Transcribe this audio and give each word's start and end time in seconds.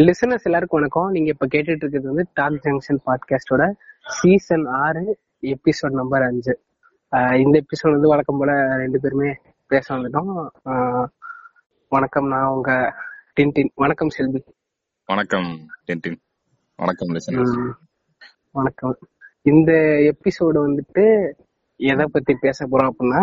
Listeners 0.00 0.46
எல்லாருக்கும் 0.48 0.78
வணக்கம். 0.78 1.10
நீங்க 1.10 1.28
இப்ப 1.32 1.46
கேட்டுட்டு 1.46 1.82
இருக்கிறது 1.82 2.08
வந்து 2.08 2.24
டாக் 2.38 2.56
ஜங்ஷன் 2.64 2.98
பாட்காஸ்டோட 3.06 3.62
சீசன் 4.16 4.64
ஆறு 4.66 5.04
எபிசோட் 5.52 5.94
நம்பர் 6.00 6.22
அஞ்சு. 6.22 6.54
இந்த 7.44 7.56
எபிசோட் 7.62 7.94
வந்து 7.94 8.08
வழக்கம் 8.08 8.38
போல 8.38 8.76
ரெண்டு 8.76 8.98
பேருமே 9.00 9.30
பேச 9.66 9.94
வந்துட்டோம். 9.94 10.50
வணக்கம் 11.88 12.28
நான் 12.32 12.50
உங்க 12.56 12.70
டின்டின். 13.40 13.70
வணக்கம் 13.74 14.12
செல்வி. 14.16 14.40
வணக்கம் 15.06 15.48
டென்டின். 15.86 16.18
வணக்கம் 16.76 17.10
லிசனர்ஸ் 17.16 17.56
வணக்கம். 18.50 18.94
இந்த 19.52 19.72
எபிசோடு 20.12 20.58
வந்துட்டு 20.66 21.04
எதை 21.92 22.06
பத்தி 22.16 22.36
பேச 22.40 22.66
போறோம் 22.66 22.90
அப்படின்னா 22.92 23.22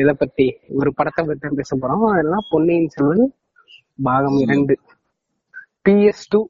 இத 0.00 0.14
பத்தி? 0.22 0.46
ஒரு 0.78 0.92
படத்தை 0.94 1.22
பத்தி 1.32 1.48
பேச 1.60 1.76
போறோம். 1.76 2.06
அதெல்லாம் 2.14 2.48
பொன்னியின் 2.50 2.94
செல்வன் 2.96 3.26
பாகம் 3.98 4.38
இரண்டு. 4.38 4.74
பிஎஸ் 5.84 6.26
டூ 6.28 6.40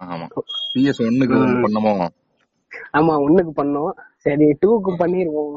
ஆமா. 0.00 0.26
பிஎஸ் 0.74 1.00
ஒன்னுக்கு 1.06 1.36
பண்ணமோ? 1.64 1.92
ஆமா 2.92 3.14
ஒண்ணுக்கு 3.24 3.52
பண்ணோம். 3.62 3.92
சரி 4.16 4.46
டூக்கு 4.66 4.92
பண்ணிருவோம். 4.98 5.56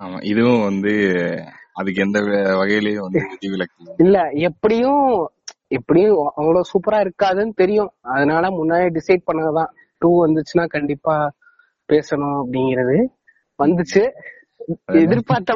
ஆமா 0.00 0.24
இதுவும் 0.24 0.62
வந்து 0.62 0.92
அதுக்கு 1.72 2.00
எந்த 2.00 2.18
வகையிலயும் 2.60 3.04
வந்து 3.06 3.20
விதிவிலக்கு 3.32 3.96
இல்ல. 3.96 4.16
எப்படியும் 4.48 5.06
எப்படியும் 5.68 6.18
அவ்வளவு 6.34 6.70
சூப்பரா 6.72 6.98
இருக்காதுன்னு 7.00 7.54
தெரியும். 7.54 7.90
அதனால 8.00 8.50
முன்னாடி 8.50 8.88
டிசைட் 8.98 9.28
பண்ணதான். 9.32 9.70
டூ 10.02 10.26
வந்துச்சுன்னா 10.26 10.66
கண்டிப்பா 10.66 11.14
பேசணும் 11.88 12.38
அப்படிங்கிறது. 12.40 12.96
வந்துச்சு. 13.58 14.02
எதிர்பார்த்த 15.00 15.54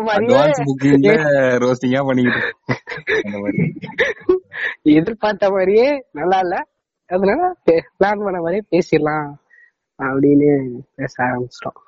புக்கிங்ல 0.67 1.13
ரோஸ்டிங்கா 1.59 2.03
பண்ணிக்கிட்டு 2.07 2.43
மாதிரி. 3.43 3.63
எதிர்பார்த்த 4.95 5.51
மாதிரியே 5.51 5.89
நல்லா 6.13 6.39
இல்ல. 6.45 6.57
அதனால 7.11 7.43
பிளான் 7.95 8.25
பண்ண 8.25 8.39
மாதிரியே 8.41 8.65
பேசிடலாம் 8.73 9.29
அப்படின்னு 9.99 10.51
பேச 10.99 11.15
ஆரம்பிச்சிட்டோம். 11.27 11.79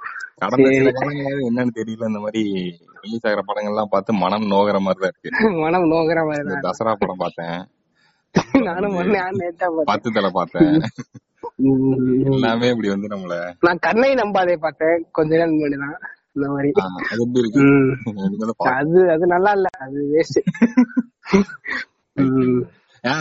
என்னன்னு 1.48 1.74
தெரியல 1.78 2.08
இந்த 2.10 2.20
மாதிரி 2.24 2.42
ரிலீஸ் 3.02 3.26
ஆகிற 3.28 3.42
படங்கள்லாம் 3.48 3.92
பார்த்து 3.92 4.20
மனம் 4.22 4.46
நோகிற 4.52 4.78
மாதிரி 4.86 5.02
தான் 5.02 5.12
இருக்கு. 5.12 5.30
மனம் 5.64 5.86
நோகிற 5.92 6.20
மாதிரி 6.28 6.56
தசரா 6.66 6.94
படம் 6.94 7.22
பார்த்தேன். 7.22 7.58
நானும். 8.66 8.96
பத்து 9.90 10.08
தலை 10.12 10.30
பார்த்தேன். 10.30 10.74
எல்லாமே 12.30 12.70
இப்படி 12.72 12.88
வந்து 12.94 13.12
நம்மள 13.12 13.34
நான் 13.66 13.82
கண்ணை 13.86 14.10
நம்பாதே 14.20 14.56
பார்த்தேன். 14.64 14.98
கொஞ்ச 15.18 15.30
நேரம் 15.32 15.54
முன்னாடி 15.54 15.78
தான் 15.84 15.96
இந்த 16.36 16.46
மாதிரி. 16.52 16.70
அது 17.12 17.24
அது 18.74 19.00
அது 19.14 19.24
நல்லா 19.34 19.52
இல்ல. 19.58 19.68
அது 19.86 19.98
வேஸ்ட் 20.12 20.40
ஆ, 23.06 23.20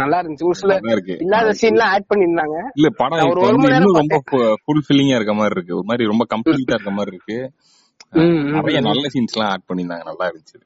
நல்லா 0.00 0.18
இருந்துச்சு. 0.20 0.46
ஒரு 0.50 0.58
சில 0.60 0.76
இல்லாத 1.24 1.50
சீன்லாம் 1.60 1.90
ஆட் 1.94 2.06
பண்ணிருந்தாங்க 2.12 2.56
இல்ல 2.78 2.88
படம் 3.00 3.28
ஒரு 3.32 3.40
இன்னும் 3.48 3.98
ரொம்ப 4.00 4.16
ஃபுல் 4.64 4.84
ஃபில்லிங்கா 4.86 5.18
இருக்க 5.18 5.34
மாதிரி 5.40 5.54
இருக்கு. 5.56 5.74
ஒரு 5.80 5.86
மாதிரி 5.90 6.08
ரொம்ப 6.12 6.24
கம்ப்ளீட்டா 6.34 6.76
இருக்க 6.76 6.92
மாதிரி 6.98 7.12
இருக்கு. 7.16 7.36
நிறைய. 8.56 8.80
நல்ல 8.88 9.04
சீன்ஸ் 9.14 9.36
எல்லாம் 9.36 9.52
ஆட் 9.54 9.66
பண்ணிருந்தாங்க 9.68 10.04
நல்லா 10.10 10.24
இருந்துச்சு. 10.30 10.56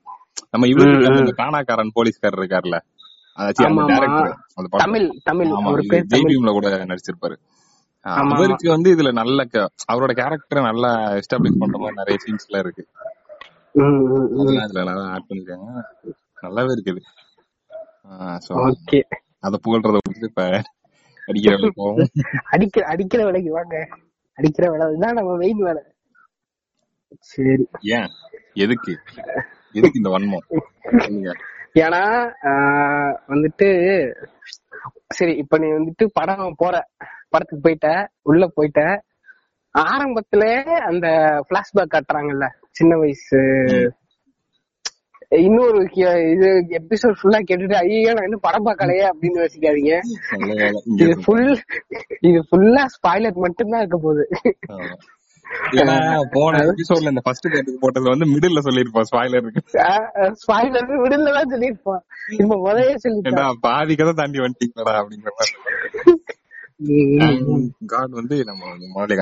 நம்ம 0.53 0.67
இவரு 0.67 1.33
கானாக்காரன் 1.41 1.95
போலீஸ்காரர் 1.99 2.53
படம். 4.73 4.85
தமிழ் 4.85 5.07
தமிழ். 5.29 5.51
ஜெய்பீம்ல 6.15 6.53
கூட 6.59 6.69
நடிச்சிருப்பாரு. 6.93 7.37
அவருக்கு 8.07 8.67
வந்து 8.75 8.89
இதுல 8.95 9.11
நல்ல 9.21 9.45
அவரோட 9.93 10.13
கேரக்டரை 10.21 10.63
நல்லா 10.71 10.91
எஸ்டாப்ளிஷ் 11.21 11.61
பண்ற 11.63 11.77
மாதிரி 11.83 11.99
நிறைய 12.01 12.17
சீன்ஸ் 12.25 12.47
எல்லாம் 12.49 12.65
இருக்கு. 12.67 12.85
அதெல்லாம் 14.65 15.11
ஆட் 15.17 15.29
பண்ணிருக்காங்க 15.29 15.69
நல்லாவே 16.43 16.73
இருக்குது. 16.77 17.01
ஓகே 18.65 19.01
அத 19.41 19.59
புகழ்றத 19.65 19.99
விட்டு 20.01 20.29
இப்ப 20.29 20.43
அடிக்கிற 21.29 21.55
அடிக்கிற 22.53 22.83
அடிக்கிற 22.87 23.25
வேலைக்கு 23.25 23.51
வாங்க. 23.53 23.77
அடிக்கிற 24.39 24.71
வேலை. 24.71 24.87
இதுதான் 24.89 25.15
நம்ம 25.15 25.37
மெயின் 25.37 25.63
வேலை. 25.63 25.83
சரி. 27.21 27.65
ஏன்? 27.95 28.09
எதுக்கு? 28.55 28.93
எதுக்கு 29.75 30.01
இந்த 30.01 30.11
வன்மம்? 30.11 30.47
ஏன்னா 31.75 32.03
வந்துட்டு 33.29 33.69
சரி 35.09 35.33
இப்ப 35.35 35.59
நீ 35.59 35.67
வந்துட்டு 35.71 36.05
படம் 36.13 36.55
போற 36.57 36.75
படத்துக்கு 37.31 37.65
போயிட்ட 37.65 37.89
உள்ள 38.23 38.53
போயிட்ட. 38.57 38.81
ஆரம்பத்துல 39.75 40.45
அந்த 40.83 41.07
பிளாஷ்பேக் 41.49 41.95
காட்டுறாங்கல்ல 41.95 42.47
சின்ன 42.71 42.97
வயசு. 42.97 43.41
இன்னொரு 45.43 45.79
இது 46.35 46.49
எபிசோட் 46.79 47.19
ஃபுல்லா 47.21 47.39
கேட்டுட்டு 47.49 47.77
ஐயோ 47.81 48.13
நான் 48.13 48.27
இன்னும் 48.27 48.43
படம் 48.43 48.67
பார்க்கலையே 48.67 49.05
அப்படின்னு 49.11 49.43
யோசிக்காதீங்க. 49.43 49.95
இது. 50.95 51.15
ஃபுல் 51.25 51.51
இது 52.29 52.39
ஃபுல்லா 52.49 52.85
ஸ்பாய்லர் 52.95 53.45
மட்டும்தான் 53.45 53.83
இருக்க 53.83 53.99
போகுது. 53.99 54.25
போன 56.35 56.61
எபிசோட்ல 56.65 57.13
இந்த 57.13 57.23
ஃபர்ஸ்ட் 57.25 57.49
போட்டதுல 57.83 58.13
வந்து 58.15 58.29
மிடில்ல 58.33 58.61
சொல்லிருப்போம் 58.67 59.09
ஸ்பாய்லர் 59.11 59.49
ஸ்பாய்லர் 60.43 60.91
விடல 61.05 61.35
தான் 61.37 61.67
இப்ப 61.71 61.99
முதலே 62.57 62.87
சொல்லிட்டோம் 63.05 63.61
பாதி 63.67 63.95
கதை 63.95 64.15
தாண்டி 64.15 64.45
வந்துட்டீங்களா 64.45 64.95
அப்படிங்கிற 65.01 65.33
மாதிரி. 65.39 65.55
காட் 67.87 68.19
வந்து 68.21 68.37
நம்ம 68.45 68.63
முதலே 68.97 69.17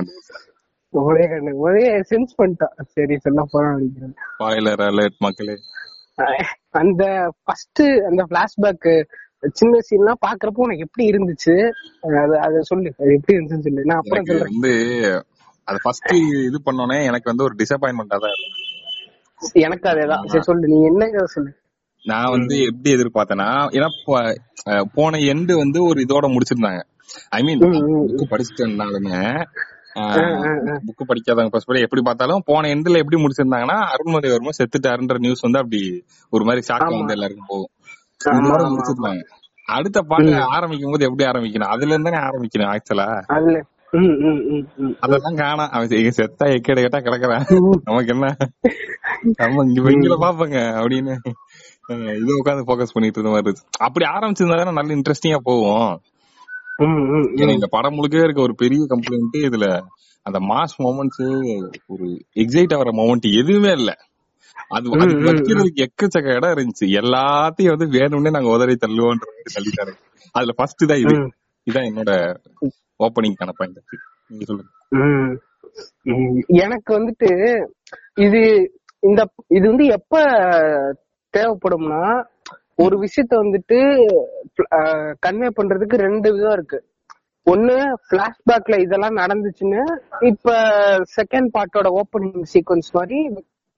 ஒரே 1.65 1.83
சென்ஸ் 2.11 2.33
பண்ணிட்டோம் 2.39 2.75
சரி 2.97 3.17
சொல்ல 3.27 3.45
அப்படிங்கிறது 3.51 4.15
ஸ்பாய்லர் 4.33 4.83
அலர்ட் 4.89 5.19
மக்களே. 5.27 5.57
அந்த 6.81 7.03
ஃபர்ஸ்ட் 7.45 7.83
அந்த 8.09 8.23
பிளாஷ்பேக் 8.31 8.89
சின்ன 9.61 9.79
சீன்லாம் 9.89 10.23
பாக்குறப்போ 10.27 10.65
உனக்கு 10.65 10.85
எப்படி 10.87 11.05
இருந்துச்சு? 11.13 11.55
அது 12.07 12.37
அத 12.47 12.61
சொல்லு. 12.71 12.91
அது 13.01 13.17
எப்படி 13.19 13.37
இருந்துச்சுன்னு 13.37 13.67
சொல்லு. 13.69 13.89
நான் 13.91 14.01
அப்புறம் 14.03 14.29
சொல்றேன். 14.31 14.53
வந்து 14.53 14.73
அது 15.69 15.79
ஃபர்ஸ்ட் 15.83 16.13
இது 16.49 16.59
பண்ணோனே 16.69 16.99
எனக்கு 17.11 17.31
வந்து 17.31 17.47
ஒரு 17.49 17.57
டிசப்பாயின்மெண்டா 17.63 18.19
தான் 18.27 18.39
எனக்கு 19.67 19.87
அதேதான் 19.93 20.25
சரி 20.33 20.47
சொல்லு. 20.49 20.71
நீ 20.73 20.79
என்ன 20.91 21.09
இதை 21.13 21.27
சொல்லு? 21.35 21.51
நான் 22.05 22.33
வந்து 22.37 22.55
எப்படி 22.69 22.91
எதிர்பார்த்தேன்னா 22.97 23.49
ஏன்னா 23.77 23.89
போன 24.97 25.19
எண்டு 25.33 25.53
வந்து 25.63 25.79
ஒரு 25.91 25.99
இதோட 26.07 26.27
முடிச்சிருந்தாங்க. 26.35 26.81
ஐ 27.31 27.41
மீன் 27.43 27.63
படிச்சுட்டேன்னாலுமே 28.33 29.19
புக்கு 29.95 31.05
படிக்காதவங்க 31.09 31.49
ஃபர்ஸ்ட் 31.49 31.67
படி 31.67 31.81
எப்படி 31.81 32.03
பார்த்தாலும் 32.03 32.43
போன 32.45 32.69
எண்டுல 32.69 32.97
எப்படி 32.97 33.23
முடிச்சிருந்தாங்கன்னா 33.23 33.79
அருண்மொழிவர்மா 33.93 34.53
செத்துட்டாருன்ற 34.59 35.19
நியூஸ் 35.19 35.41
வந்து 35.41 35.59
அப்படி 35.59 35.81
ஒரு 36.31 36.45
மாதிரி 36.45 36.67
ஷாக்கா 36.69 36.87
ஆமா. 36.87 36.99
வந்து 36.99 37.13
எல்லாருக்கும் 37.13 37.47
போகும். 37.49 37.73
முடிச்சிருந்தாங்க. 38.73 39.23
அடுத்த 39.67 40.03
பாட்டு 40.03 40.33
ஆரம்பிக்கும் 40.43 40.91
போது 40.91 41.05
எப்படி 41.05 41.31
ஆரம்பிக்கணும்? 41.31 41.73
அதுல 41.75 41.93
இருந்து 41.93 42.11
தானே 42.11 42.25
ஆரம்பிக்கணும் 42.25 42.71
ஆக்சுவலா. 42.73 43.09
அதெல்லாம் 45.01 45.35
காணா 45.35 45.69
அவன் 45.69 45.89
செத்தா 45.89 46.45
எக்கட 46.49 46.81
கேட்டா 46.81 46.99
கிடக்குறான். 46.99 47.45
நமக்கு 47.85 48.13
என்ன? 48.15 48.37
நம்ம 49.37 49.65
இங்க 49.65 49.81
வெங்கில 49.81 50.17
பாப்பங்க 50.23 50.59
அப்படின்னு. 50.83 51.15
இது 52.17 52.43
உட்காந்து 52.43 52.67
போக்கஸ் 52.69 52.95
பண்ணிட்டு 52.95 53.21
இருந்த 53.21 53.31
மாதிரி 53.31 53.51
இருந்துச்சு. 53.51 53.67
அப்படி 53.79 54.07
ஆரம்பிச்சிருந்தா 54.07 54.57
தானே 54.57 54.73
நல்ல 54.73 54.95
இன்ட்ரெஸ்டிங்கா 54.95 55.37
போகும். 55.43 55.77
ம், 55.77 55.89
ம், 55.89 55.99
ம். 55.99 56.12
ஏன்னா 57.41 57.53
இந்த 57.53 57.69
படம் 57.71 57.97
முழுக்கவே 57.97 58.25
இருக்க 58.25 58.41
ஒரு 58.41 58.55
பெரிய 58.55 58.87
கம்ப்ளைண்ட் 58.93 59.37
இதுல 59.49 59.67
அந்த 60.27 60.39
மாஸ் 60.51 60.75
மொமெண்ட்ஸ் 60.85 61.23
ஒரு 61.87 62.07
எக்ஸைட் 62.43 62.75
ஆகிற 62.77 62.91
மொமெண்ட் 63.01 63.27
எதுவுமே 63.41 63.73
இல்ல. 63.81 63.93
அது 64.71 64.89
வைக்கிறதுக்கு 65.27 65.85
எக்கச்சக்க 65.87 66.37
இடம் 66.37 66.53
இருந்துச்சு. 66.55 66.87
எல்லாத்தையும் 67.01 67.75
வந்து 67.75 67.89
வேணும்னே 67.99 68.33
நாங்க 68.37 68.51
உதறி 68.57 68.75
தள்ளுவோன்ற 68.85 69.27
தள்ளிட்டாரு. 69.57 69.93
அதுல 70.35 70.55
ஃபர்ஸ்ட் 70.59 70.85
தான் 70.91 71.03
இது. 71.05 71.15
இதான் 71.67 71.89
என்னோட 71.91 72.13
ஓப்பனிங்கான 73.01 73.55
பாயிண்ட் 73.59 73.81
நீங்க 74.31 74.45
சொல்லுங்க. 74.51 74.71
எனக்கு 76.65 76.91
வந்துட்டு 76.99 77.29
இது 78.27 78.41
இந்த 79.03 79.21
இது 79.49 79.65
வந்து 79.69 79.87
எப்ப 79.99 80.17
தேவைப்படும்னா 81.35 82.01
ஒரு 82.79 82.97
விஷயத்த 83.05 83.35
வந்துட்டு 83.43 83.79
கன்வே 85.25 85.49
பண்றதுக்கு 85.59 85.97
ரெண்டு 86.07 86.29
விதம் 86.35 86.55
இருக்கு. 86.59 86.79
ஒண்ணு 87.47 87.77
பிளாஷ்பேக்ல 88.11 88.75
இதெல்லாம் 88.85 89.17
நடந்துச்சுன்னு 89.17 89.83
இப்ப 90.31 90.55
செகண்ட் 91.17 91.49
பார்ட்டோட 91.57 91.89
ஓப்பனிங் 92.01 92.47
சீக்வன்ஸ் 92.53 92.91
மாதிரி 92.93 93.19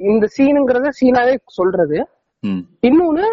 இந்த 0.01 0.27
சீனுங்கிறத 0.37 0.91
சீனாவே 1.01 1.35
சொல்றது. 1.59 1.99
இன்னொன்னு 2.89 3.27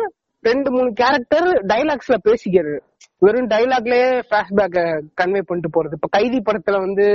ரெண்டு 0.44 0.70
மூணு 0.72 0.90
கேரக்டர் 1.02 1.48
டைலாக்ஸ்ல 1.72 2.16
பேசிக்கிறது. 2.28 2.78
வெறும் 3.26 3.50
டைலாக்லயே 3.50 4.08
பிளாஷ்பேக்க 4.30 4.80
கன்வே 5.22 5.42
பண்ணிட்டு 5.48 5.72
போறது. 5.76 5.98
இப்ப 6.00 6.10
கைதி 6.18 6.40
படத்துல 6.48 6.80
வந்து 6.86 7.08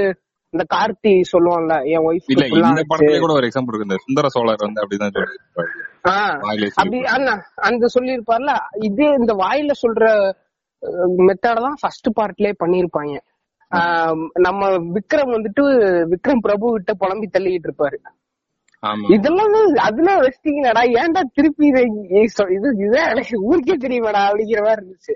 இந்த 0.57 0.67
கார்த்தி 0.75 1.13
சொல்லுவான்ல 1.33 1.75
என் 1.93 2.07
ஒய்ஃப் 2.07 2.29
இல்ல 2.35 2.45
இந்த 2.73 2.85
படத்துல 2.93 3.21
கூட 3.21 3.33
ஒரு 3.33 3.49
எக்ஸாம்பிள் 3.49 3.73
இருக்கு. 3.73 3.89
இந்த 3.89 3.99
சுந்தர 4.05 4.29
சோழர் 4.29 4.67
வந்து 4.67 4.83
அப்படிதான் 4.83 5.15
சொல்லியிருப்பாரு 5.17 5.71
வாயிலே 6.45 6.69
அப்படி 6.77 6.99
அந்த 7.15 7.31
அந்த 7.69 7.87
சொல்லியிருப்பார்ல 7.95 8.53
இதே 8.85 9.09
இந்த 9.21 9.35
வாயில 9.43 9.73
சொல்ற 9.83 10.05
மெத்தட 11.27 11.59
தான் 11.61 11.79
ஃபர்ஸ்ட் 11.81 12.09
பார்ட்லயே 12.17 12.55
பண்ணிருப்பாங்க 12.61 13.15
நம்ம 14.39 14.63
விக்ரம் 14.95 15.33
வந்துட்டு 15.33 15.63
விக்ரம் 16.11 16.43
பிரபு 16.43 16.67
கிட்ட 16.73 16.93
புலம்பி 16.95 17.29
தள்ளிட்டு 17.33 17.69
இருப்பாரு. 17.69 17.99
இதெல்லாம் 19.15 19.55
அதுல 19.81 20.11
வச்சிட்டீங்களாடா 20.17 20.83
ஏன்டா 20.97 21.23
திருப்பி 21.35 21.67
இதை 21.67 21.83
இ- 22.17 22.33
சொ- 22.37 22.51
இது 22.57 22.69
இதே 22.87 23.05
ஊருக்கே 23.43 23.77
தெரியுமாடா 23.77 24.21
அப்படிங்கிற 24.27 24.61
மாதிரி 24.61 24.81
இருந்துச்சு. 24.81 25.15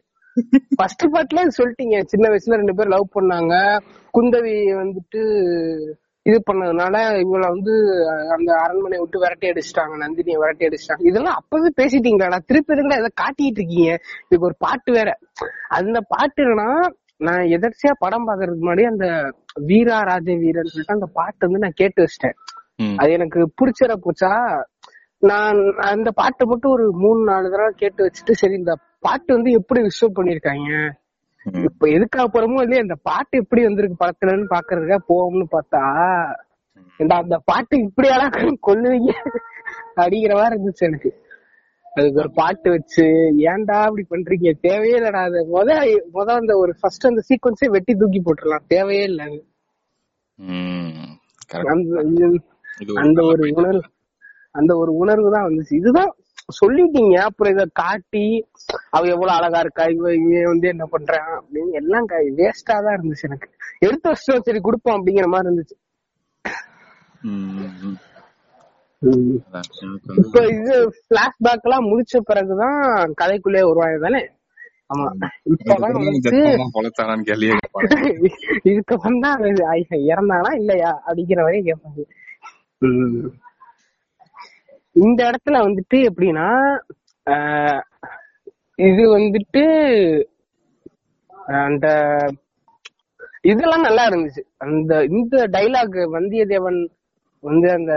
ஃபர்ஸ்ட் 0.78 1.04
பார்ட்ல 1.14 1.46
சொல்லிட்டீங்க. 1.58 1.96
சின்ன 2.12 2.28
வயசுல 2.28 2.60
ரெண்டு 2.62 2.74
பேரும் 2.74 2.94
லவ் 2.96 3.16
பண்ணாங்க. 3.18 3.54
குந்தவி 4.14 4.54
வந்துட்டு 4.82 5.22
இது 6.26 6.38
பண்ணதுனால 6.48 6.96
இவள 7.22 7.44
வந்து 7.48 7.74
அந்த 8.36 8.50
அரண்மனையை 8.62 9.00
விட்டு 9.02 9.22
விரட்டி 9.22 9.46
அடிச்சிட்டாங்க 9.50 9.94
நந்தினியை 10.02 10.38
விரட்டி 10.40 10.66
அடிச்சிட்டாங்க. 10.68 11.04
இதெல்லாம் 11.10 11.38
அப்பவே 11.40 11.70
பேசிட்டீங்களாடா? 11.80 12.38
திருப்பி 12.46 12.74
எதுக்குடா 12.74 12.98
இதை 12.98 13.10
காட்டிட்டு 13.22 13.60
இருக்கீங்க? 13.60 13.92
இதுக்கு 14.26 14.48
ஒரு 14.50 14.56
பாட்டு 14.58 14.92
வேற. 14.92 15.12
அந்த 15.78 16.00
பாட்டு 16.14 16.42
என்னன்னா 16.44 16.70
நான் 17.26 17.44
எதர்ச்சியா 17.56 17.92
படம் 17.98 18.26
பாக்குறதுக்கு 18.28 18.64
முன்னாடி 18.66 18.84
அந்த 18.84 19.06
வீரா 19.70 20.00
ராஜ 20.10 20.28
வீரன் 20.42 20.70
சொல்லிட்டு 20.72 20.98
அந்த 20.98 21.08
பாட்டு 21.18 21.46
வந்து 21.46 21.58
நான் 21.58 21.80
கேட்டு 21.82 22.04
வச்சிட்டேன். 22.04 22.36
அது 22.96 23.10
எனக்கு 23.12 23.40
பிடிச்சிட 23.58 23.94
போச்சா 24.04 24.30
நான் 25.22 25.58
அந்த 25.88 26.08
பாட்டை 26.20 26.44
மட்டும் 26.46 26.74
ஒரு 26.76 26.84
மூணு 27.02 27.20
நாலு 27.24 27.46
தடவை 27.50 27.72
கேட்டு 27.74 28.00
வச்சுட்டு 28.04 28.32
சரி 28.32 28.54
இந்த 28.54 28.72
பாட்டு 29.06 29.30
வந்து 29.36 29.50
எப்படி 29.58 29.80
விஷுவல் 29.86 30.16
பண்ணிருக்காங்க. 30.18 30.70
இப்ப 31.64 31.84
எதுக்காக 31.88 32.26
போறோமோ 32.28 32.62
இல்லையா 32.64 32.84
இந்த 32.86 32.96
பாட்டு 33.08 33.34
எப்படி 33.42 33.62
வந்திருக்கு 33.66 34.02
படத்துலன்னு 34.02 34.46
பாக்குறதுக்காக 34.54 35.02
போவோம்னு 35.10 35.46
பார்த்தா 35.54 35.82
அந்த 37.18 37.36
பாட்டு 37.50 37.74
இப்படியாடா 37.84 38.24
கொல்லுவீங்க? 38.68 39.12
அப்படிங்கிற 39.98 40.32
மாதிரி 40.38 40.54
இருந்துச்சு 40.54 40.86
எனக்கு. 40.88 41.10
அதுக்கு 41.92 42.20
ஒரு 42.22 42.30
பாட்டு 42.38 42.68
வச்சு 42.74 43.04
ஏன்டா 43.50 43.76
அப்படி 43.86 44.04
பண்றீங்க? 44.10 44.50
தேவையே 44.66 44.96
இல்லடா 45.00 45.22
அது 45.28 45.38
முத 45.54 45.68
முத 46.16 46.28
அந்த 46.40 46.52
ஒரு 46.62 46.72
ஃபர்ஸ்ட் 46.80 47.08
அந்த 47.10 47.22
சீக்வன்ஸே 47.28 47.68
வெட்டி 47.76 47.94
தூக்கி 48.02 48.20
போட்டுடலாம். 48.22 48.66
தேவையே 48.74 49.04
இல்லை. 49.10 49.26
அந்த 53.04 53.20
ஒரு 53.30 53.42
உணர்வு. 53.52 53.82
அந்த 54.54 54.72
ஒரு 54.76 54.92
உணர்வு 55.02 55.28
தான் 55.34 55.46
வந்துச்சு. 55.48 55.74
இதுதான் 55.80 56.12
சொல்லிட்டீங்க. 56.58 57.16
அப்புறம் 57.28 57.52
இத 57.54 57.64
காட்டி 57.80 58.24
அவ 58.90 59.02
எவ்வளவு 59.06 59.36
அழகா 59.38 59.58
இருக்கா 59.60 59.84
இவ 59.96 60.14
இவன் 60.22 60.50
வந்து 60.52 60.66
என்ன 60.68 60.84
பண்றான் 60.94 61.30
அப்படின்னு 61.38 61.72
எல்லாம் 61.80 62.08
வேஸ்டா 62.40 62.76
தான் 62.86 62.96
இருந்துச்சு 62.98 63.28
எனக்கு. 63.28 63.48
எடுத்து 63.86 64.08
வருஷம் 64.08 64.46
சரி 64.48 64.60
கொடுப்போம் 64.60 64.96
அப்படிங்கிற 64.98 65.28
மாதிரி 65.34 65.48
இருந்துச்சு. 65.50 65.76
இப்ப 70.22 70.40
இது 70.56 70.74
பிளாஷ்பேக் 71.10 71.66
எல்லாம் 71.66 71.88
முடிச்ச 71.90 72.18
பிறகுதான் 72.30 72.80
கதைக்குள்ளே 73.20 73.62
வருவாங்க 73.68 73.98
தானே? 74.06 74.22
ஆமா. 74.92 75.06
இப்பதான் 75.50 75.74
அதுக்கப்புறம் 75.74 76.06
வந்து 79.44 79.64
இறந்தானா 80.12 80.50
இல்லையா? 80.60 80.90
அப்படிங்கிற 81.06 81.40
வரையும் 81.46 81.68
கேட்பாங்க. 81.68 82.04
இந்த 84.96 85.20
இடத்துல 85.30 85.58
வந்துட்டு 85.66 85.98
எப்படின்னா 86.08 86.48
இது 88.88 89.02
வந்துட்டு 89.16 89.62
அந்த 91.64 91.86
இதெல்லாம் 93.50 93.86
நல்லா 93.86 94.02
இருந்துச்சு. 94.08 94.42
அந்த 94.64 94.92
இந்த 95.10 95.36
டைலாக் 95.54 95.96
வந்தியத்தேவன் 96.16 96.80
வந்து 97.44 97.68
அந்த 97.76 97.92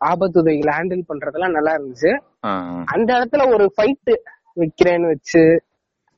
ஆபத்துதைகளை 0.00 0.72
ஹேண்டில் 0.78 1.08
பண்றதெல்லாம் 1.10 1.56
நல்லா 1.56 1.72
இருந்துச்சு. 1.76 2.10
அந்த 2.94 3.08
இடத்துல 3.18 3.44
ஒரு 3.54 3.66
ஃபைட் 3.74 4.12
வைக்கிறேன்னு 4.60 5.10
வச்சு 5.12 5.42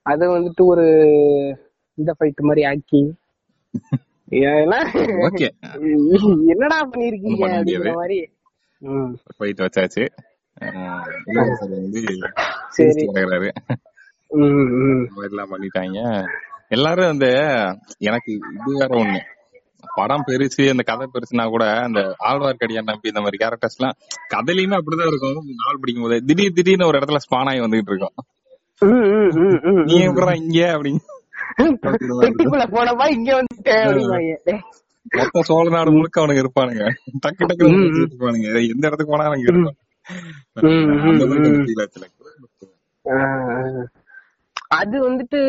அத 0.06 0.26
வந்துட்டு 0.36 0.64
ஒரு 0.72 0.86
இந்த 1.98 2.10
ஃபைட் 2.16 2.42
மாதிரி 2.48 2.64
ஆக்கி 2.72 3.02
என்னடா 6.54 6.78
பண்ணிருக்கீங்க 6.92 7.42
அப்படிங்கிற. 7.50 7.92
மாதிரி 8.00 8.18
போயிட்டு 9.36 9.64
வச்சாச்சு. 9.64 10.06
வந்து 11.58 12.00
பண்ணிட்டாங்க. 15.48 16.26
எல்லாரும் 16.68 17.10
அந்த 17.10 17.26
எனக்கு 17.98 18.32
இது 18.32 18.42
வேற 18.64 18.86
ஒண்ணு. 18.86 19.18
படம் 19.94 20.24
பெருசு 20.26 20.70
அந்த 20.70 20.82
கதை 20.86 21.06
பெருசுனா 21.12 21.48
கூட 21.48 21.64
அந்த 21.80 22.16
ஆழ்வார்க்கடியான் 22.18 22.82
நம்பி 22.82 23.08
இந்த 23.08 23.20
மாதிரி 23.20 23.46
கேரக்டர்ஸ் 23.46 23.76
எல்லாம் 23.76 23.96
கதையிலுமே 24.34 24.80
அப்படிதான் 24.80 25.06
இருக்கும். 25.06 25.44
நாள் 25.44 25.78
படிக்கும் 25.80 26.02
போது 26.02 26.24
திடீர் 26.24 26.52
திடீர்னு 26.52 26.86
ஒரு 26.86 26.98
இடத்துல 26.98 27.16
ஸ்பான் 27.16 27.48
ஆகி 27.48 27.58
வந்துகிட்டு 27.58 27.96
இருக்கும். 27.96 28.12
நீ. 29.84 30.06
எப்படா 30.06 30.34
இங்க 30.34 30.66
அப்படின்னு. 30.66 30.98
போனப்பா 32.66 33.10
இங்க 33.10 33.42
வந்துட்டேன். 33.42 34.60
மொத்த 35.16 35.42
சோழ 35.42 35.70
நாடு 35.70 35.92
முழுக்க 35.92 36.20
அவனுங்க 36.20 36.44
இருப்பானுங்க. 36.44 36.90
டக்கு 37.26 37.44
டக்கு. 37.44 38.06
இருப்பானுங்க. 38.06 38.68
எந்த 38.68 38.86
இடத்துக்கு 38.86 39.42
இருப்பான். 39.46 39.76
ஆஹ் 43.04 43.84
அது 44.68 45.12
வந்துட்டு 45.12 45.40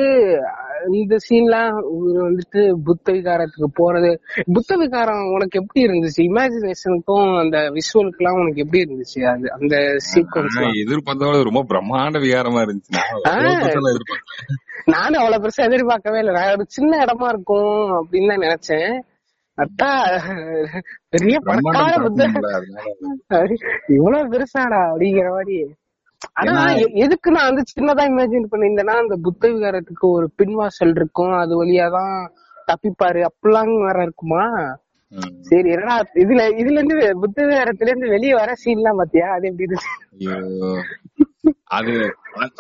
இந்த 0.91 1.17
சீன்லாம் 1.29 1.83
இவரு 1.91 2.29
வந்துட்டு 2.29 2.73
புத்த 2.83 3.13
விகாரத்துக்கு 3.13 3.65
போறது. 3.79 4.17
புத்த 4.53 4.75
விகாரம் 4.75 5.31
உனக்கு 5.31 5.59
எப்படி 5.59 5.85
இருந்துச்சு? 5.85 6.17
இமேஜினேஷனுக்கும் 6.17 7.39
அந்த 7.39 7.57
விஷுவலுக்குலாம் 7.57 8.39
உனக்கு 8.39 8.61
எப்படி 8.61 8.83
இருந்துச்சு? 8.83 9.25
அது 9.25 9.51
அந்த 9.51 9.97
சீக்வன்ஸ் 10.13 10.63
எதிர்பார்த்தோட 10.71 11.43
ரொம்ப 11.43 11.65
பிரம்மாண்ட 11.69 12.17
விகாரமா 12.19 12.61
இருந்துச்சு. 12.61 12.97
நானும் 14.85 15.19
அவ்வளவு 15.19 15.47
பெருசா 15.47 15.65
எதிர்பார்க்கவே 15.65 16.19
இல்லை. 16.19 16.33
நான் 16.33 16.51
ஒரு 16.51 16.65
சின்ன 16.67 17.05
இடமா 17.05 17.27
இருக்கும் 17.27 18.07
அப்படின்னு 18.07 18.27
தான் 18.27 18.37
நினைச்சேன். 18.37 18.99
அத்தா 19.59 19.89
பெரிய 21.09 21.35
பணக்கார 21.39 21.85
பிரம்மாண்டம் 21.87 22.05
புத்த 22.05 22.25
காட்டணும்ல, 22.25 22.51
அதனால. 22.57 23.55
இவ்வளவு 23.97 24.31
பெருசாடா 24.33 24.81
அப்படிங்கிற 24.89 25.29
மாதிரி. 25.31 25.57
ஆனா 26.39 26.53
எதுக்கு 27.03 27.29
நான் 27.31 27.49
வந்து 27.49 27.63
சின்னதா 27.71 28.03
இமேஜின் 28.09 28.51
பண்ணியிருந்தேன்னா 28.51 28.95
அந்த 29.03 29.15
புத்த 29.21 29.51
விகாரத்துக்கு 29.51 30.05
ஒரு 30.09 30.27
பின்வாசல் 30.37 30.93
இருக்கும். 30.95 31.33
அது 31.39 31.53
வழியாதான் 31.61 32.15
தப்பிப்பாரு. 32.67 33.21
அப்படிலாம் 33.29 33.73
வேற 33.85 33.99
இருக்குமா. 34.01 34.43
சரி 35.41 35.69
என்னடா 35.69 35.93
இதுல 36.23 36.41
இதுல 36.53 36.79
இருந்து 36.79 36.95
புத்த 37.21 37.45
விகாரத்துல 37.45 37.91
இருந்து 37.91 38.07
வெளியே 38.07 38.33
வர 38.33 38.51
சீன்லாம் 38.63 38.99
பாத்தியா? 38.99 39.27
அது 39.35 39.47
எப்படி 39.47 39.77
அது 41.77 41.93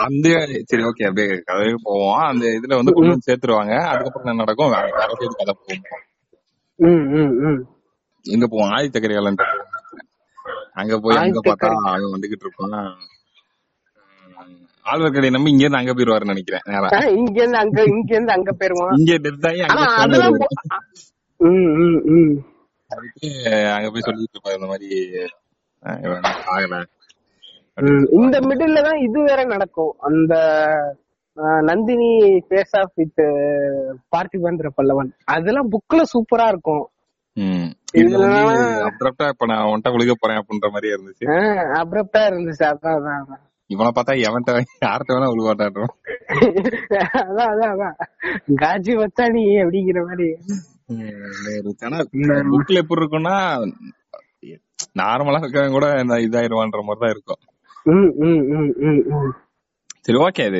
அந்த 0.05 0.27
சரி 0.69 0.83
ஓகே 0.83 1.07
அப்படியே 1.07 1.27
கதையே 1.45 1.75
போவோம். 1.83 2.19
அந்த 2.29 2.45
இதுல 2.57 2.77
வந்து 2.79 2.93
வந்து 2.99 3.27
சேர்த்துருவாங்க. 3.27 3.73
அதுக்கப்புறம் 3.91 4.25
என்ன 4.25 4.43
நடக்கும்? 4.43 4.73
வேற 4.75 4.85
வேற 4.97 5.09
சைடு 5.19 5.35
கதை 5.41 5.53
போவோம் 5.55 6.05
ம் 6.79 7.05
ம் 7.15 7.33
ம். 7.45 7.59
எங்க 8.25 8.45
போவோம்? 8.47 8.71
ஆதித்த 8.75 8.97
கரிகாலன் 8.99 9.39
அங்க 10.75 10.93
போய் 10.97 11.17
அங்க 11.17 11.37
ஆதித்த 11.37 11.47
பார்த்தா 11.49 11.69
அவன் 11.87 12.13
வந்துகிட்டு 12.13 12.45
இருப்பான் 12.45 12.75
உம், 14.33 14.57
ஆழ்வார்க்கடியை 14.85 15.31
நம்பி 15.31 15.51
இங்க 15.51 15.63
இருந்து 15.63 15.79
அங்க 15.79 15.93
போயிருவாருன்னு 15.93 16.33
நினைக்கிறேன். 16.33 16.63
நேரா. 16.69 16.89
இங்க 17.17 17.37
இருந்து 17.41 17.59
அங்க 17.59 17.79
இங்க 17.91 18.11
இருந்து 18.15 18.33
அங்க 18.33 18.51
போயிருவான் 18.53 18.93
இங்க 18.97 19.17
டெத் 19.25 19.47
ஆகி 19.49 19.61
அங்க 19.63 19.73
ஆனா 19.75 19.87
போய் 19.89 20.03
அதெல்லாம் 20.05 20.37
போ- 20.37 20.53
ம் 21.39 21.73
ம் 21.81 21.99
ம். 22.13 22.33
அதுக்கு 22.91 23.27
அங்க 23.75 23.87
போய் 23.89 24.07
சொல்லிட்டு 24.07 24.35
இருப்பாரு 24.35 24.57
இந்த 24.59 24.69
மாதிரி 24.69 24.89
அஹ், 25.83 25.99
இவன் 26.03 26.23
ஆகல. 26.53 26.77
ம், 27.77 28.05
இந்த 28.17 28.37
மிடில்ல 28.41 28.79
தான் 28.83 29.03
இது 29.03 29.19
வேற 29.23 29.41
நடக்கும். 29.45 29.93
அந்த 30.01 30.33
Nandini 31.61 32.09
face 32.47 32.75
off 32.79 32.95
with 32.95 33.21
Parthibendra 34.13 34.69
Pallavan. 34.77 35.09
அதெல்லாம் 35.25 35.69
புக்ல 35.71 36.01
சூப்பரா 36.13 36.47
இருக்கும். 36.47 36.85
அப்ரப்டா 38.87 39.27
இப்ப 39.27 39.45
நான் 39.45 39.67
உன்கிட்ட 39.67 39.91
விழுக 39.93 40.15
போறேன் 40.19 40.39
அப்படின்ற 40.41 40.67
மாதிரியே 40.71 40.95
இருந்துச்சு. 40.95 41.25
அப்ரப்டா 41.81 42.21
இருந்துச்சு. 42.29 42.65
அதான். 42.71 43.29
இவனை 43.69 43.89
பார்த்தா 43.95 44.13
எவன்ட்ட 44.27 44.51
யார்கிட்ட 44.83 45.15
வேணா 45.15 45.31
விழுவாட்டாடுறோம் 45.31 45.93
அதான் 47.21 47.49
அதான் 47.49 47.73
அதான். 47.73 47.95
காஜி 48.63 48.93
வச்சா 49.01 49.25
நீ 49.27 49.43
அப்படிங்கிற 49.63 50.01
மாதிரி. 50.07 50.29
ஆனா 51.87 51.97
புக்ல 52.53 52.81
எப்படி 52.83 53.01
இருக்கும்னா 53.01 53.35
நார்மலா 54.99 55.41
இருக்கவன் 55.43 55.77
கூட 55.77 55.87
இதாயிருவான்ற 56.25 56.81
மாதிரி 56.87 57.03
தான் 57.03 57.15
இருக்கும் 57.15 57.41
சரி 60.05 60.17
ஓகே 60.17 60.43
அது 60.43 60.59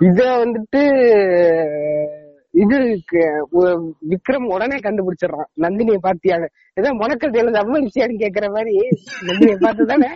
இது 0.00 0.22
வந்துட்டு 0.36 0.82
இது 2.54 2.76
விக்ரம் 4.10 4.46
உடனே 4.46 4.76
கண்டுபிடிச்சிடுறான். 4.76 5.48
நந்தினியை 5.60 5.98
பாத்தியாங்க 6.02 6.46
ஏதோ 6.76 6.90
முனக்கத்தையில 6.92 7.52
தம்மடிச்சியான்னு 7.56 8.22
கேக்குற 8.22 8.46
மாதிரி 8.50 8.74
நந்தினியை 9.26 9.58
பார்த்து 9.60 9.86
தானே 9.86 10.08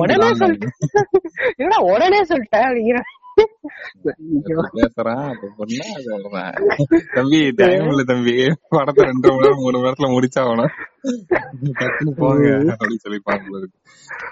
உடனே. 0.00 0.30
சொல்லிட்டேன் 0.40 1.86
உடனே 1.92 2.20
சொல்லிட்டேன் 2.24 2.66
தம்பி 7.14 7.50
டைம் 7.50 7.88
இல்ல 7.88 8.04
தம்பி. 8.04 8.34
படத்தை 8.68 9.04
ரெண்டு 9.04 9.28
மணி 9.28 9.40
நேரம் 9.40 9.58
மூணு 9.58 9.78
நேரத்துல 9.78 10.06
முடிச்சாகணும். 10.06 10.72
டக்குனு 11.78 12.10
போங்க 12.16 12.44
அப்படின்னு 12.48 12.98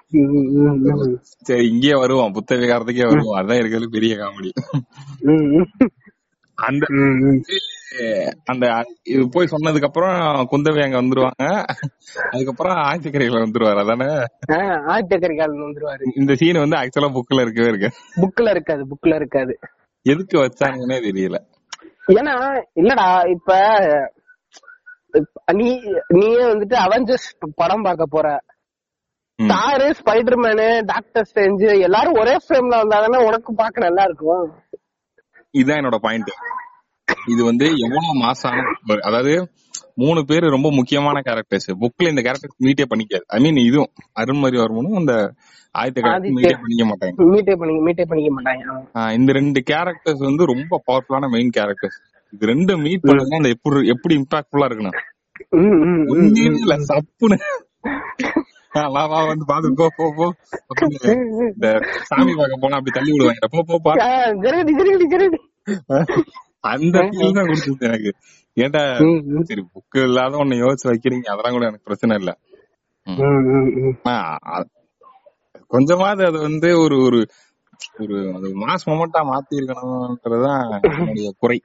ம். 0.08 1.16
சரி 1.42 1.68
இங்கேயே 1.68 1.98
வருவோம். 1.98 2.32
புத்த 2.32 2.56
விகாரத்துக்கே 2.56 3.08
வருவோம். 3.08 3.38
அதான் 3.38 3.58
இருக்கிறது 3.58 3.88
பெரிய 3.90 4.16
காமெடி. 4.16 4.50
அந்த. 6.54 6.86
அந்த 8.44 8.64
இது 9.02 9.28
போய் 9.28 9.50
சொன்னதுக்கு 9.50 9.84
அப்புறம் 9.84 10.14
குந்தவை 10.52 10.82
அங்க 10.82 11.00
வந்துருவாங்க. 11.02 11.44
அதுக்கப்புறம் 12.30 12.76
ஆட்சிக்கரையில 12.76 13.42
வந்துருவாரு 13.44 13.80
அதானே? 13.82 14.08
ஆ, 14.50 14.58
ஆட்டுக்கறிகாலன் 14.94 15.64
வந்துருவாரு. 15.66 16.04
இந்த 16.16 16.34
சீன் 16.34 16.58
வந்து 16.58 16.76
ஆக்சுவலா 16.76 17.10
புக்ல 17.16 17.40
இருக்கவே 17.40 17.68
இருக்கு 17.68 17.90
புக்ல 18.16 18.50
இருக்காது 18.50 18.86
புக்ல 18.86 19.14
இருக்காது. 19.14 19.58
எதுக்கு 20.06 20.38
வச்சாங்கன்னே 20.38 20.98
தெரியல. 21.08 21.38
ஏன்னா 22.08 22.34
இல்லடா 22.76 23.06
இப்ப 23.28 23.52
நீ 25.52 25.68
நீயே 26.08 26.44
வந்துட்டு 26.44 26.76
அவெஞ்சர்ஸ் 26.86 27.28
படம் 27.54 27.82
பார்க்க 27.82 28.06
போற. 28.10 28.28
தாரு 29.38 29.86
ஸ்பைடர்மேனு 30.00 30.66
டாக்டர் 30.84 31.28
ஸ்ட்ரேஞ்சு 31.30 31.80
எல்லாரும் 31.80 32.14
ஒரே 32.14 32.36
ஃப்ரேம்ல 32.36 32.74
வந்தாங்கன்னா 32.82 33.26
உனக்கு 33.26 33.54
பார்க்க 33.54 33.86
நல்லா 33.86 34.02
இருக்கும். 34.02 34.44
இதுதான் 35.50 35.80
என்னோட 35.80 35.96
பாயிண்ட் 35.96 36.30
இது 37.32 37.42
வந்து 37.44 37.66
எவ்வளவு 37.84 38.14
மாசான 38.22 38.64
அதாவது 39.08 39.32
மூணு 40.02 40.20
பேர் 40.28 40.54
ரொம்ப 40.54 40.68
முக்கியமான 40.78 41.16
கேரக்டர்ஸ் 41.26 41.68
புக்ல 41.82 42.10
இந்த 42.12 42.22
கேரக்டர்ஸ் 42.26 42.62
மீட்டே 42.66 42.84
பண்ணிக்காது. 42.92 43.24
ஐ 43.36 43.38
மீன் 43.44 43.58
இதுவும் 43.68 43.90
அருண்மதிவர்மனும் 44.20 44.98
அந்த 45.00 45.14
ஆதித்த 45.74 45.98
கேரக்டர். 46.00 46.34
மீட்டே 46.36 46.54
பண்ணிக்க 46.62 46.84
மாட்டாங்க. 46.90 47.14
மீட்டே 47.34 47.54
பண்ணி 47.60 47.74
மீட்டே 47.86 48.04
பண்ணிக்க 48.10 48.30
மாட்டாங்க. 48.36 48.64
இந்த 49.18 49.32
ரெண்டு 49.38 49.60
கேரக்டர்ஸ் 49.70 50.22
வந்து 50.28 50.44
ரொம்ப 50.52 50.80
பவர்ஃபுல்லான 50.88 51.30
மெயின் 51.36 51.52
கேரக்டர்ஸ் 51.58 51.98
இது 52.32 52.50
ரெண்டும் 52.52 52.82
மீட் 52.86 53.06
பண்ணா 53.08 53.38
அந்த 53.40 53.50
எப்படி 53.56 53.88
எப்படி 53.94 54.14
இம்பாக்ட்ஃபுல்லா 54.20 54.68
இருக்கணும். 54.70 54.98
இல்ல 56.46 56.76
சப்புன்னு. 56.90 57.38
வா 58.94 59.02
வா 59.10 59.18
வந்து 59.30 59.44
பாத்து 59.50 59.68
போ 59.80 59.86
போ 59.98 60.06
போ. 60.18 60.26
இந்த 61.50 61.68
சாமி 62.10 62.32
பார்க்க 62.40 62.62
போனா 62.64 62.78
அப்படி 62.78 62.94
தள்ளி 62.96 63.12
விடுவாங்க. 63.14 63.48
போ 63.54 63.62
போ 63.70 63.76
பா. 63.86 63.92
அந்த 66.64 66.96
ஃபீல் 67.10 67.36
தான் 67.38 67.48
கொடுத்துச்சு 67.50 67.88
எனக்கு. 67.90 68.12
ஏன்டா. 68.56 68.82
சரி 69.50 69.62
புக்கு 69.74 70.00
இல்லாத 70.08 70.38
ஒண்ணு 70.44 70.56
யோசிச்சு 70.62 70.88
வைக்கிறீங்க. 70.90 71.26
அதெல்லாம் 71.34 71.56
கூட 71.56 71.66
எனக்கு 71.70 71.88
பிரச்சனை 71.90 72.16
இல்ல. 72.22 72.32
கொஞ்சமாவது 75.74 76.22
அது 76.30 76.38
வந்து 76.48 76.68
ஒரு 76.84 76.96
ஒரு 77.06 77.20
ஒரு 78.02 78.16
அது 78.36 78.48
மாஸ் 78.62 78.86
மொமெண்டா 78.90 79.20
மாத்தி 79.30 79.58
இருக்கணும்ன்றதுதான் 79.60 80.62
என்னுடைய 80.90 81.30
குறை. 81.42 81.58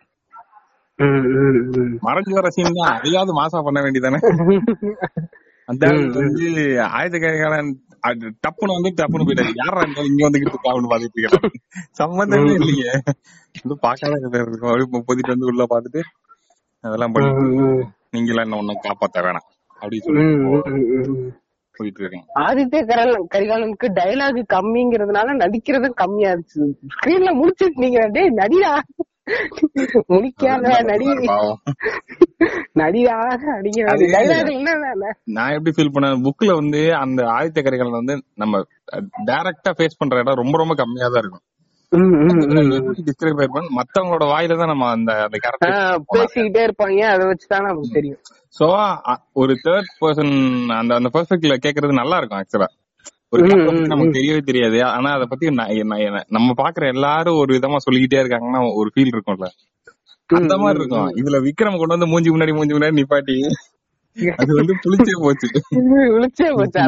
மறைஞ்சு 2.07 2.33
வர 2.37 2.49
சீன் 2.55 2.79
தான். 2.79 2.93
அதையாவது 2.97 3.33
மாசா 3.41 3.59
பண்ண 3.67 3.79
வேண்டியதானே 3.85 4.19
அந்த 5.69 5.83
வந்து 6.15 6.45
ஆயுத 6.97 7.15
கைகாலன் 7.23 7.69
அது 8.07 8.25
டப்புன்னு 8.43 8.77
வந்து 8.77 8.91
டப்புன்னு 8.99 9.27
போயிட்டாரு 9.27 9.53
யாரா 9.61 9.81
இருந்தாலும் 9.83 10.11
இங்க 10.11 10.23
வந்துகிட்டு 10.27 10.53
இருக்கான்னு 10.53 10.91
பாத்துட்டு 10.93 11.19
இருக்கலாம் 11.19 11.55
சம்பந்தமே 11.91 12.53
இல்லையே. 12.59 12.93
இது 13.59 13.75
பாக்காத 13.85 14.13
இருக்கும் 14.43 14.71
அப்படியே 14.71 15.03
பொதிட்டு 15.09 15.33
வந்து 15.35 15.49
உள்ள 15.51 15.65
பாத்துட்டு 15.73 16.01
அதெல்லாம் 16.83 17.13
பண்ணி 17.13 17.29
நீங்க 18.15 18.29
எல்லாம் 18.31 18.47
என்ன 18.47 18.59
ஒண்ணும் 18.61 18.83
காப்பாத்த 18.87 19.23
வேணாம். 19.25 19.47
அப்படின்னு 19.81 20.05
சொல்லி. 20.07 20.23
போயிட்டு 21.77 22.01
இருக்காங்க 22.01 22.27
ஆதித்ய 22.45 22.79
கரல் 22.89 23.13
கரிகாலனுக்கு 23.33 23.87
டைலாக் 23.99 24.39
கம்மிங்கிறதுனால 24.55 25.35
நடிக்கிறதும் 25.43 25.99
கம்மியா 26.01 26.31
இருந்துச்சு. 26.31 26.65
ஸ்கிரீன்ல 26.95 27.31
முடிச்சிட்டு 27.41 27.83
நீங்க 27.85 27.99
டேய் 28.15 28.37
நடிடா. 28.41 28.71
முடிக்காத 30.07 30.83
நடி 30.83 31.05
பாவம். 31.25 31.61
நடிடா 32.73 33.15
நடிக்கிற 33.59 33.85
அது- 33.85 34.11
டைலாக் 34.11 34.51
என்ன 34.51 35.15
நான் 35.23 35.51
எப்படி 35.51 35.71
ஃபீல் 35.77 35.91
பண்ணேன்? 35.93 36.29
புக்ல 36.29 36.53
வந்து 36.53 36.93
அந்த 36.93 37.23
ஆதித்த 37.23 37.63
கரைகள் 37.63 37.91
வந்து 37.91 38.23
நம்ம 38.35 38.63
டைரக்டா 39.25 39.71
ஃபேஸ் 39.77 39.97
பண்ற 39.97 40.17
இடம் 40.17 40.35
ரொம்ப 40.35 40.57
ரொம்ப 40.57 40.73
கம்மியா 40.73 41.07
தான் 41.07 41.17
இருக்கும். 41.17 41.41
மத்தவங்களோட 43.69 44.25
வாயில 44.25 44.57
தான் 44.57 44.67
நம்ம 44.67 44.89
அந்த 44.89 45.13
அந்த 45.13 45.37
கேரக்டர் 45.37 46.03
பேசிக்கிட்டே 46.13 46.69
இருப்பாங்க. 46.69 46.99
அதை 46.99 47.27
வச்சுதான் 47.27 47.63
நமக்கு 47.63 47.89
தெரியும். 47.93 48.17
சோ 48.59 48.95
ஒரு 49.33 49.55
தேர்ட் 49.63 49.89
பர்சன் 50.01 50.65
அந்த 50.67 50.95
அந்த 50.95 51.09
பெர்ஸ்பெக்டிவ்ல 51.13 51.57
கேக்குறது 51.65 51.93
நல்லா 51.93 52.17
இருக்கும் 52.17 52.39
ஆக்சுவலா 52.39 52.65
ஒரு 53.33 53.41
நமக்கு 53.85 54.13
தெரியவே 54.13 54.41
தெரியாது. 54.41 54.77
ஆனா 54.89 55.09
அத 55.11 55.25
பத்தி 55.25 55.47
நம்ம 56.29 56.53
பாக்குற 56.57 56.85
எல்லாரும் 56.93 57.39
ஒரு 57.41 57.51
விதமா 57.55 57.77
சொல்லிக்கிட்டே 57.77 58.21
இருக்காங்கன்னா 58.21 58.61
ஒரு 58.75 58.89
ஃபீல் 58.93 59.11
இருக்கும்ல. 59.13 59.47
அந்த 60.29 60.55
மாதிரி 60.57 60.79
இருக்கும். 60.79 61.09
இதுல 61.19 61.37
விக்ரம் 61.45 61.77
கொண்டு 61.77 61.95
வந்து 61.95 62.07
மூஞ்சி 62.07 62.29
முன்னாடி 62.29 62.53
மூஞ்சி 62.55 62.75
முன்னாடி 62.75 62.97
நிப்பாட்டி 62.99 63.37
அது 64.37 64.51
வந்து 64.55 64.73
புளிச்சே 64.83 65.15
போச்சு. 65.21 65.47
விழிச்சே 66.13 66.47
போச்சு. 66.53 66.79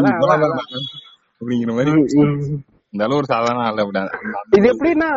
அப்படிங்கிற 1.41 1.71
மாதிரி 1.75 1.91
ம், 1.93 2.07
ம். 2.24 2.39
இந்த 2.93 3.03
அளவு 3.03 3.17
ஒரு 3.17 3.25
சாதாரண 3.25 3.62
ஆள் 3.63 3.81
அப்படி 3.81 4.00
இது 4.57 4.67
எப்படின்னா 4.71 5.10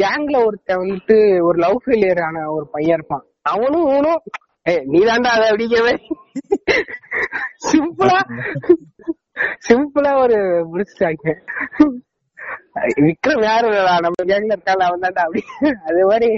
கேங்ல 0.00 0.36
ஒருத்தன் 0.46 0.80
வந்துட்டு 0.82 1.16
ஒரு 1.42 1.58
லவ் 1.58 1.78
ஃபெயிலியர் 1.84 2.22
ஆன 2.22 2.46
ஒரு 2.50 2.66
பையன் 2.72 2.96
இருப்பான். 2.96 3.24
அவனும் 3.50 3.86
இவனும் 3.88 4.20
ஏய் 4.66 4.82
நீ 4.86 5.00
தாண்டா 5.04 5.32
அதை 5.36 5.46
அப்படிங்கிற 5.50 5.92
சிம்பிளா 7.64 8.18
சிம்பிளா 9.66 10.12
ஒரு 10.18 10.36
முடிச்சிட்டாங்க. 10.70 11.24
விக்ரம் 13.00 13.44
யாரு? 13.44 13.68
நம்ம 14.00 14.24
கேங்ல 14.24 14.56
இருக்கால 14.56 14.86
அவன் 14.86 15.00
தாண்டா 15.00 15.24
அப்படி. 15.24 15.42
அது 15.86 16.02
மாதிரி. 16.06 16.30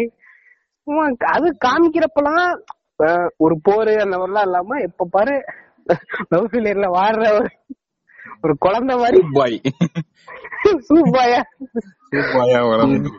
அது 1.32 1.46
காமிக்கிறப்பலாம் 1.64 2.44
அஹ், 3.00 3.28
ஒரு 3.36 3.54
போரு 3.64 3.94
அந்த 4.00 4.16
மாதிரிலாம் 4.16 4.44
இல்லாம 4.44 4.78
எப்ப 4.80 5.06
பாரு 5.10 5.34
லவ் 6.28 6.46
ஃபெயிலியர்ல 6.46 6.86
வாடுற 6.94 7.24
ஒரு 7.32 7.48
ஒரு 8.42 8.54
குழந்தை 8.58 8.94
மாதிரி. 8.96 9.18
பாய் 9.32 9.58
சூப்பாயா? 10.86 11.40
சூப்பாயா 12.12 12.60
வளர்ந்து 12.68 13.10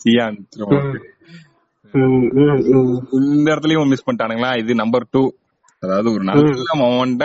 சியான். 0.00 0.38
இந்த 3.20 3.46
இடத்துலயும் 3.50 3.88
மிஸ் 3.88 4.06
பண்ணிட்டானுங்களா? 4.06 4.50
இது 4.58 4.74
நம்பர் 4.74 5.06
டூ 5.10 5.22
அதாவது 5.82 6.08
ஒரு 6.12 6.24
நல்ல 6.24 6.44
மொமெண்ட 6.76 7.24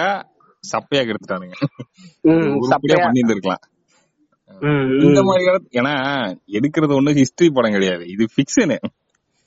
சப்பையா 0.63 1.01
கெடுத்துட்டானுங்க. 1.03 1.55
பண்ணியிருந்திருக்கலாம். 3.05 3.63
இந்த. 5.05 5.23
மாதிரி 5.23 5.45
ஏன்னா 5.71 5.93
எடுக்கிறது 6.51 6.97
ஒண்ணு 6.99 7.11
ஹிஸ்டரி 7.19 7.49
படம் 7.53 7.71
கிடையாது. 7.71 8.07
இது 8.07 8.23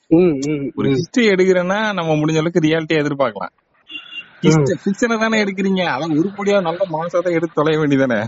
ம், 0.09 0.71
ஒரு. 0.75 0.87
ஹிஸ்டரி 0.89 1.25
எடுக்கிறேன்னா 1.33 1.93
நம்ம 1.93 2.15
முடிஞ்ச 2.15 2.33
அளவுக்கு 2.33 2.65
ரியாலிட்டியா 2.67 3.03
எதிர்பார்க்கலாம். 3.03 3.53
தானே 5.19 5.43
எடுக்கிறீங்க. 5.43 5.81
அதான் 5.93 6.15
உருப்படியா 6.17 6.61
நல்ல 6.61 6.81
மாசத்தை 6.91 7.31
எடுத்து 7.33 7.63
தொலைய 7.63 7.77
வேண்டியதானே 7.79 8.19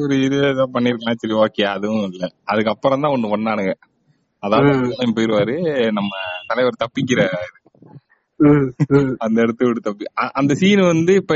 ஒரு 0.00 0.14
இது 0.22 0.36
ஏதோ 0.46 0.64
பண்ணிருக்கலாம். 0.74 1.18
சரி 1.18 1.34
ஓகே 1.34 1.64
அதுவும் 1.66 2.10
இல்ல. 2.12 2.24
அதுக்கப்புறம் 2.44 3.00
தான் 3.00 3.12
ஒண்ணு 3.12 3.32
பண்ணானுங்க. 3.34 3.72
அதாவது 4.42 4.70
இவன் 4.92 5.14
போயிருவாரு 5.16 5.54
நம்ம 5.92 6.12
தலைவர் 6.46 6.82
தப்பிக்கிற. 6.84 7.22
அந்த 9.24 9.36
இடத்த 9.44 9.60
விட்டு 9.66 9.80
தப்பி 9.80 10.06
அந்த 10.40 10.52
சீன் 10.54 10.82
வந்து 10.92 11.12
இப்ப 11.14 11.34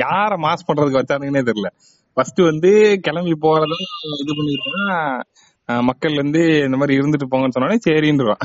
யார 0.00 0.30
மாஸ் 0.44 0.66
பண்றதுக்கு 0.68 1.00
வச்சானுங்கன்னே 1.00 1.42
தெரியல. 1.50 1.70
ஃபர்ஸ்ட் 2.16 2.40
வந்து 2.50 2.70
கிளம்பி 3.06 3.34
போறதும் 3.44 3.84
இது 4.22 4.32
பண்ணிருக்கா 4.38 4.80
மக்கள் 5.88 6.16
வந்து 6.16 6.40
இந்த 6.66 6.76
மாதிரி 6.76 6.98
இருந்துட்டு 7.00 7.28
போங்கன்னு 7.32 7.56
சொன்னோடனே 7.56 7.82
சரின்றான். 7.86 8.42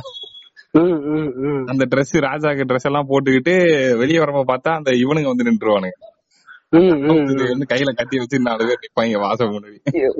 அந்த 1.72 1.84
Dress 1.92 2.12
ராஜாக்கு 2.26 2.68
Dress 2.70 2.86
எல்லாம் 2.90 3.10
போட்டுக்கிட்டு 3.10 3.54
வெளியே 4.02 4.20
வரப்ப 4.24 4.44
பார்த்தா 4.52 4.72
அந்த 4.80 4.92
இவனுங்க 5.04 5.32
வந்து 5.32 5.48
நின்றுவானுங்க 5.48 5.96
கையில 7.72 7.92
கத்தி 8.00 8.16
வச்சு 8.22 8.38
நாலு 8.48 8.68
பேர் 8.70 8.84
நிப்பாங்க 8.84 9.20
வாசம் 9.26 9.54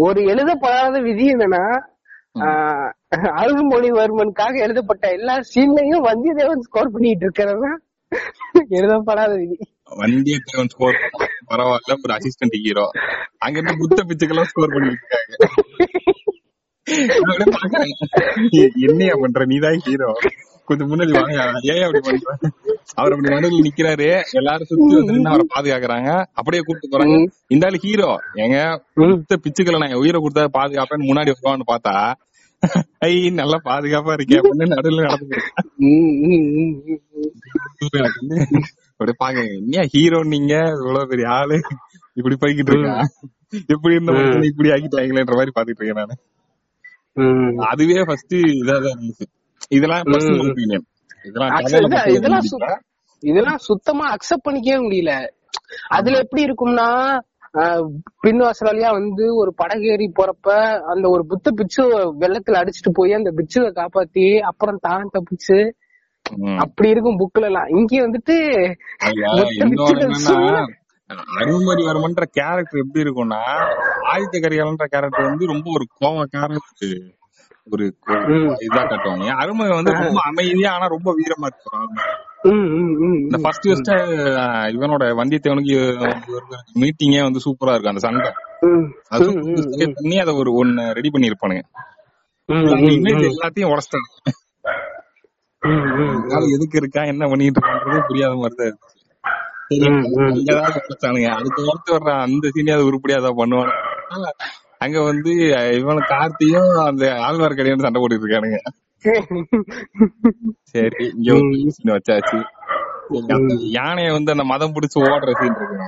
ஒரு 0.06 0.20
எழுதப்படாத 0.34 1.00
விதி 1.08 1.26
என்னன்னா 1.34 1.64
அருள்மொழிவர்மனுக்காக 3.42 4.54
எழுதப்பட்ட 4.66 5.06
எல்லா 5.12 5.36
சீன்லயும் 5.52 6.06
வந்தியத்தேவன் 6.10 6.66
ஸ்கோர் 6.68 6.94
பண்ணிட்டு 6.96 7.26
இருக்கிறது? 7.28 7.70
எழுதப்படாத 8.78 9.32
விதி. 9.42 9.58
வந்தியத்தேவன் 10.02 10.72
ஸ்கோர் 10.74 10.98
பரவாயில்ல 11.52 11.98
ஒரு 12.06 12.14
அசிஸ்டன்ட் 12.18 12.58
ஹீரோ 12.66 12.86
அங்க 13.46 13.58
இருந்து 13.60 13.82
புத்த 13.84 14.04
பிச்சுக்கெல்லாம் 14.10 14.50
ஸ்கோர் 14.52 14.76
பாக்குறேன். 14.76 15.00
என்னையா 18.88 19.16
பண்ற? 19.24 19.46
நீதான் 19.54 19.82
ஹீரோ 19.88 20.12
கொஞ்சம் 20.68 20.90
முன்னாடி 20.92 21.12
வாங்க. 21.16 21.34
ஏன் 21.74 21.84
அப்படி 21.86 22.00
பண்ற? 22.08 22.32
அவர் 23.00 23.14
அப்படி 23.14 23.32
நடுவில் 23.34 23.66
நிக்கிறாரு. 23.68 24.08
எல்லாரும் 24.40 24.70
சுத்தி 24.70 24.90
வந்து 24.96 25.14
நின்னு 25.16 25.30
அவரை 25.32 25.46
பாதுகாக்கறாங்க. 25.54 26.10
அப்படியே 26.40 26.62
கூப்பிட்டு 26.62 26.92
போறாங்க. 26.94 27.18
இந்த 27.56 27.68
ஆளு 27.68 27.78
ஹீரோ 27.86 28.10
ஏங்க 28.44 28.58
ம், 28.70 28.82
கொடுத்த 29.00 29.38
பிச்சுக்களை 29.46 29.80
நான் 29.84 30.00
உயிரை 30.02 30.20
கொடுத்தா 30.20 30.44
பாதுகாப்பேன்னு 30.58 31.10
முன்னாடி 31.10 31.34
வருவான்னு 31.34 31.72
பார்த்தா 31.72 31.96
ஐ 33.08 33.14
நல்லா 33.40 33.58
பாதுகாப்பா 33.66 34.14
இருக்கே 34.18 34.38
அப்படின்னு 34.40 34.74
நடுவில் 34.74 35.06
நடந்து 35.06 35.38
அப்படியே 38.92 39.16
பாக்க 39.18 39.42
என்ன 39.58 39.84
ஹீரோ 39.94 40.20
நீங்க? 40.34 40.54
இவ்வளவு 40.82 41.10
பெரிய 41.12 41.26
ஆளு. 41.30 41.58
இப்படி 42.14 42.36
போய்கிட்டு 42.42 42.72
இருக்கா? 42.74 42.96
எப்படி 43.74 43.94
இருந்த 43.96 44.12
மனுஷனை 44.12 44.48
இப்படி 44.52 44.70
ஆக்கிட்டாங்களேன்ற 44.70 45.36
மாதிரி 45.40 45.54
பாத்துட்டு 45.58 45.82
இருக்கேன் 45.82 46.02
நானு. 46.02 46.16
அதுவே 47.72 48.04
ஃபர்ஸ்ட் 48.08 48.36
இதாதான் 48.62 48.96
இருந்துச்சு. 48.96 49.28
இதெல்லாம் 49.70 50.04
பர்சனல். 50.12 50.42
ஒப்பீனியன் 50.46 50.86
இதெல்லாம் 51.26 51.54
இதெல்லாம் 52.18 52.82
இதெல்லாம் 53.24 53.62
சுத்தமா 53.68 54.06
அக்செப்ட் 54.16 54.46
பண்ணிக்கவே 54.48 54.80
முடியல. 54.88 55.14
அதுல 55.98 56.20
எப்படி 56.24 56.42
இருக்கும்னா 56.48 56.90
ஆஹ், 57.58 57.84
பின்வாசல் 58.24 58.70
வழியா 58.70 58.90
வந்து 58.94 59.26
ஒரு 59.36 59.52
படகேறி 59.58 60.08
போறப்ப 60.14 60.48
அந்த 60.92 61.06
ஒரு 61.10 61.24
புத்த 61.30 61.52
பிச்சு 61.54 61.84
வெள்ளத்துல 62.22 62.62
அடிச்சிட்டு 62.62 62.92
போய் 62.96 63.14
அந்த 63.14 63.32
பிச்சுவை 63.38 63.70
காப்பாத்தி 63.78 64.26
அப்புறம் 64.50 64.84
தான் 64.84 65.14
தப்பிச்சு. 65.14 65.60
அப்படி 66.64 66.88
இருக்கும் 66.90 67.20
புக்ல 67.20 67.46
எல்லாம். 67.46 67.70
இங்க 67.74 67.94
வந்துட்டு 68.04 68.36
அருள்மொழிவர்மன்ற 71.38 72.24
கேரக்டர் 72.32 72.82
எப்படி 72.82 73.04
இருக்கும்னா 73.04 73.42
ஆதித்த 74.10 74.38
கரிகாலன்ற 74.40 74.86
கேரக்டர் 74.88 75.30
வந்து 75.30 75.46
ரொம்ப 75.48 75.68
ஒரு 75.72 75.86
கோவக்கார 76.00 76.50
ஒரு. 77.68 77.86
இதா 78.66 78.82
காட்டுவாங்க. 78.84 79.28
அருமை 79.42 79.68
வந்து 79.72 79.92
ரொம்ப 80.00 80.22
அமைதியா 80.30 80.72
ஆனா 80.76 80.88
ரொம்ப 80.96 81.10
வீரமா 81.18 81.50
ம், 82.48 82.68
இந்த. 83.08 83.38
ஃபர்ஸ்ட் 83.44 83.66
ஃபர்ஸ்ட் 83.68 83.90
இவனோட 84.76 85.04
வந்தியத்தேவனுக்கு 85.20 85.78
மீட்டிங்கே 86.82 87.22
வந்து 87.24 87.44
சூப்பரா 87.46 87.74
இருக்கும் 87.74 87.94
அந்த 87.94 88.04
சண்டை. 88.06 88.30
அது 89.14 89.26
பண்ணி 89.98 90.18
அதை 90.24 90.34
ஒரு 90.42 90.52
ஒன்னு 90.62 90.86
ரெடி 91.00 91.12
பண்ணி 91.16 91.30
இருப்பானுங்க 91.32 91.64
ம், 92.50 92.68
ம், 92.76 92.92
இமேஜ் 92.98 93.22
ம், 93.22 93.30
எல்லாத்தையும் 93.32 93.72
உடச்சிட்டாங்க 93.72 94.10
எதுக்கு 96.56 96.78
இருக்கா 96.82 97.02
என்ன 97.12 97.24
பண்ணிட்டு 97.30 97.60
இருக்கான்றது 97.60 98.08
புரியாத 98.10 98.36
மாதிரி 98.42 98.58
தான் 98.58 98.70
இருக்கு 98.70 98.94
அதுக்கு 101.34 101.62
அடுத்து 101.66 101.96
வர்ற 101.96 102.12
அந்த 102.26 102.52
சீனியாவது 102.56 102.88
உருப்படியா 102.90 103.18
தான் 103.20 103.40
பண்ணுவாங்க. 103.40 103.74
அங்க 104.82 104.98
வந்து 105.10 105.32
இவன் 105.80 106.02
கார்த்தியும் 106.12 106.72
அந்த 106.90 107.06
ஆழ்வார்க்கடியான்னு 107.28 107.86
சண்டை 107.86 108.00
போட்டுட்டு 108.02 108.26
இருக்கானுங்க. 108.26 108.60
சரி 110.74 111.06
இங்க 111.18 111.92
வச்சாச்சு. 111.96 112.40
யானைய 113.78 114.10
வந்து 114.18 114.34
அந்த 114.36 114.46
மதம் 114.54 114.74
பிடிச்சு 114.76 114.98
ஓடுற 115.08 115.34
சீன் 115.40 115.58
இருக்கு. 115.60 115.88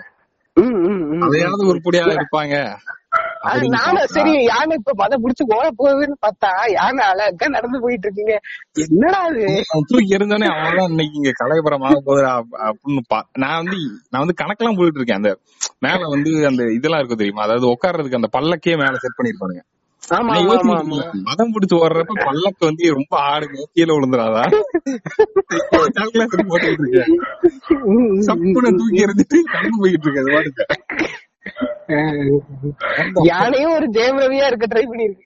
அதையாவது 1.25 1.63
உருப்படியா 1.71 2.05
இருப்பாங்க 2.17 2.55
நானும் 3.73 4.09
சரி 4.09 4.31
யானை 4.43 4.73
இப்ப 4.75 4.93
மத 4.95 5.17
புடிச்சு 5.17 5.43
ஓட 5.49 5.67
போகுதுன்னு 5.77 6.17
பார்த்தா 6.21 6.49
யானை 6.71 7.03
அழகா 7.05 7.47
நடந்து 7.47 7.79
போயிட்டு 7.79 8.07
இருக்கீங்க 8.07 8.33
என்னடா 8.85 9.19
அது? 9.23 9.43
தூக்கி 9.89 10.15
எறிஞ்சோடனே 10.15 10.49
அவன்தான் 10.55 10.89
இன்னைக்கு 10.89 11.17
இங்க 11.17 11.31
கலைபுரம் 11.39 11.85
ஆக 11.85 11.99
போகுதுடா 12.05 12.31
அப்~ 12.35 12.57
அப்படின்னு 12.65 13.03
பா- 13.13 13.27
நான் 13.37 13.57
வந்து 13.57 13.77
நான் 14.09 14.23
வந்து 14.23 14.39
கணக்கெல்லாம் 14.41 14.77
போயிட்டு 14.77 14.99
இருக்கேன் 14.99 15.21
அந்த 15.21 15.31
மேல 15.79 16.09
வந்து 16.09 16.31
அந்த 16.47 16.63
இதெல்லாம் 16.71 17.01
இருக்கும் 17.01 17.17
தெரியுமா? 17.17 17.43
அதாவது 17.43 17.67
உட்கார்றதுக்கு 17.67 18.19
அந்த 18.19 18.31
பல்லக்கே 18.33 18.75
மேல 18.75 19.01
செட் 19.01 19.19
பண்ணிருப்பானுங்க 19.19 19.65
மதம் 21.25 21.51
பிடிச்சு 21.53 21.75
ஓடுறப்ப 21.79 22.13
பல்லக்கு 22.23 22.63
வந்து 22.65 22.93
ரொம்ப 22.93 23.13
ஆடுங்க 23.25 23.65
கீழே 23.73 23.91
விழுந்துடாதா? 23.95 24.43
போட்டுக்கிட்டு 26.45 26.85
இருக்கேன். 26.85 27.11
தூக்கி 28.79 29.03
எறிஞ்சிட்டு 29.03 29.39
நடந்து 29.49 29.79
போயிட்டு 29.79 30.07
இருக்கேன் 30.07 30.25
அது 30.25 30.35
பாட்டுக்கு. 30.35 30.65
யானையும் 33.23 33.71
ஒரு 33.71 33.87
ஜெயம் 33.89 34.19
ரவியா 34.23 34.45
இருக்க 34.45 34.65
ட்ரை 34.65 34.83
பண்ணிருக்கு. 34.91 35.23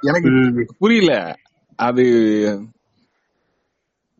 எனக்கு 0.00 0.30
புரியல. 0.78 1.34
அது 1.76 2.04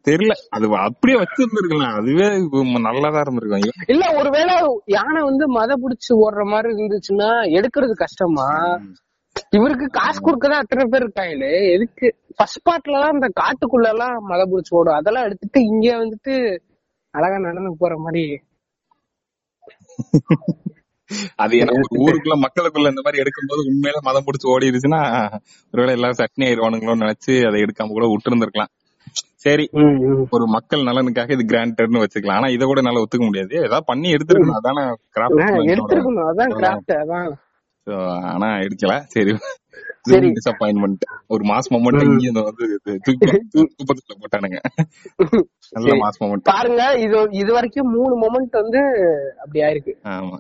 தெரியல. 0.09 0.35
அது 0.51 0.67
அப்படியே 0.77 1.19
வச்சிருந்திருக்கலாம். 1.19 1.95
அதுவே 2.01 2.27
நல்லதா 2.81 3.21
இருந்திருக்கும். 3.21 3.71
இல்ல 3.87 4.05
ஒருவேளை 4.17 4.55
யானை 4.87 5.23
வந்து 5.23 5.49
மத 5.49 5.75
புடிச்சு 5.75 6.13
ஓடுற 6.25 6.43
மாதிரி 6.51 6.73
இருந்துச்சுன்னா 6.73 7.31
எடுக்கிறது 7.59 7.93
கஷ்டமா? 7.93 8.51
இவருக்கு 9.51 9.87
காசு 9.87 10.19
கொடுக்கதான் 10.21 10.61
அத்தனை 10.63 10.85
பேர் 10.91 11.05
இருக்காங்களே. 11.05 11.73
எதுக்கு? 11.73 12.07
ஃபர்ஸ்ட் 12.37 12.69
பார்ட்ல 12.69 13.13
இந்த 13.13 13.29
காட்டுக்குள்ள 13.41 13.89
எல்லாம் 13.89 14.17
மத 14.23 14.43
புடிச்சு 14.45 14.75
ஓடும். 14.75 14.95
அதெல்லாம் 14.95 15.25
எடுத்துட்டு 15.25 15.61
இங்க 15.61 15.87
வந்துட்டு 15.97 16.35
அழகா 17.15 17.37
நடந்து 17.39 17.71
போற 17.79 17.95
மாதிரி. 17.99 18.25
அது 21.37 21.55
ஏன்னா 21.63 21.73
ஒரு 21.79 21.97
ஊருக்குள்ள 22.05 22.37
மக்களுக்குள்ள 22.45 22.93
இந்த 22.93 23.03
மாதிரி 23.05 23.23
எடுக்கும்போது 23.23 23.63
உண்மையில 23.71 23.99
மதம் 24.03 24.25
பிடிச்சு 24.27 24.47
ஓடிடுச்சுன்னா 24.53 25.01
ஒருவேளை 25.75 25.93
எல்லாரும் 25.95 26.21
சட்னி 26.21 26.47
ஆயிடுவானுங்களோன்னு 26.47 27.05
நினைச்சு 27.05 27.35
அதை 27.49 27.59
எடுக்காம 27.65 27.95
கூட 27.97 28.07
விட்டு 28.07 28.31
இருந்திருக்கலாம் 28.31 28.73
சரி. 29.45 29.65
ஒரு 30.31 30.45
மக்கள் 30.47 30.87
நலனுக்காக 30.89 31.35
இது 31.37 31.45
கிராண்டட்னு 31.51 32.03
வச்சுக்கலாம். 32.05 32.39
ஆனா 32.39 32.49
இதை 32.49 32.65
கூட 32.67 32.81
என்னால 32.81 33.03
ஒத்துக்க 33.03 33.25
முடியாது. 33.25 33.55
ஏதாவது 33.67 33.89
பண்ணி 33.91 34.09
எடுத்துருக்கணும். 34.13 34.59
அதானே 34.61 34.85
கிராஃப்ட் 35.17 35.43
எடுத்திருக்கணும். 35.75 36.29
அதான் 36.31 36.55
கிராஃப்ட் 36.61 36.95
அதான். 37.03 37.29
ஆனா 38.33 38.49
எடுக்கல. 38.67 38.95
சரி. 39.15 39.35
சரி. 40.05 40.29
டிசப்பாயின்மெண்ட் 40.29 41.05
ஒரு 41.27 41.43
மாஸ் 41.45 41.69
மொமெண்ட் 41.71 42.03
இங்கே 42.05 42.31
வந்து 42.41 42.65
போட்டானுங்க. 44.23 44.59
நல்ல. 45.73 45.95
மாஸ் 46.03 46.21
மொமெண்ட் 46.21 46.45
பாருங்க 46.45 46.83
இது 46.99 47.19
இது 47.33 47.53
வரைக்கும் 47.53 47.91
மூணு 47.91 48.15
மொமெண்ட் 48.21 48.57
வந்து 48.63 48.83
அப்படி 49.39 49.61
ஆயிருக்கு. 49.61 49.95
ஆமா. 50.09 50.37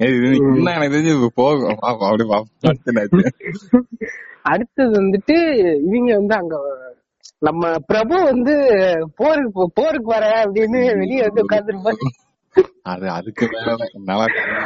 எனக்கு 0.00 0.94
தெரிஞ்சு 0.96 1.28
போகும். 1.34 1.78
அப்படி 1.80 2.24
அடுத்தது 4.44 4.94
வந்துட்டு 5.00 5.36
இவங்க 5.86 6.10
வந்து 6.14 6.34
அங்க 6.34 6.56
நம்ம 7.38 7.70
பிரபு 7.86 8.16
வந்து 8.24 8.54
போருக்கு 9.16 9.70
போருக்கு 9.74 10.08
வர 10.10 10.24
அப்படின்னு 10.44 10.80
வெளியே 10.98 11.22
வந்து 11.22 11.44
உட்கார்ந்துருப்பாரு. 11.44 12.00
அது 12.82 13.10
அதுக்கு 13.10 13.48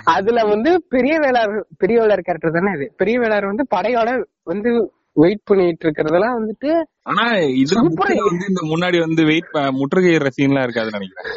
அதுல 0.05 0.43
வந்து 0.43 0.85
பெரிய 0.89 1.19
வேளார் 1.19 1.63
பெரிய 1.79 2.01
வேளார் 2.01 2.21
கேரக்டர் 2.21 2.51
தானே 2.51 2.71
அது. 2.71 2.93
பெரிய 2.97 3.19
வேளார் 3.19 3.47
வந்து 3.47 3.67
படையோட 3.77 4.25
வந்து 4.43 4.93
வெயிட் 5.13 5.43
பண்ணிட்டு 5.45 5.89
இருக்கிறதெல்லாம் 5.89 6.39
வந்துட்டு 6.39 6.83
ஆனா. 7.03 7.31
முக்கியம் 7.83 8.25
வந்து 8.25 8.45
இந்த 8.49 8.61
முன்னாடி 8.63 8.99
வந்து 8.99 9.25
வெயிட் 9.25 9.49
முற்றுகையிற 9.53 10.27
சீன்லாம் 10.41 10.67
இருக்காதுன்னு 10.67 10.99
நினைக்கிறேன். 10.99 11.33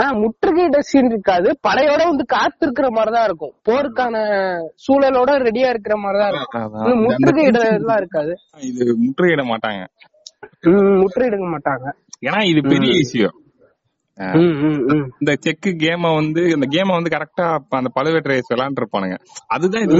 ஆஹ் 0.00 0.28
முற்றுகையிட 0.28 0.78
சீன் 0.78 1.04
இருக்காது. 1.04 1.58
படையோட 1.68 2.04
வந்து 2.04 2.24
காத்து 2.24 2.56
இருக்கிற 2.60 2.90
மாதிரிதான் 2.90 3.24
இருக்கும். 3.24 3.52
போருக்கான 3.68 4.16
சூழலோட 4.88 5.30
ரெடியா 5.30 5.68
இருக்கிற 5.68 5.96
மாதிரிதான் 5.96 6.32
இருக்கும். 6.32 6.84
இது 6.84 6.94
முற்றுகையிட 6.96 7.74
எல்லாம் 7.74 7.96
இருக்காது. 7.96 8.34
இது 8.60 8.96
முற்றுகையிட 8.98 9.44
மாட்டாங்க. 9.44 9.86
முற்றுகையிட 10.70 11.56
மாட்டாங்க. 11.56 11.92
ஏன்னா 12.20 12.44
இது 12.44 12.60
பெரிய 12.68 12.92
விஷயம். 12.96 13.32
இந்த 15.20 15.36
செக்கு 15.40 15.70
கேம 15.82 16.14
வந்து 16.14 16.42
இந்த 16.50 16.66
கேம 16.70 16.92
வந்து 16.96 17.10
கரெக்டா 17.16 17.46
அந்த 17.70 17.90
பழுவேற்றையர் 17.96 18.50
விளையாண்டு 18.50 18.82
இருப்பானுங்க 18.82 19.16
அதுதான் 19.46 19.84
இது 19.84 19.96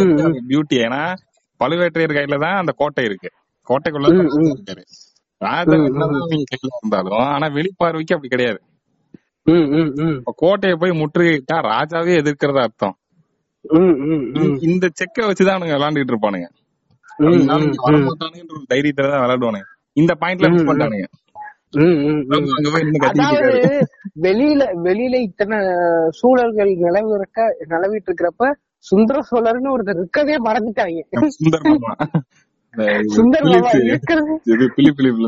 பியூட்டி 0.50 0.76
ஏன்னா 0.86 1.02
பழுவேற்றையர் 1.60 2.16
கையில 2.16 2.40
தான் 2.40 2.56
அந்த 2.56 2.72
கோட்டை 2.76 3.04
இருக்கு. 3.04 3.30
கோட்டைக்குள்ள 3.68 4.08
இருக்காரு 4.52 4.82
ராஜா 5.42 5.74
என்னதான் 5.78 6.20
அவங்க 6.20 6.44
கையில 6.52 6.70
இருந்தாலும் 6.80 7.24
ஆனா 7.34 7.46
வெளிப்பார்வைக்கு 7.48 8.14
அப்படி 8.16 8.28
கிடையாது. 8.28 8.60
கோட்டையை 10.42 10.76
போய் 10.80 10.98
முற்றுகையிட்டா 11.00 11.56
ராஜாவே 11.72 12.14
எதிர்க்கிறதா 12.22 12.62
அர்த்தம். 12.62 12.96
இந்த- 14.68 14.90
செக்கை 14.94 15.24
வச்சுதான் 15.26 15.62
விளையாண்டுட்டு 15.64 16.14
இருப்பானுங்க. 16.14 16.48
தைரியத்துல 18.72 19.10
தான் 19.12 19.22
விளையாடுவானுங்க 19.24 19.66
இந்த 19.96 20.12
பாயிண்ட்ல 20.20 20.50
மிஸ் 20.50 20.66
பண்ணிட்டானுங்க. 20.68 21.06
வெளியில 24.22 24.62
வெளியில 24.84 25.16
இத்தனை 25.20 25.58
சூழல்கள் 26.10 26.72
நிலவு 26.76 27.14
இருக்க 27.14 27.56
நிலவிட்டு 27.68 28.10
இருக்கிறப்ப 28.10 28.52
சுந்தர 28.78 29.20
சோழர்னு 29.30 29.72
ஒருத்தர் 29.74 30.00
இருக்கதே 30.00 30.36
மறந்துட்டாங்க. 30.44 31.00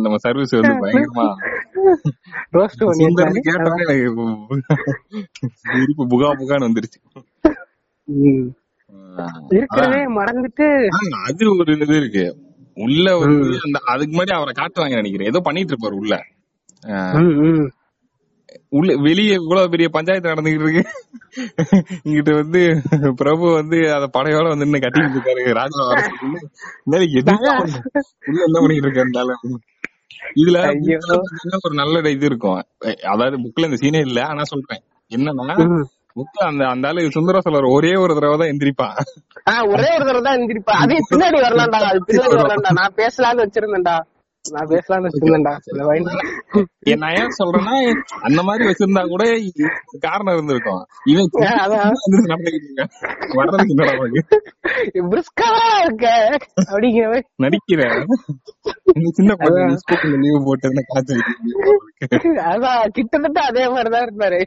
நம்ம 0.00 0.16
சர்வீஸ் 0.16 0.55
வந்து 0.55 0.74
பயங்கரமா 0.83 1.26
புகா 6.11 6.29
புகான்னு 6.40 6.68
வந்துருச்சு. 6.68 6.98
ம். 8.09 8.48
இருக்கிறதே 9.48 10.00
மறந்துட்டு 10.09 10.66
அது 11.26 11.59
ஒரு 11.59 11.72
இது 11.81 11.96
இருக்கு. 11.96 12.24
உள்ள 12.80 13.06
அந்த 13.66 13.78
அதுக்கு 13.92 14.14
முன்னாடி 14.14 14.34
அவரை 14.38 14.54
காட்டுவாங்க 14.56 15.00
நினைக்கிறேன். 15.00 15.30
ஏதோ 15.32 15.40
பண்ணிட்டு 15.48 15.74
இருப்பாரு 15.74 15.98
உள்ள. 16.02 16.14
உள்ள 18.78 18.90
வெளியே 19.06 19.34
இவ்வளவு 19.40 19.72
பெரிய 19.74 19.88
பஞ்சாயத்து 19.96 20.32
நடந்துகிட்டு 20.32 20.66
இருக்கு. 20.66 20.82
இங்கிட்ட 22.06 22.32
வந்து 22.40 22.60
பிரபு 23.20 23.46
வந்து 23.58 23.78
அத 23.96 24.06
படையோட 24.16 24.46
வந்து 24.52 24.66
இன்னும் 24.68 24.84
கட்டிட்டு 24.84 25.16
இருக்காரு. 25.16 25.44
ராஜா 25.60 25.80
உள்ள 26.88 26.96
என்ன 28.44 28.58
பண்ணிட்டு 28.62 28.86
இருக்காருனால 28.86 29.36
இதுல 30.40 30.58
ஒரு 31.66 31.74
நல்ல 31.82 32.10
இது 32.16 32.26
இருக்கும். 32.30 32.60
அதாவது 33.12 33.36
புக்ல 33.44 33.68
இந்த 33.68 33.78
சீனே 33.84 34.02
இல்ல. 34.08 34.20
ஆனா 34.32 34.44
சொல்றேன். 34.52 34.82
என்னன்னா 35.12 35.56
ம். 36.16 36.26
அந்த 36.40 36.66
அந்த 36.66 36.88
ஆளு 36.88 37.10
சுந்தர 37.10 37.40
சோழர் 37.40 37.64
ஒரே 37.70 37.96
ஒரு 37.96 38.14
தடவை 38.14 38.38
தான் 38.38 38.50
எந்திரிப்பான். 38.50 38.96
ஒரே 39.68 39.90
ஒரு 39.94 40.04
தடவை 40.04 40.22
தான் 40.22 40.38
எந்திரிப்பான். 40.40 40.80
அதே 40.82 40.96
பின்னாடி 41.10 41.38
வரலாம்டா 41.40 41.80
அது 41.90 42.00
பின்னாடி 42.06 42.36
வரலாம்டா. 42.36 42.72
நான் 42.72 42.96
பேசலாம்னு 42.96 43.44
வச்சிருந்தேன்டா. 43.44 43.96
நான் 44.48 44.66
பேசலாம்னு 44.66 45.09
வச்சிருந்தேன்டா 45.11 45.61
ஏன் 46.79 46.98
நான் 46.98 47.11
ஏன் 47.11 47.26
சொல்றேன்னா 47.44 48.00
அந்த 48.20 48.42
மாதிரி 48.42 48.68
வச்சிருந்தா 48.68 49.09
கூட 49.09 49.38
காரணம் 49.98 50.35
இருந்திருக்கும். 50.35 50.87
இவன். 51.05 51.29
வர்றதுக்கு 53.35 53.74
இருக்க? 55.85 56.38
அப்படிங்கிற 56.70 57.22
நடிக்கிற. 57.42 58.05
சின்ன 59.11 59.37
லீவ் 60.03 60.44
போட்டு 60.44 60.68
காய்ச்சல் 60.87 62.35
அதான் 62.35 62.88
கிட்டத்தட்ட 62.88 63.40
அதே 63.40 63.68
மாதிரிதான் 63.68 64.05
இருந்தாரு. 64.05 64.42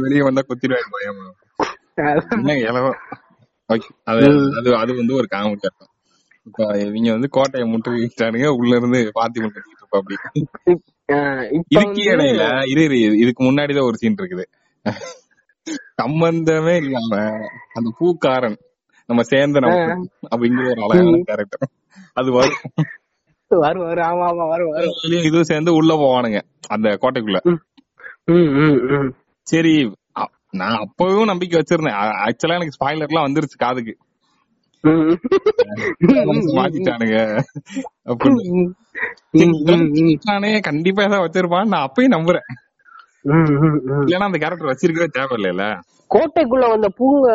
வெளியே 0.00 0.22
வந்தா 0.22 0.40
குத்திடுவாரு 0.40 0.82
பயம். 0.90 1.36
அது 4.04 4.76
அது 4.76 4.94
வந்து 4.94 5.14
ஒரு 5.14 5.26
காமெடி 5.34 5.68
இப்ப 6.46 6.64
இவங்க 6.80 7.10
வந்து 7.16 7.28
கோட்டையை 7.36 7.66
முற்றுகிட்டானுங்க 7.70 8.48
உள்ள 8.60 8.72
இருந்து 8.76 8.98
பாத்தி 9.18 9.38
முட்டிட்டு 9.44 9.70
இருப்பா 9.74 10.00
அப்படி 10.00 10.16
இதுக்கு 11.68 12.02
இடையில 12.12 12.42
இரு 12.72 12.82
இரு, 12.84 12.98
இதுக்கு 13.22 13.42
முன்னாடிதான் 13.44 13.88
ஒரு 13.90 13.98
சீன் 14.02 14.20
இருக்குது. 14.20 14.44
சம்பந்தமே 16.00 16.74
இல்லாம 16.82 17.12
அந்த 17.76 17.88
பூக்காரன் 17.98 18.58
நம்ம 19.08 19.22
சேர்ந்த 19.32 19.60
நம்ம 19.60 19.78
அப்படிங்கிற 20.32 20.66
ஒரு 20.74 20.82
அழகான 20.86 21.20
கேரக்டர் 21.30 21.70
அது 22.12 22.30
வரும். 22.36 22.60
வரும் 23.50 23.86
வரும். 23.88 24.06
ஆமா 24.10 24.24
ஆமா 24.30 24.44
வரும் 24.52 24.72
வரும். 24.74 24.94
இதுவும் 25.28 25.50
சேர்ந்து 25.52 25.72
உள்ள 25.80 25.92
போவானுங்க 26.02 26.38
அந்த 26.68 26.88
கோட்டைக்குள்ள. 27.02 27.40
சரி 29.46 29.74
நான் 30.60 30.80
அப்பவும் 30.84 31.30
நம்பிக்கை 31.30 31.58
வச்சிருந்தேன். 31.60 31.98
ஆக்சுவலா 32.24 32.58
எனக்கு 32.58 32.76
ஸ்பாய்லர் 32.76 33.10
எல்லாம் 33.10 33.26
வந்துருச்சு 33.28 33.56
காதுக்கு. 33.64 33.94
மாத்திட்டானுங்க. 36.56 37.18
அப்படின்னு. 38.06 38.64
கண்டிப்பா 40.68 41.02
ஏதாவது 41.04 41.24
வச்சிருப்பான் 41.26 41.72
நான் 41.72 41.86
அப்பயும் 41.88 42.16
நம்புறேன். 42.16 42.48
இல்லன்னா 44.02 44.28
அந்த 44.28 44.38
கேரக்டர் 44.38 44.70
வச்சிருக்கவே 44.70 45.08
தேவையில்லைல 45.18 45.64
கோட்டைக்குள்ள 46.10 46.66
வந்த 46.70 46.88
பூங்க 46.98 47.28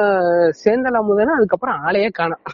சேர்ந்தலாம் 0.64 1.10
முதல்ல 1.12 1.38
அதுக்கப்புறம் 1.40 1.80
ஆளையே 1.88 2.10
காணோம் 2.14 2.46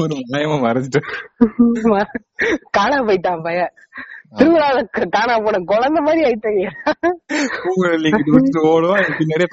ஒரு 0.00 0.16
மாயமா 0.32 0.56
மறைச்சிட்டு 0.64 1.00
காணாம 2.76 3.04
போயிட்டான் 3.08 3.42
பையன். 3.42 3.74
போன 5.44 5.58
குழந்தை 5.70 6.00
மாதிரி 6.06 6.20
ஆயிட்டாங்க. 6.28 6.64
ஓடுவான் 8.72 9.06
பின்னாடியே 9.18 9.48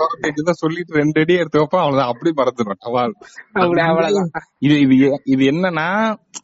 தான் 0.49 0.61
சொல்லிட்டு 0.63 0.97
ரெண்டு 1.01 1.21
அடி 1.23 1.33
எடுத்து 1.41 1.61
வைப்பான் 1.61 1.83
அவ்வளவுதான். 1.83 2.11
அப்படி 2.13 2.31
டவால் 2.83 3.13
அவ்வளவுதான் 3.89 4.29
இது 4.67 4.75
இது 5.33 5.43
என்னன்னா 5.51 5.87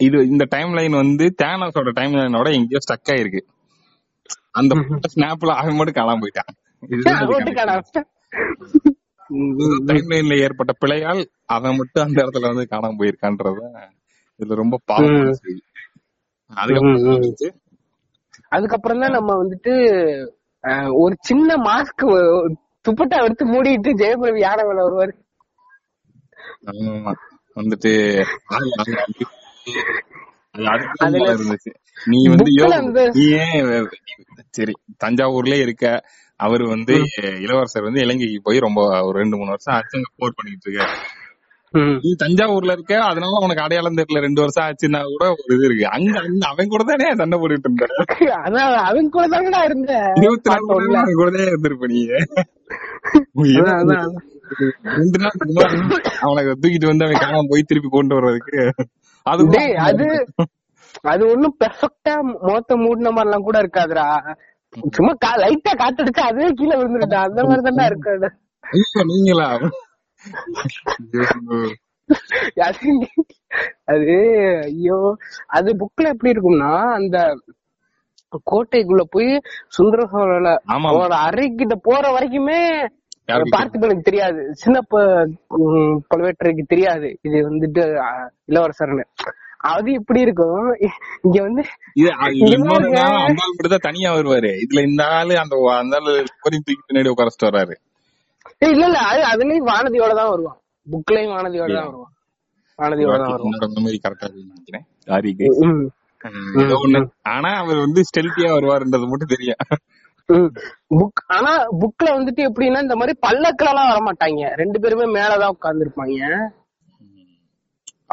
இது 0.08 0.17
இந்த 0.34 0.46
டைம் 0.56 0.74
லைன் 0.80 1.02
வந்து 1.04 1.28
தேனோஸோட 1.44 1.94
டைம் 2.00 2.15
லைனோட 2.20 2.50
எங்கேயோ 2.60 2.82
ஸ்டக் 2.88 3.12
ஆயிருக்கு. 3.15 3.41
அந்த 4.60 4.76
ஸ்னாப்ல 5.15 5.58
அவன் 5.62 5.78
மட்டும் 5.80 6.00
காணாம 6.00 6.22
போயிட்டான். 6.24 6.52
டைம் 9.89 10.10
லைன்ல 10.13 10.38
ஏற்பட்ட 10.46 10.74
பிழையால் 10.84 11.22
அவன் 11.56 11.78
மட்டும் 11.80 12.06
அந்த 12.06 12.17
இடத்துல 12.24 12.50
வந்து 12.54 12.65
காணாம 12.74 12.98
போயிருக்கான்றத 13.02 13.62
இதுல 14.39 14.58
ரொம்ப 14.63 14.76
பாவம் 14.89 15.20
அதுக்கப்புறம்? 16.52 17.60
அதுக்கப்புறம் 18.52 19.02
தான் 19.04 19.16
நம்ம 19.18 19.32
வந்துட்டு 19.44 19.74
ஒரு 21.02 21.14
சின்ன 21.20 21.56
மாஸ்க் 21.68 22.04
துப்பட்டா 22.86 23.18
எடுத்து 23.26 23.44
மூடிட்டு 23.54 23.92
ஜெயபிரவி 24.02 24.40
யானை 24.40 24.64
மேல 24.70 24.86
வருவாரு. 24.88 25.14
வந்துட்டு 27.58 27.92
இருந்துச்சு. 31.36 31.72
நீ 32.08 32.20
வந்து 32.28 33.04
ஏன் 33.36 33.88
சரி 34.58 34.74
தஞ்சாவூர்ல 35.04 35.56
இருக்க. 35.66 35.86
அவர் 36.40 36.64
வந்து 36.66 36.94
இளவரசர் 37.46 37.88
வந்து 37.88 38.04
இலங்கைக்கு 38.06 38.40
போய் 38.44 38.66
ரொம்ப 38.68 38.82
ஒரு 39.08 39.16
ரெண்டு 39.22 39.38
மூணு 39.38 39.54
வருஷம் 39.54 39.76
ஆச்சு 39.76 39.98
அங்க 39.98 40.10
போர் 40.22 40.38
பண்ணிட்டு 40.38 40.68
இருக்காரு. 40.68 40.96
நீ 42.01 42.10
தஞ்சாவூர்ல 42.21 42.73
இருக்க 42.75 42.93
அதனால 43.10 43.41
உனக்கு 43.45 43.63
அடையாளம் 43.65 43.99
தெரியல 43.99 44.21
ரெண்டு 44.25 44.41
வருஷம் 44.43 44.65
ஆச்சுன்னா 44.65 45.01
கூட 45.12 45.25
ஒரு 45.34 45.53
இது 45.55 45.65
இருக்கு. 45.67 45.86
அங்க 45.95 46.15
அங்க 46.21 46.43
அவன் 46.49 46.71
கூட 46.73 46.84
தானே 46.89 47.07
சண்டை 47.21 47.38
போட்டுட்டு 47.39 47.67
இருந்த? 47.69 47.86
அதான் 48.39 48.73
அவங்க 48.88 49.10
கூட 49.10 49.25
தானடா 49.34 49.62
இருந்த? 49.69 49.93
இருபத்தி 50.19 50.49
நாலு 50.51 50.71
அவன் 50.95 51.19
கூடவே 51.19 51.43
இருந்திருப்ப 51.45 51.88
நீ. 51.93 52.01
ரெண்டு 54.95 55.19
நாள் 55.21 55.38
முன்னாடி 55.43 55.77
அவனை 56.23 56.41
தூக்கிட்டு 56.55 56.89
வந்து 56.89 57.05
அவன் 57.05 57.21
காணாம 57.23 57.49
போய் 57.51 57.69
திருப்பி 57.69 57.89
கொண்டு 57.89 58.17
வர்றதுக்கு 58.17 58.57
அது 59.25 59.39
கூட 59.43 59.55
டேய் 59.57 59.75
அது 59.88 60.07
அது 61.12 61.23
ஒண்ணும் 61.31 61.55
பெர்ஃபெக்ட்டா 61.62 62.13
முகத்த 62.41 62.75
மூடின 62.81 63.12
மாதிரிலாம் 63.15 63.45
கூட 63.47 63.57
இருக்காதுடா. 63.63 64.07
சும்மா 64.95 65.13
லைட்டா 65.41 65.71
காத்தடிச்சா 65.79 66.25
அதுவே 66.29 66.49
கீழே 66.60 66.75
விழுந்துருடா 66.79 67.21
அந்த 67.27 67.45
மாதிரி 67.47 67.63
தான்டா 67.67 67.86
இருக்காது 67.91 68.27
நீங்களா? 69.12 69.47
அது 72.62 72.89
அது 73.86 74.15
ஐயோ 74.63 74.97
அது 75.47 75.69
புக்ல 75.77 76.12
எப்படி 76.13 76.31
இருக்கும்னா 76.31 76.71
அந்த 76.93 77.17
கோட்டைக்குள்ள 78.45 79.01
போய் 79.10 79.29
சுந்தர 79.67 80.01
சோழல 80.05 80.49
ஆமா. 80.75 80.89
ஒரு 80.99 81.15
அறைக்கிட்ட 81.27 81.75
போற 81.84 82.03
வரைக்குமே 82.12 82.60
பார்த்திபனுக்கு 83.51 84.01
தெரியாது. 84.01 84.41
சின்ன 84.53 84.77
பழுவேட்டரைக்கு 86.12 86.63
தெரியாது. 86.67 87.07
இது 87.21 87.38
வந்துட்டு 87.49 87.84
இளவரசர்னு. 88.47 89.05
அது 89.63 89.89
எப்படி 89.91 90.19
இருக்கும்? 90.21 90.65
இங்க 91.21 91.38
வந்து 91.41 91.63
தனியா 93.79 94.10
வருவாரு. 94.15 94.51
இதுல 94.63 94.84
இந்த 94.88 95.03
ஆளு 95.17 95.34
அந்த 95.38 95.55
அந்த 95.79 95.95
ஆளு 95.95 96.13
தூக்கி 96.43 96.84
பின்னாடி 96.88 97.12
உட்காரச்சிட்டு 97.13 97.49
வர்றாரு. 97.49 97.75
இல்ல 98.72 98.84
இல்ல 98.90 99.00
அது 99.12 99.22
அதுலயும் 99.32 99.70
வானதியோட 99.72 100.12
தான் 100.20 100.32
வருவான். 100.34 100.58
புக்லயும் 100.88 101.34
வானதியோட 101.36 101.72
தான் 101.78 101.90
வருவான். 101.90 102.14
வானதியோட 102.80 103.18
தான் 103.24 103.34
வருவான். 103.36 103.52
ஆனா 107.34 107.52
அவர் 107.62 107.84
வந்து 107.86 108.02
ஸ்டெல்த்தியா 108.10 108.50
வருவாருன்றது 108.58 109.10
மட்டும் 109.12 109.34
தெரியும். 109.34 109.62
புக் 111.00 111.22
ஆனா 111.36 111.52
புக்ல 111.82 112.10
வந்துட்டு 112.18 112.42
எப்படின்னா 112.50 112.82
இந்த 112.86 112.96
மாதிரி 113.00 113.14
பல்லக்குல 113.26 113.72
எல்லாம் 113.74 113.90
வர 113.92 114.02
மாட்டாங்க 114.08 114.50
ரெண்டு 114.62 114.78
பேருமே 114.84 115.08
மேலதான் 115.18 115.54
உட்கார்ந்து 115.56 115.86
இருப்பாங்க 115.86 116.20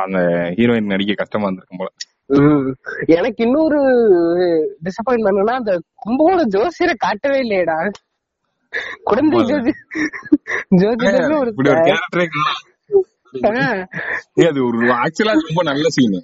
அந்த 0.02 0.18
ஹீரோயின் 0.56 0.92
நடிக்க 0.92 1.14
கஷ்டமா 1.20 1.46
இருந்திருக்கும் 1.46 1.80
போல. 1.80 1.90
எனக்கு 3.16 3.40
இன்னொரு 3.46 3.78
டிசப்பாயின்மெண்ட்னா 4.86 5.54
அந்த 5.60 5.72
கும்பகோணம் 6.04 6.52
ஜோசியரை 6.54 6.94
காட்டவே 7.04 7.38
இல்லையேடா. 7.44 7.78
குழந்தை 9.08 9.40
ஜோதி 9.50 9.72
ஜோதிடர்னு 10.80 11.38
ஒரு 11.40 11.50
கேரக்டரே 11.88 12.26
அது 14.50 14.60
ஒரு 14.68 14.78
ஆக்சுவலா 15.04 15.34
ரொம்ப 15.48 15.62
நல்ல 15.70 15.86
சீன் 15.96 16.18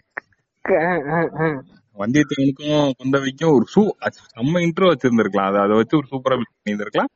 வந்தியத்தேவனுக்கும் 1.96 2.86
குந்தவைக்கும் 3.00 3.52
ஒரு 3.56 3.66
சூ 3.74 3.82
செம்ம 4.16 4.62
இன்ட்ரோ 4.64 4.86
வச்சிருந்திருக்கலாம். 4.90 5.48
அது 5.50 5.58
அதை 5.64 5.74
வச்சு 5.80 5.94
ஒரு 5.98 6.08
சூப்பரா 6.12 6.36
பண்ணியிருந்திருக்கலாம். 6.40 7.10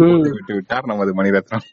கோட்டை 0.00 0.32
விட்டு 0.36 0.54
விட்டார் 0.54 0.90
நமது 0.90 1.12
மணிரத்னம். 1.18 1.64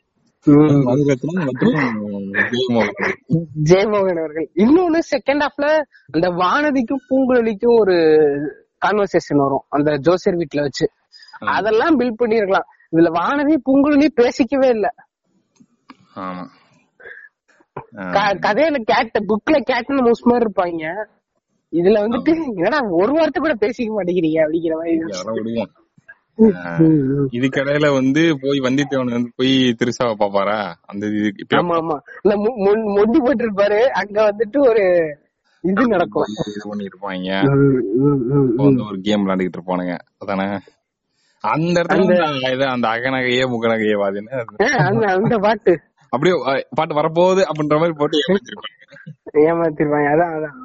ஜெயமோகன் 3.72 4.22
அவர்கள். 4.22 4.48
இன்னொன்னு 4.64 5.02
செகண்ட் 5.12 5.44
ஹாஃப்ல 5.46 5.68
அந்த 6.16 6.30
வானதிக்கும் 6.42 7.04
பூங்குழலிக்கும் 7.10 7.80
ஒரு 7.82 7.98
கான்வர்சேஷன் 8.86 9.44
வரும். 9.46 9.66
அந்த 9.70 9.90
ஜோசியர் 10.08 10.40
வீட்ல 10.42 10.62
வச்சு. 10.68 10.88
அதெல்லாம் 11.46 12.00
பில்ட் 12.00 12.20
பண்ணிருக்கலாம். 12.20 12.68
இதுல 12.92 13.10
வானதி 13.10 13.58
பூங்குழலி 13.66 14.08
பேசிக்கவே 14.16 14.70
இல்ல. 14.70 14.94
கதையில 18.40 18.82
கேட்ட 18.84 19.20
புக்ல 19.20 19.62
கேட்டன் 19.62 20.06
மூஸ் 20.06 20.24
மாதிரி 20.24 20.46
இருப்பாங்க. 20.46 21.06
இதுல 21.72 22.00
வந்துட்டு 22.00 22.56
என்னடா 22.56 22.80
ஒரு 22.90 23.12
வார்த்தை 23.12 23.42
கூட 23.42 23.54
பேசிக்க 23.54 23.92
மாட்டேங்கிறீங்க 23.98 24.40
அப்படிங்கிற 24.42 24.74
மாதிரி. 24.76 25.64
இதுக்கடையில 27.32 27.94
வந்து 27.94 28.38
போய் 28.42 28.60
வந்தியத்தேவன் 28.60 29.12
வந்து 29.12 29.32
போய் 29.36 29.50
திருசாவை 29.50 30.14
பாப்பாரா 30.20 30.74
அந்த 30.82 31.08
இது 31.08 31.34
ஆமா 31.50 31.76
ஆமா. 31.76 32.00
இந்த 32.22 32.38
மு- 32.38 32.66
மு- 32.66 32.96
மொண்டி 32.96 33.20
போட்டு 33.20 33.52
இருப்பாரு 33.52 33.80
அங்க 33.86 34.32
வந்துட்டு 34.32 34.60
ஒரு 34.60 35.18
இது 35.62 35.88
நடக்கும். 35.88 36.24
இது 36.48 36.76
பண்ணிருப்பாங்க 36.76 37.44
இப்போ 38.52 38.64
வந்து 38.64 38.86
ஒரு 38.86 39.00
கேம் 39.02 39.28
விளையாண்டுகிட்டு 39.28 39.52
இருப்பானுங்க. 39.58 39.98
அதானே? 40.18 40.60
அந்த 41.42 41.82
இடத்துல 41.82 42.64
அந்த 42.66 42.88
அகநகையே 42.88 43.44
முகநகையே 43.54 43.96
வாதின்னு 44.02 44.44
அந்த 44.78 45.14
அந்த 45.14 45.38
பாட்டு. 45.38 45.80
அப்படியே 46.10 46.66
பாட்டு 46.70 46.96
வரப்போகுது 46.96 47.42
அப்படின்ற 47.50 47.76
மாதிரி 47.78 47.94
போட்டு 47.94 48.18
ஏமாத்திருப்பாங்க. 49.48 50.10
அதான் 50.14 50.34
அதான். 50.38 50.58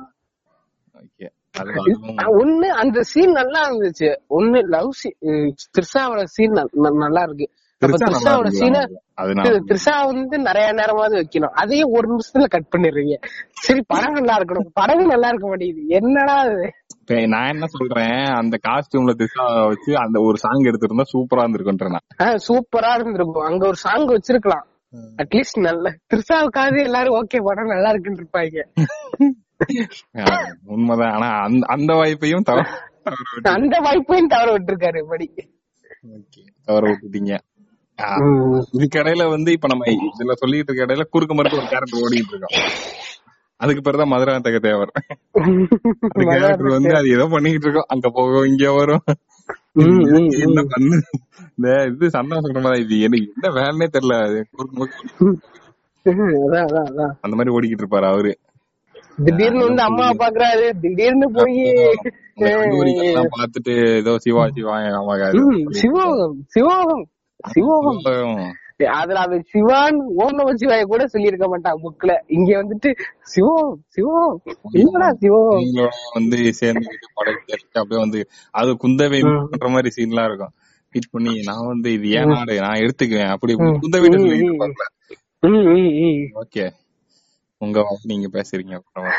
அது 1.58 1.70
ஒண்ணு 2.40 2.66
அந்த 2.82 3.02
சீன் 3.02 3.30
நல்லா 3.30 3.70
இருந்துச்சு. 3.70 4.08
ஒண்ணு 4.30 4.62
லவ் 4.62 4.90
த்ரிஷாவோட 5.74 6.22
சீன் 6.24 6.56
நல்லா 6.72 7.22
இருக்கு. 7.22 7.50
த்ரிஷாவோட 7.82 8.48
சீனை. 8.60 8.82
அது 9.14 9.64
த்ரிஷா 9.68 10.04
வந்து 10.04 10.38
நிறைய 10.38 10.72
நேரமாவது 10.72 11.16
வைக்கணும். 11.20 11.54
அதையும் 11.62 11.90
ஒரு 11.90 12.06
நிமிஷத்துல 12.12 12.44
கட் 12.44 12.72
பண்ணிடுறீங்க. 12.76 13.14
சரி 13.50 13.82
படம் 13.86 14.12
நல்லா 14.12 14.36
இருக்கணும். 14.38 14.68
படமும் 14.72 15.06
நல்லா 15.06 15.28
இருக்க 15.28 15.48
மாட்டேங்குது. 15.48 15.86
என்னடா 15.86 16.42
இப்ப 16.42 16.85
நான் 17.08 17.48
என்ன 17.48 17.66
சொல்றேன்? 17.66 18.24
அந்த 18.24 18.58
காஸ்டியூம்ல 18.68 19.12
திசா 19.16 19.66
வச்சு 19.66 19.96
அந்த 19.96 20.20
ஒரு 20.20 20.38
சாங் 20.38 20.62
எடுத்திருந்தா 20.62 21.04
சூப்பரா. 21.12 21.98
ஆஹ் 22.18 22.38
சூப்பரா 22.48 22.94
இருந்திருக்கும். 22.94 23.44
அங்க 23.44 23.66
ஒரு 23.66 23.76
சாங் 23.76 24.06
வச்சிருக்கலாம். 24.06 24.66
அட்லீஸ்ட் 25.16 25.60
நல்ல 25.60 25.94
திருசாவுக்காவது 26.08 26.84
எல்லாரும் 26.84 27.14
ஓகே 27.14 27.38
படம் 27.42 27.66
நல்லா 27.66 27.90
இருக்குன்னு 27.90 28.22
இருப்பாங்க. 28.22 28.62
உண்மைதான். 30.64 31.12
ஆனா 31.12 31.28
அந்த 31.42 31.66
அந்த 31.66 31.92
வாய்ப்பையும் 31.92 32.42
தவற 32.42 32.68
அந்த 33.42 33.80
வாய்ப்பையும் 33.80 34.26
தவற 34.26 34.58
விட்டுருக்காரு 34.58 35.02
படி 35.08 35.32
okay, 36.06 36.44
தவற 36.64 36.90
விட்டுட்டீங்க 36.90 37.38
ஆஹ் 38.02 38.62
இதுக்கு 38.72 38.98
இடையில 38.98 39.30
வந்து 39.30 39.52
இப்ப 39.52 39.66
நம்ம 39.66 39.84
இதுல 39.84 40.32
சொல்லிட்டு 40.32 40.72
இருக்க 40.72 40.94
இடையில 40.94 41.04
குறுக்க 41.10 41.34
மறுக்க 41.34 41.56
ஒரு 41.56 41.66
கேரக்டர் 41.66 42.00
ஓடிட்டு 42.00 42.34
இருக்கோம். 42.34 42.56
அதுக்கு 43.60 43.82
பிறகுதான் 43.82 44.12
மதுராந்தக 44.12 44.58
தேவர். 44.60 44.90
கேரக்டர் 46.24 46.74
வந்து 46.74 46.90
அது 46.96 47.08
ஏதோ 47.10 47.26
பண்ணிட்டு 47.30 47.66
இருக்கோம். 47.66 47.90
அங்க 47.94 48.08
போகும் 48.10 48.46
இங்க 48.46 48.72
வரும். 48.72 49.04
ம், 49.80 50.02
ம், 50.16 50.28
என்ன 50.44 50.60
பண்ணு? 50.72 50.98
இந்த 51.56 51.68
இது 51.90 52.06
சந்தோஷம் 52.10 52.44
சொல்ற 52.46 52.62
மாதிரி 52.64 52.84
இது 52.84 52.96
எனக்கு 53.06 53.28
என்ன 53.30 53.52
வேலைன்னே 53.56 53.88
தெரியல. 53.96 54.16
அந்த 57.24 57.34
மாதிரி 57.36 57.54
ஓடிக்கிட்டு 57.56 57.84
இருப்பாரு 57.84 58.08
அவரு. 58.12 58.32
திடீர்னு 59.18 59.64
வந்து 59.64 59.82
அம்மாவை 59.82 60.14
பாக்குறாரு. 60.22 60.66
திடீர்னு 60.82 61.28
போய் 61.36 61.58
பார்த்துட்டு 63.36 63.74
ஏதோ 63.98 64.12
சிவா 64.24 64.42
சிவா 64.56 64.74
சிவோகம் 65.78 66.34
சிவோகம் 66.54 67.04
சிவோகம் 67.54 68.00
அதுல 68.80 69.18
அவன் 69.18 69.44
சிவான் 69.52 69.98
ஓம் 70.16 70.36
நம 70.38 70.54
சிவாய 70.56 70.82
கூட 70.84 71.02
சொல்லியிருக்க 71.06 71.46
மாட்டான் 71.48 71.80
புக்ல 71.82 72.12
இங்க 72.28 72.50
வந்துட்டு 72.62 72.90
சிவோகம் 73.32 74.36
என்னடா 74.72 75.08
சிவோகம் 75.22 75.60
நீங்களோட 75.60 75.92
வந்து 76.14 76.38
படைச்சு 77.16 77.54
அப்படியே 77.74 78.00
வந்து 78.00 78.20
அது 78.54 78.72
குந்தவை 78.84 79.20
பண்ற 79.50 79.68
மாதிரி 79.68 79.90
சீன்லாம் 79.96 80.28
இருக்கும். 80.28 80.54
ஹிட் 80.94 81.12
பண்ணி 81.12 81.32
நான் 81.42 81.66
வந்து 81.66 81.88
இது 81.92 82.10
ஏன் 82.10 82.30
நாடு 82.30 82.54
நான் 82.60 82.82
எடுத்துக்குவேன். 82.82 83.32
அப்படி 83.34 83.54
குந்தவை. 83.78 84.08
ஓகே. 86.42 86.66
உங்க 87.60 87.78
நீங்க 88.04 88.28
பேசுறீங்க 88.32 88.74
அப்புறமா. 88.78 89.12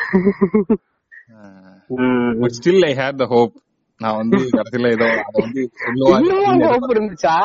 Still 2.58 2.86
I 2.86 2.94
hate 2.96 3.22
the 3.22 3.26
hope 3.26 3.54
நான் 4.02 4.18
வந்து 4.18 4.38
கடைசியில 4.56 4.92
ஏதோ 4.92 5.06
அதை 5.20 5.42
வந்து 5.42 5.62
சொல்லுவாங்க 5.84 6.66
hope 6.74 6.90
இருந்துச்சா? 6.96 7.36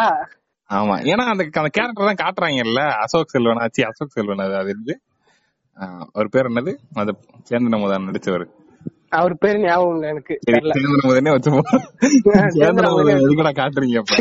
ஆமா. 0.70 0.94
ஏன்னா 1.10 1.24
அந்த 1.32 1.42
அந்த 1.52 1.70
கேரக்டர் 1.76 2.08
தான் 2.10 2.22
காட்டுறாங்கல்ல. 2.22 2.82
அசோக் 3.02 3.32
செல்வன் 3.34 3.62
ஆச்சு 3.64 3.82
அசோக் 3.86 4.16
செல்வன் 4.16 4.44
அது 4.44 4.56
அது 4.56 4.70
இருந்து. 4.70 4.94
அவர் 6.12 6.28
பேர் 6.28 6.50
என்னது? 6.50 6.72
அது 6.94 7.12
சேந்தன 7.48 7.78
முதன் 7.78 8.08
நடிச்சவர். 8.08 8.44
அவர் 9.10 9.34
பேர் 9.38 9.58
ஞாபகம் 9.60 9.94
இல்ல 9.94 10.06
எனக்கு. 10.08 10.34
சேந்தன 10.46 11.02
முதனே 11.04 11.32
வச்சுப்போம். 11.32 11.68
சேந்தன 12.56 12.90
முதன் 12.92 13.22
எதுக்கடா 13.24 13.52
காட்டுறீங்க 13.52 13.98
அப்ப? 13.98 14.14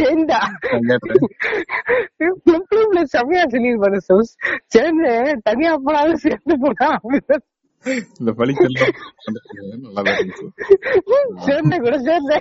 செம்மையா 3.13 3.43
சொல்லிருப்பாரு 3.53 3.99
சவுஸ் 4.07 4.33
சேர்ந்து 4.67 5.11
தனியா 5.43 5.73
போனாலும் 5.85 6.23
சேர்ந்து 6.25 6.55
போனா. 6.63 6.89
இந்த 8.19 8.31
பழி 8.39 8.53
நல்லா 9.87 10.01
சேர்ந்த 11.45 11.77
கூட 11.85 11.95
சேர்ந்த 12.09 12.33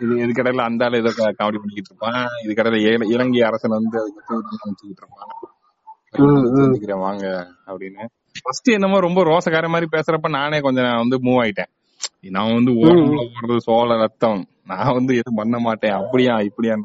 இது 0.00 0.10
இதுக்கடையில 0.16 0.56
அந்த 0.56 0.84
ஆளு 0.84 0.98
ஏதோ 0.98 1.08
காமெடி 1.08 1.36
பண்ணிக்கிட்டு 1.36 1.82
இருப்பான். 1.84 2.26
இதுக்கடையில 2.44 2.76
இல- 2.76 3.12
இலங்கை 3.12 3.42
அரசன் 3.42 3.70
வந்து 3.70 4.08
நினைச்சுக்கிட்டு 4.08 4.96
இருப்பான். 4.96 6.98
வாங்க 6.98 7.46
அப்படின்னு. 7.66 8.06
ஃபர்ஸ்ட் 8.42 8.70
என்னமோ 8.70 9.00
ரொம்ப 9.00 9.24
ரோசக்கார 9.24 9.68
மாதிரி 9.68 9.86
பேசுறப்ப 9.92 10.28
நானே 10.28 10.60
கொஞ்சம் 10.60 10.84
வந்து 10.84 11.16
மூவ் 11.16 11.30
ஆயிட்டேன். 11.44 11.72
நான் 12.20 12.54
வந்து 12.54 12.72
ஓரம்ல 12.72 13.16
ஓடுறது 13.16 13.56
சோழ 13.56 13.96
ரத்தம். 13.96 14.46
நான் 14.64 14.92
வந்து 14.92 15.14
எதுவும் 15.14 15.34
பண்ண 15.34 15.58
மாட்டேன். 15.58 15.90
அப்படியா 15.90 16.34
இப்படியான்னு. 16.34 16.84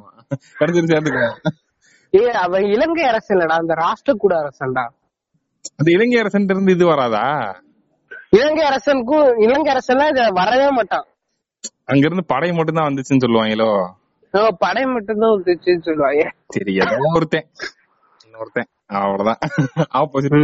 கடைசியில் 0.58 0.98
சேர்ந்துக்குவேன். 0.98 1.38
ஏ 2.14 2.32
அவன் 2.32 2.64
இலங்கை 2.64 3.04
அரசு 3.04 3.36
இல்லடா. 3.36 3.46
அந்த 3.46 3.74
ராஷ்டிரகூட 3.74 4.28
அரசன்டா. 4.28 4.90
அந்த 5.76 5.92
இலங்கை 5.92 6.20
அரசன் 6.20 6.44
இருந்து 6.44 6.72
இது 6.72 6.86
வராதா? 6.86 7.24
இலங்கை 8.30 8.64
அரசனுக்கும் 8.64 9.38
இலங்கை 9.40 9.70
அரசன்லாம் 9.74 10.10
இத 10.10 10.28
வரவே 10.32 10.70
மாட்டான். 10.70 11.06
அங்க 11.86 12.04
இருந்து 12.06 12.26
படை 12.26 12.52
மட்டும் 12.52 12.76
தான் 12.76 12.90
வந்துச்சுன்னு 12.90 13.24
சொல்லுவாங்களோ? 13.26 13.70
படை 14.60 14.86
மட்டும்தான் 14.86 15.32
வந்துச்சுன்னு 15.32 15.82
சொல்லுவாங்க. 15.82 16.24
சரி 16.48 16.74
ஏதோ 16.76 16.98
ஒருத்தன். 17.14 17.48
இன்னொருத்தன். 18.26 18.70
அவ்வளவுதான். 19.00 19.40
ஆப்போசிட். 19.94 20.36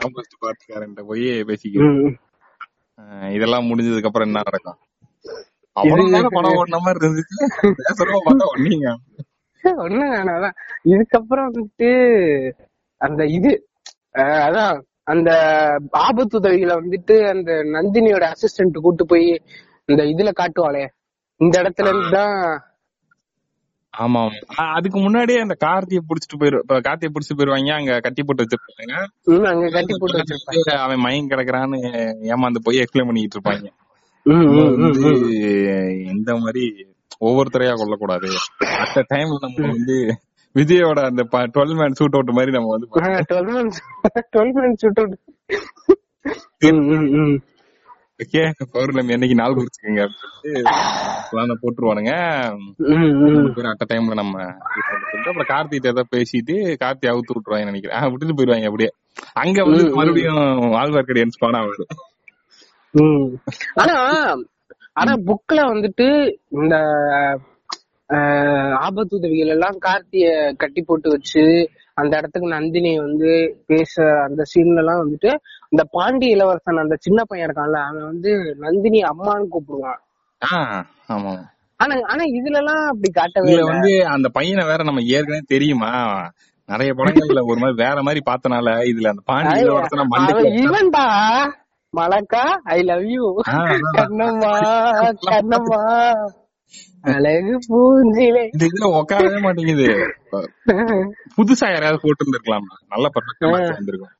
ஆப்போசிட் 0.00 0.38
பார்ட்டிக்காரன்ட்ட 0.40 1.02
போய் 1.02 1.26
பேசிக்கிறேன் 1.42 1.92
ம், 1.92 2.00
ம். 2.04 2.16
அஹ் 2.98 3.30
இதெல்லாம் 3.30 3.68
முடிஞ்சதுக்கு 3.70 4.06
அப்புறம் 4.06 4.28
என்ன 4.28 4.42
நடக்கும்? 4.44 4.78
அவ்வளவு 5.76 6.30
படம் 6.32 6.56
ஓடின 6.56 6.78
மாதிரி 6.78 7.00
இருந்துச்சு. 7.02 7.36
பேசுறப்ப 7.80 8.18
பார்த்தா 8.26 8.48
ஒன்னீங்க 8.54 8.88
வேணாம் 9.64 10.56
இதுக்கப்புறம் 10.84 11.46
வந்துட்டு 11.48 11.90
அந்த 13.00 13.24
இது 13.28 13.50
அதான் 14.46 14.76
அந்த 15.12 15.30
ஆபத்து 16.06 16.38
உதவிகளை 16.38 16.74
வந்துட்டு 16.74 17.14
அந்த 17.32 17.52
நந்தினியோட 17.76 18.24
அசிஸ்டன்ட் 18.34 18.84
கூட்டு 18.84 19.04
போய் 19.06 19.26
இந்த 19.88 20.02
இதுல 20.12 20.30
காட்டுவாளே. 20.40 20.84
இந்த 21.40 21.54
இடத்துல 21.62 21.90
இருந்து 21.92 22.10
தான் 22.18 22.36
ஆமா 23.94 24.20
அதுக்கு 24.76 24.98
முன்னாடியே 24.98 25.40
அந்த 25.42 25.56
கார்த்தியை 25.64 26.00
புடிச்சிட்டு 26.06 26.38
போயிரு 26.40 26.58
கார்த்தியை 26.86 27.10
புடிச்சிட்டு 27.10 27.38
போயிருவாங்க 27.40 27.74
அங்க 27.74 27.98
கட்டி 28.06 28.22
போட்டு 28.22 28.44
வச்சிருப்பாங்க. 28.44 28.94
அங்க 29.52 29.66
கட்டி 29.76 29.94
போட்டு 30.00 30.20
வச்சிருப்பாங்க. 30.20 30.70
அவன் 30.84 31.02
மயங்க 31.04 31.30
கிடக்குறான்னு 31.32 31.80
ஏமாந்து 32.32 32.64
போய் 32.66 32.80
எக்ஸ்பிளைன் 32.84 33.08
பண்ணிட்டு 33.10 33.38
இருப்பாங்க. 33.38 33.68
இந்த 36.14 36.32
மாதிரி 36.44 36.64
ஒவ்வொருத்தரையா 37.26 37.74
கொல்லக்கூடாது. 37.80 38.30
அட் 38.82 39.10
டைம்ல 39.12 39.38
நம்ம 39.44 39.68
வந்து 39.74 39.96
விஜயோட 40.54 41.04
அந்த 41.04 41.22
டுவெல் 41.54 41.76
மேன் 41.76 41.96
ஷூட் 42.00 42.16
அவுட் 42.16 42.30
மாதிரி 42.30 42.52
நம்ம 42.52 42.68
வந்து 42.68 42.88
ஆ, 42.96 43.22
12 43.30 43.48
months 43.56 43.78
12 44.36 44.52
months 44.58 44.80
shoot 44.82 44.98
out. 45.00 45.14
ம், 46.60 46.84
ம், 46.90 47.08
ம். 47.22 47.36
ஓகே 48.22 48.40
பௌர்ணமி 48.72 49.14
என்னைக்கு 49.14 49.34
நாள் 49.34 49.54
குறிச்சுக்கோங்க 49.54 50.02
அப்படின்னு 50.04 51.56
போட்டுருவானுங்க. 51.62 52.12
அட்ட 53.68 53.94
டைம்ல 53.94 54.14
நம்ம 54.14 54.34
அப்புறம் 55.26 55.48
கார்த்திகிட்ட 55.48 55.86
ஏதோ 55.86 56.04
பேசிட்டு 56.16 56.54
கார்த்தி 56.84 57.06
அவுத்து 57.06 57.34
விட்டுருவாங்க 57.34 57.64
நினைக்கிறேன். 57.64 58.10
விட்டுட்டு 58.10 58.34
போயிருவாங்க 58.34 58.66
அப்படியே. 58.66 58.90
அங்க 59.32 59.62
வந்து 59.62 59.94
மறுபடியும் 59.94 60.42
ஆழ்வார்க்கடியான் 60.80 61.36
ஸ்பான் 61.36 61.58
ஆகுது. 61.60 61.86
ஆனா 63.74 63.96
ஆனா 64.92 65.12
புக்ல 65.12 65.60
வந்துட்டு 65.72 66.08
இந்த 66.50 66.74
ஆபத்து 68.84 69.14
உதவிகள் 69.16 69.52
எல்லாம் 69.54 69.78
கார்த்திய 69.84 70.26
கட்டி 70.56 70.80
போட்டு 70.82 71.08
வச்சு 71.08 71.44
அந்த 71.96 72.12
இடத்துக்கு 72.18 72.48
நந்தினி 72.48 72.92
வந்து 72.98 73.30
பேச 73.66 73.94
அந்த 74.24 74.42
சீன்ல 74.52 74.82
எல்லாம் 74.82 75.02
வந்துட்டு 75.02 75.30
இந்த 75.72 75.82
பாண்டி 75.92 76.26
இளவரசன் 76.28 76.84
அந்த 76.84 76.96
சின்ன 77.00 77.20
பையன் 77.24 77.46
இருக்கான்ல 77.48 77.80
அவன் 77.84 78.08
வந்து 78.12 78.32
நந்தினி 78.64 79.00
அம்மான்னு 79.10 79.52
கூப்பிடுவான். 79.52 80.00
ஆனா 81.80 81.94
ஆனா 82.10 82.24
இதுல 82.32 82.58
எல்லாம் 82.58 82.82
அப்படி 82.90 83.10
காட்டவே 83.10 83.54
வந்து 83.70 83.92
அந்த 84.14 84.28
பையனை 84.30 84.64
வேற 84.64 84.82
நம்ம 84.82 85.04
ஏற்கனவே 85.14 85.42
தெரியுமா? 85.48 85.92
நிறைய 86.68 86.90
படங்கள்ல 86.92 87.40
ஒரு 87.50 87.58
மாதிரி 87.62 87.76
வேற 87.82 87.96
மாதிரி 88.02 88.20
பார்த்தனால 88.28 88.68
இதுல 88.90 89.10
அந்த 89.12 89.22
பாண்டி 89.30 89.54
இளவரசனா 89.62 90.04
இவன்டா? 90.62 91.06
மலக்கா 91.94 92.44
I 92.72 92.78
love 92.82 93.04
you. 93.10 93.26
Kannamma. 93.98 94.54
Kannamma. 95.26 95.82
அழகு 97.12 97.54
பூஞ்சிலே 97.66 98.42
இந்த 98.52 98.64
இதுல 98.64 98.88
உட்காரவே 98.94 99.38
மாட்டேங்குது. 99.40 99.86
புதுசா 101.36 101.66
யாராவது 101.72 101.98
போட்டு 102.02 102.22
இருந்திருக்கலாம் 102.22 102.68
நல்ல 102.88 103.08
பர்ஃபெக்டா 103.14 103.50
வந்திருக்கும். 103.74 104.14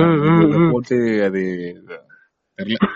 ம், 0.00 0.18
ம், 0.30 0.48
ம். 0.56 0.70
போட்டு 0.72 0.96
அது 1.24 1.42
தெரியல. 2.58 2.86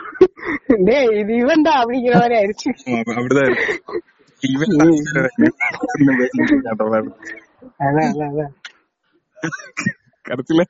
டேய் 0.88 1.12
இது 1.20 1.32
இவன்டா 1.42 1.72
அப்படிங்கிற 1.80 2.14
மாதிரி 2.14 2.34
ஆயிடுச்சு. 2.34 2.70
ஆமா, 2.90 3.14
அப்படிதான் 3.14 3.54
இவன் 4.42 4.74
கடைசியில 10.24 10.62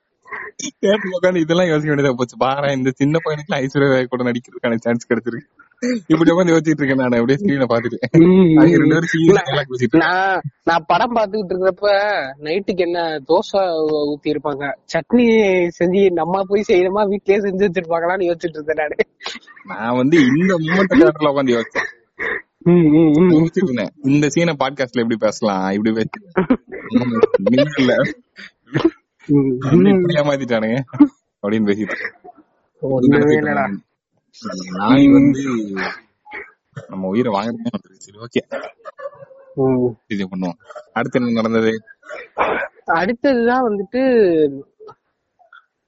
தேட்டர்ல 0.80 1.08
உட்காந்து 1.22 1.36
இதெல்லாம் 1.36 1.66
யோசிக்க 1.66 1.94
வேண்டியதா 1.94 2.12
போச்சு? 2.12 2.36
பாரு 2.36 2.72
இந்த 2.72 2.90
சின்ன 2.94 3.18
பையனுக்கு 3.24 3.54
ஐஸ்வர்யா 3.54 3.72
ராய் 3.72 4.04
கூட 4.04 4.24
நடிக்கிறதுக்கான 4.24 4.76
சான்ஸ் 4.76 5.12
கிடைச்சிருக்கு. 5.12 5.62
இப்படி 6.06 6.30
உட்காந்து 6.30 6.44
யோசிச்சுட்டு 6.54 6.66
இருக்கேன் 6.68 6.94
நான். 6.94 7.10
அப்படியே 7.10 7.38
ஸ்கிரீனை 7.38 7.64
பாத்துட்டு. 7.68 9.96
நான் 9.96 10.40
நான் 10.64 10.84
படம் 10.86 11.16
பாத்துக்கிட்டு 11.16 11.52
இருக்கிறப்ப 11.52 11.90
நைட்டுக்கு 12.38 12.74
என்ன 12.76 13.20
தோசை 13.28 13.56
ஊத்தி 13.56 14.24
இருப்பாங்க. 14.24 14.72
சட்னி 14.94 15.44
செஞ்சு 15.78 16.10
நம்ம 16.10 16.42
போய் 16.48 16.64
செய்யணுமா? 16.68 16.82
வீட்லயே 16.82 17.26
செஞ்சு 17.26 17.66
வச்சிருப்பாங்களான்னு 17.66 18.20
யோசிச்சுட்டு 18.20 18.48
இருந்தேன் 18.48 18.76
நானு. 18.76 18.94
நான் 19.64 19.96
வந்து 19.96 20.20
இந்த 20.20 20.58
மூமெண்ட் 20.58 20.94
தேட்டர்ல 20.94 21.18
உட்காந்து 21.18 21.56
யோசிச்சேன். 21.56 21.86
இந்த 24.02 24.26
சீனை 24.26 24.48
பாட்காஸ்ட்ல 24.64 24.92
எப்படி 24.92 25.16
பேசலாம்? 25.18 25.70
இப்படி 25.70 25.92
பேசி 25.92 26.08
ஏமாத்திட்டானுங்க 29.28 30.80
அப்படின்னு 31.42 31.66
பேசிட்டு 31.66 31.92
நாய் 34.76 35.08
வந்து 35.08 35.42
நம்ம 36.88 37.08
உயிரை 37.08 37.32
வாங்குறதே 37.32 37.66
வந்துருச்சு. 37.76 37.96
சரி 37.96 38.18
ஓகே. 38.18 38.62
ம். 39.54 39.90
இது 40.06 40.28
பண்ணுவோம். 40.36 40.58
அடுத்து 40.92 41.20
என்ன 41.20 41.40
நடந்தது? 41.40 41.70
அடுத்ததுதான் 42.86 43.68
வந்துட்டு 43.68 44.02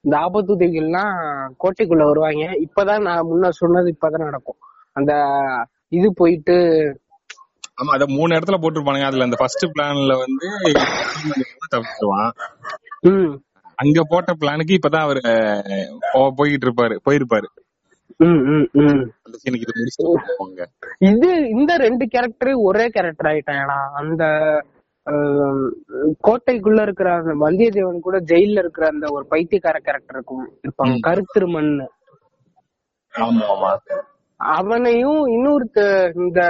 இந்த 0.01 0.17
ஆபத்துதைகள்லாம் 0.17 1.49
கோட்டைக்குள்ள 1.63 2.03
வருவாங்க. 2.05 2.45
இப்பதான் 2.45 3.01
நான் 3.01 3.25
முன்ன 3.25 3.49
சொன்னது 3.49 3.95
இப்பதான் 3.99 4.23
நடக்கும். 4.23 4.57
அந்த 4.93 5.13
இது 5.87 6.13
போயிட்டு 6.13 6.53
ஆமா 7.81 7.93
அத 7.93 8.05
மூணு 8.07 8.35
இடத்துல 8.35 8.57
போட்டிருப்பானுங்க. 8.61 9.05
அதுல 9.05 9.23
அந்த 9.23 9.35
ஃபர்ஸ்ட் 9.35 9.65
பிளான்ல 9.65 10.17
வந்து 10.17 10.47
தப்பிச்சிருவான். 11.75 12.31
அங்க 13.77 14.01
போட்ட 14.09 14.31
பிளானுக்கு 14.33 14.77
இப்பதான் 14.77 15.05
அவரு 15.05 15.21
அஹ், 15.31 15.89
போய்கிட்டு 16.37 16.67
இருப்பாரு 16.67 16.95
போயிருப்பாரு 17.05 17.47
இது 21.07 21.29
இந்த 21.49 21.71
ரெண்டு 21.77 22.05
கேரக்டர் 22.07 22.51
ஒரே 22.61 22.89
கேரக்டர் 22.89 23.29
ஆயிட்டாங்கடா. 23.31 23.77
அந்த 23.99 24.23
கோட்டைக்குள்ள 26.27 26.81
இருக்கிற 26.81 27.09
அந்த 27.15 27.33
வந்தியத்தேவன் 27.43 27.99
கூட 27.99 28.17
ஜெயில 28.27 28.59
இருக்கிற 28.59 28.85
அந்த 28.87 29.07
ஒரு 29.11 29.25
பைத்தியக்கார 29.27 29.77
கேரக்டர் 29.79 30.17
இருக்கும். 30.17 30.45
இருப்பாங்க. 30.63 30.97
கருத்திருமன் 31.07 31.71
அவனையும் 34.39 35.21
இன்னொருத்த 35.27 35.79
இந்த 36.15 36.41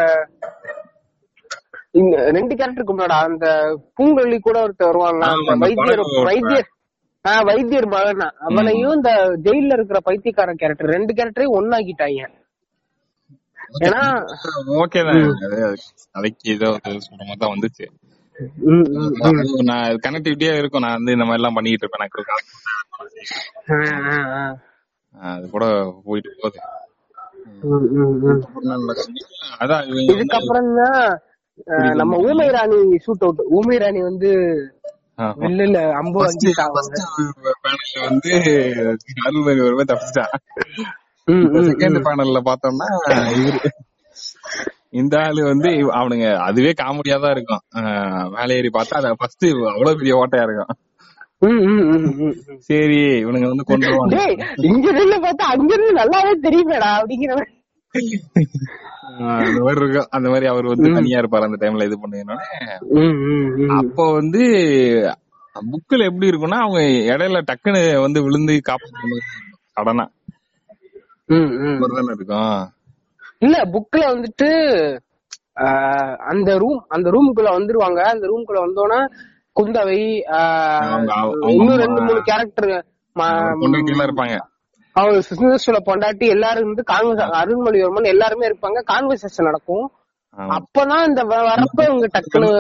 இந்த 2.00 2.16
ரெண்டு 2.36 2.54
கேரக்டர் 2.56 2.80
இருக்கும்லடா 2.80 3.18
அந்த 3.28 3.46
பூங்கொல்லி 3.98 4.38
கூட 4.40 4.58
ஒருத்தர் 4.66 5.00
ஆமா, 5.02 5.30
அந்த 5.34 5.54
வைத்தியர் 5.64 6.02
வைத்தியர். 6.30 6.68
ஆஹ் 7.26 7.46
வைத்தியர் 7.50 7.88
மகனா 7.94 8.28
அவனையும் 8.48 8.96
இந்த 8.98 9.12
ஜெயில 9.46 9.78
இருக்கிற 9.78 10.00
பைத்தியக்கார 10.08 10.52
கேரக்டர் 10.60 10.94
ரெண்டு 10.96 11.14
கேரக்டரையும் 11.18 11.58
ஒன்னாக்கிட்டாங்க 11.60 12.26
ஏன்னா 13.86 14.02
ஓகே 14.82 15.00
தான். 15.08 15.18
அது 15.46 15.58
அதைக்கு 16.16 16.46
ஏதோ 16.54 16.68
தான் 17.42 17.54
வந்துச்சு. 17.54 17.86
நான் 19.70 20.00
கனெக்டிவிட்டியா 20.06 20.54
இருக்கும். 20.60 20.84
நான் 20.86 20.98
வந்து 20.98 21.16
இந்த 21.16 21.26
மாதிரி 21.28 21.42
எல்லாம் 21.42 21.58
பண்ணிட்டு 21.58 21.86
இருப்பேன் 21.86 22.04
எனக்கு. 22.04 22.24
அது 25.16 25.46
கூட 25.54 25.66
போயிட்டு 26.08 26.32
போகுது? 26.42 26.60
அதான் 29.62 29.84
இதுக்கப்புறம் 30.14 30.72
தான். 30.80 31.02
நம்ம 31.96 32.18
ஊமை 32.28 32.48
ராணி 32.56 32.78
ஷூட் 33.06 33.24
அவுட் 33.26 33.42
ஊமை 33.58 33.78
ராணி 33.78 34.02
வந்து 34.02 34.30
வில்லுல 35.42 35.78
அம்பு 36.00 36.20
வந்து 38.02 38.34
அருள்மணி 39.26 39.62
ஒருவே 39.68 39.86
தப்பிச்சிட்டான். 39.92 40.34
ம், 41.28 41.48
ம், 41.52 41.66
செகண்ட். 41.70 42.00
பேனல்ல 42.08 42.42
பார்த்தோம்னா 42.50 42.88
இவரு 43.38 43.62
இந்த 44.92 45.16
ஆளு 45.24 45.42
வந்து 45.44 45.70
அவனுங்க 46.00 46.28
அதுவே 46.46 46.72
காமெடியா 46.82 47.18
தான் 47.24 47.34
இருக்கும். 47.36 47.64
மேலே 48.36 48.58
ஏறி 48.60 48.70
பார்த்தா 48.78 49.00
அது 49.00 49.18
ஃபர்ஸ்ட் 49.22 49.46
அவ்வளவு 49.74 50.00
பெரிய 50.02 50.20
ஓட்டையா 50.22 50.46
இருக்கும். 50.48 50.72
சரி 52.68 53.00
இவனுங்க 53.24 53.48
வந்து 53.50 53.68
கொண்டுருவாங்க 53.70 54.16
டேய் 54.16 54.38
இங்க 54.70 54.88
இருந்து 54.94 55.18
பார்த்தா 55.26 55.52
அங்க 55.56 55.70
இருந்து 55.74 56.00
நல்லாவே 56.00 56.32
தெரியுமேடா 56.46 56.90
அப்படிங்கிற 57.00 57.44
அந்த 59.08 59.60
மாதிரி 59.66 59.82
இருக்கும் 59.82 60.10
அந்த 60.10 60.28
மாதிரி 60.30 60.46
அவர் 60.46 60.66
வந்து 60.66 60.94
தனியா 60.94 61.20
இருப்பாரு 61.20 61.48
அந்த 61.48 61.60
டைம்ல 61.62 61.88
இது 61.90 61.98
பண்ணுங்கன்னா. 62.04 62.38
அப்போ 63.78 64.06
வந்து 64.12 64.44
புக்ல 65.56 66.08
எப்படி 66.10 66.30
இருக்கும்னா 66.30 66.60
அவங்க 66.64 66.82
இடையில 67.14 67.40
டக்குன்னு 67.50 67.84
வந்து 68.02 68.20
விழுந்து 68.24 68.56
காப்பாற்ற 68.62 69.20
சடனா. 69.78 70.06
இருக்கும். 72.16 72.60
இல்ல 73.46 73.56
புக்ல 73.74 74.04
வந்துட்டு 74.14 74.50
அந்த 76.32 76.50
ரூம் 76.64 76.80
அந்த 76.88 77.08
ரூமுக்குள்ள 77.16 77.50
வந்துருவாங்க. 77.58 78.02
அந்த 78.14 78.26
ரூமுக்குள்ள 78.32 78.60
வந்தோன்னா 78.68 79.00
குந்தவை 79.56 80.00
இன்னும் 81.56 81.82
ரெண்டு 81.84 82.00
மூணு 82.02 82.20
கேரக்டர் 82.30 82.70
இருப்பாங்க. 82.70 84.38
அவங்க 84.98 85.20
சிஸ்டர்ஸ்ல 85.28 85.80
பொண்டாட்டி 85.86 86.26
எல்லாரும் 86.28 86.64
வந்து 86.64 86.84
கான்வர்சேஷன் 86.92 87.40
அருண்மொழிவர்மன் 87.42 88.12
எல்லாருமே 88.14 88.46
இருப்பாங்க. 88.48 88.80
கான்வர்சேஷன் 88.92 89.50
நடக்கும். 89.50 89.86
அப்பதான் 90.56 91.06
இந்த 91.08 91.22
வரப்ப 91.50 91.80
இவங்க 91.84 92.08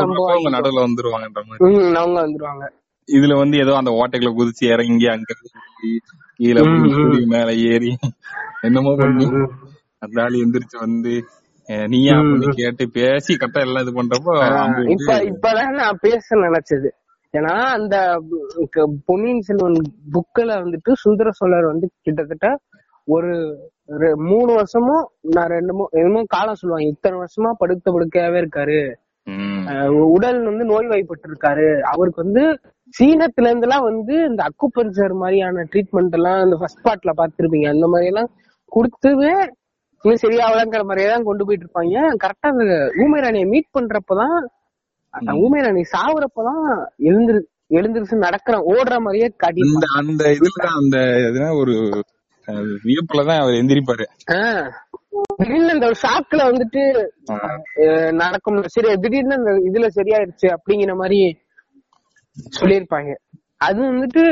நம்புவாங்க 0.03 0.51
நடுவுல 0.55 0.83
வந்துருவாங்கன்ற 0.85 1.41
மாதிரி. 1.47 1.63
ம், 1.69 1.95
அவங்க 1.95 2.17
வந்துருவாங்க. 2.21 2.65
இதுல 3.09 3.33
வந்து 3.37 3.57
ஏதோ 3.57 3.73
அந்த 3.75 3.91
ஓட்டைகளை 3.91 4.31
குதிச்சு 4.33 4.63
இறங்கி 4.65 5.07
அங்க 5.07 5.33
கீழே 6.39 6.61
மேல 7.35 7.49
ஏறி 7.71 7.91
என்னமோ 8.61 8.93
பண்ணி. 8.99 9.27
அந்த 9.99 10.17
ஆளு 10.21 10.41
எந்திரிச்சு 10.43 10.77
வந்து 10.79 11.13
நீயா. 11.87 12.15
கேட்டு 12.55 12.83
பேசி 12.89 13.33
கரெக்டா 13.33 13.61
எல்லாம் 13.61 13.83
இது 13.83 13.93
பண்றப்போ 13.93 14.33
இப்ப 14.89 15.15
இப்பதான் 15.31 15.73
நான் 15.79 16.01
பேச 16.01 16.35
நினைச்சது. 16.43 16.89
ஏன்னா 17.33 17.55
அந்த 17.75 17.95
பொன்னியின் 19.05 19.41
செல்வன் 19.41 19.81
புக்ல 20.13 20.51
வந்துட்டு 20.57 20.91
சுந்தர 20.93 21.31
சோழர் 21.31 21.65
வந்து 21.65 21.89
கிட்டத்தட்ட 22.01 22.57
ஒரு 23.05 23.31
மூணு 24.15 24.53
வருஷமும் 24.53 25.09
நான் 25.21 25.47
ரெண்டு 25.47 25.73
மூ- 25.79 25.89
என்னமோ 25.89 26.23
காலம் 26.27 26.55
சொல்லுவாங்க. 26.55 26.89
இத்தனை 26.89 27.19
வருஷமா 27.19 27.51
படுத்த 27.57 27.91
படுக்கையாவே 27.91 28.39
இருக்காரு. 28.43 28.93
உடல் 30.09 30.43
வந்து 30.43 30.63
நோய்வாய்ப்பட்டு 30.65 31.27
இருக்காரு 31.27 31.79
அவருக்கு 31.81 32.23
வந்து 32.23 32.43
சீனத்துல 32.99 33.47
இருந்து 33.47 33.67
எல்லாம் 33.67 33.83
வந்து 33.83 34.13
இந்த 34.13 34.43
அக்குபஞ்சர் 34.43 35.13
மாதிரியான 35.13 35.65
ட்ரீட்மெண்ட் 35.71 36.09
எல்லாம் 36.09 36.43
இந்த 36.43 36.55
ஃபர்ஸ்ட் 36.55 36.85
பார்ட்ல 36.87 37.11
பாத்துருப்பீங்க 37.17 37.69
அந்த 37.69 37.87
மாதிரி 37.87 38.07
எல்லாம் 38.07 38.29
கொடுத்துவே 38.65 39.33
சரியாவலங்கிற 40.03 40.83
மாதிரியே 40.83 41.07
தான் 41.07 41.23
கொண்டு 41.23 41.45
போயிட்டு 41.45 41.65
இருப்பாங்க. 41.65 41.95
கரெக்டா 42.23 42.49
ஊமை 43.03 43.21
ராணியை 43.21 43.45
மீட் 43.45 43.73
பண்றப்பதான் 43.79 44.37
ஊமை 45.35 45.61
ராணி 45.61 45.83
சாவுறப்பதான் 45.93 46.65
எழுந்திரு 46.99 47.41
எழுந்திருச்சு 47.69 48.15
நடக்கிற 48.15 48.57
ஓடுற 48.67 48.93
மாதிரியே 48.99 49.25
இந்த 49.25 49.39
காட்டியிருப்பாங்க 49.43 49.97
அந்த 49.97 50.23
இதுலதான் 50.37 50.75
அந்த 50.81 50.97
ஒரு 51.53 51.75
வியப்புலதான் 52.83 53.41
அவர் 53.43 53.57
எந்திரிப்பாரு. 53.61 54.05
திடீர்னு 55.35 55.85
ஒரு 55.85 55.95
ஷாக்ல 56.03 56.41
வந்துட்டு 56.49 58.11
நடக்கும். 58.11 58.61
சரி 58.65 58.95
திடீர்னு 58.95 59.35
அந்த 59.35 59.51
இதுல 59.51 59.87
சரியாயிருச்சு 59.95 60.47
அப்படிங்கிற 60.55 60.93
மாதிரி 60.95 61.37
சொல்லியிருப்பாங்க. 62.59 63.11
அது 63.57 63.81
வந்துட்டு 63.81 64.23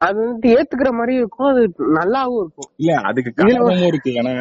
அது 0.00 0.18
வந்துட்டு 0.26 0.50
ஏத்துக்கிற 0.50 0.90
மாதிரி 0.90 1.14
இருக்கும். 1.14 1.46
அது 1.46 1.62
நல்லாவும் 1.94 2.38
இருக்கும். 2.38 2.68
இல்ல 2.76 3.00
அதுக்கு 3.00 3.32
காரணமும் 3.34 3.86
இருக்கு. 3.86 4.10
ஏன்னா 4.10 4.34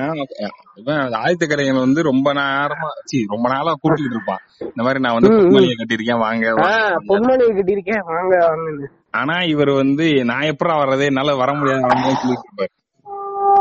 ஆதித்த 1.24 1.80
வந்து 1.80 2.04
ரொம்ப 2.04 2.34
நேரமா 2.34 2.90
சி 3.04 3.26
ரொம்ப 3.28 3.50
நாளா 3.50 3.74
கூட்டிட்டு 3.84 4.10
இருப்பான். 4.10 4.38
இந்த 4.60 4.84
மாதிரி 4.84 5.00
நான் 5.00 5.14
வந்து. 5.14 5.30
புதுமணியை 5.30 5.72
கட்டியிருக்கேன் 5.78 6.20
வாங்க 6.20 6.54
வாங்க. 6.54 6.70
ஆஹ் 6.70 7.12
பொன்மணி 7.12 7.46
கட்டியிருக்கேன் 7.50 8.04
வாங்க 8.06 8.36
வாங்கன்னு. 8.38 8.88
ஆனா 9.12 9.42
இவர் 9.44 9.72
வந்து 9.72 10.26
நான் 10.26 10.42
எப்படா 10.42 10.78
வர்றது 10.82 11.06
என்னால 11.06 11.36
வர 11.36 11.54
முடியாது 11.54 11.82
சொல்லிட்டு 11.82 12.38
இருப்பாரு. 12.44 12.78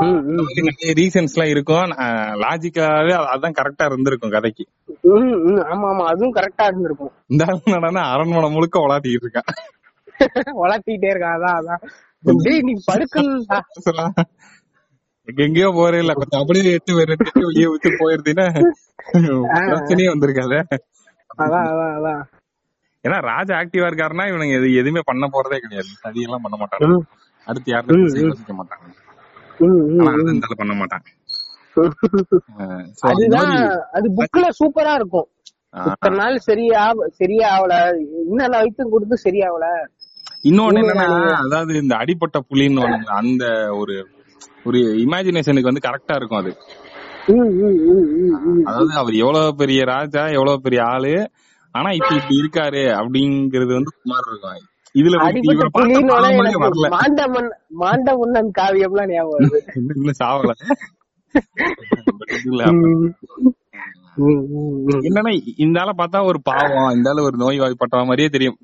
நிறைய 0.01 0.93
ரீசன்ஸ் 0.95 1.33
எல்லாம் 1.35 1.51
இருக்கும். 1.51 1.85
லாஜிக்காவே 2.45 3.15
அதான் 3.35 3.53
கரெக்டா 3.59 3.85
இருந்திருக்கும் 3.85 4.31
கதைக்கு. 4.31 4.67
ஆமா 5.05 5.89
ஆமா. 5.91 6.05
அதுவும் 6.05 6.35
கரெக்டா 6.35 6.65
இருந்திருக்கும். 6.65 7.11
இந்த 7.27 7.45
அரண்மனை 7.93 8.51
முழுக்க 8.51 8.81
உலாட்டிட்டு 8.81 9.17
இருக்கான். 9.23 9.78
வளர்த்திட்டே 10.63 11.11
இருக்கா 11.13 11.31
அதான் 11.37 11.59
அதான். 11.61 11.83
டேய் 12.45 12.65
நீ 12.67 12.73
சொல்லலாம். 13.87 14.17
எங்கெங்கயோ 15.29 15.69
போறே 15.77 15.99
இல்ல. 16.03 16.13
கொஞ்சம் 16.19 16.41
அப்படியே 16.43 16.75
எட்டு 16.77 16.93
எட்டு 17.07 17.43
வெளியே 17.43 17.69
விட்டு 17.73 17.89
போயிருந்தீங்கன்னா 18.01 18.47
பிரச்சனையே 19.71 20.11
வந்திருக்காது. 20.13 20.59
அதான் 21.39 21.67
அதான் 21.71 21.95
அதான். 21.99 22.23
ஏன்னா 23.05 23.19
ராஜா 23.29 23.53
ஆக்டிவா 23.61 23.89
இருக்காருன்னா 23.89 24.25
இவனுங்க 24.31 24.55
எது 24.59 24.69
எதுவுமே 24.81 25.03
பண்ண 25.07 25.25
போறதே 25.35 25.59
கிடையாது. 25.59 25.91
சதியெல்லாம் 26.05 26.45
பண்ண 26.47 26.57
மாட்டாங்க. 26.63 26.89
அடுத்து 27.47 27.69
யாரும். 27.73 28.03
யோசிக்க 28.23 28.55
மாட்டாங்க. 28.61 28.87
ஆனா 29.61 29.69
ம். 30.05 30.09
அது 30.13 30.31
இருந்தாலும் 30.31 30.61
பண்ண 30.63 30.73
அந்த 32.57 33.09
அதுதான் 33.09 33.53
அது 33.97 34.07
புக்ல 34.19 34.47
சூப்பரா 34.59 34.93
இருக்கும். 35.01 35.29
இத்தனை 35.87 36.17
நாள் 36.21 36.37
சரியா 36.47 36.83
சரியா 37.21 37.49
ஆகல. 37.57 37.75
இன்னும் 38.25 38.55
வைத்தியம் 38.57 38.93
கொடுத்து 38.95 39.17
சரியாவல 39.25 39.67
இன்னொன்னு 40.45 40.85
என்னன்னா 40.85 41.39
அதாவது 41.39 41.83
இந்த 41.83 41.97
அடிப்பட்ட 41.97 42.43
புலின்னு 42.51 42.83
அந்த 43.17 43.77
ஒரு 43.77 44.07
ஒரு 44.65 45.05
இமேஜினேஷனுக்கு 45.05 45.63
வந்து 45.63 45.87
கரெக்டா 45.87 46.17
இருக்கும் 46.17 46.39
அது. 46.39 46.55
அதாவது 48.67 48.99
அவர் 48.99 49.15
எவ்வளவு 49.15 49.57
பெரிய 49.57 49.85
ராஜா 49.85 50.29
எவ்வளவு 50.29 50.61
பெரிய 50.61 50.87
ஆளு 50.87 51.29
ஆனா 51.75 51.93
இப்ப 51.93 52.15
இப்படி 52.15 52.39
இருக்காரு 52.39 53.01
அப்படிங்கறது 53.01 53.75
வந்து 53.75 53.91
சுமார் 53.97 54.29
இருக்கும். 54.29 54.67
இதுல 54.95 55.17
மாண்டமன் 56.95 57.51
மாண்டமுன்னன் 57.81 58.51
காவியம்லாம் 58.59 59.11
ஞாபகம் 59.11 59.37
வருது. 59.37 59.67
சாவல. 60.21 60.53
என்னன்னா 64.17 65.41
இந்த 65.57 65.81
ஆளை 65.81 65.93
பார்த்தா 65.99 66.27
ஒரு 66.27 66.41
பாவம் 66.43 66.95
இந்த 66.95 67.11
ஆளு 67.11 67.23
ஒரு 67.23 67.37
நோய் 67.37 67.59
வாய்ப்பட்ட 67.59 67.97
மாதிரியே 67.97 68.29
தெரியும். 68.29 68.57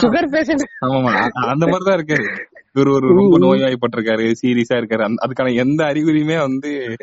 சுகர் 0.00 0.30
பேஷண்ட் 0.30 0.86
ஆமாமா. 0.86 1.14
அ- 1.14 1.48
அந்த 1.48 1.66
மாதிரிதான் 1.66 1.98
இருக்காரு. 1.98 2.36
இவர் 2.72 2.88
ஒரு 2.88 3.14
ரொம்ப 3.14 3.38
நோய்வாய்ப்பட்டிருக்காரு 3.38 4.32
சீரியஸா 4.42 4.74
இருக்காரு. 4.74 5.02
அந்த- 5.02 5.26
அதுக்கான 5.26 5.54
எந்த 5.54 5.84
அறிகுறியுமே 5.84 6.38
வந்து 6.38 6.96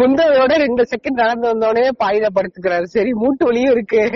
குந்தவையோட 0.00 0.52
ரெண்டு 0.52 0.82
செகண்ட் 0.82 1.12
நடந்து 1.12 1.54
வந்தோடனே 1.54 1.90
பாயில 1.98 2.26
படுத்துக்கிறாரு. 2.34 2.82
சரி 2.82 3.12
மூட்டு 3.12 3.46
வலியும் 3.46 3.72
இருக்கு. 3.72 4.10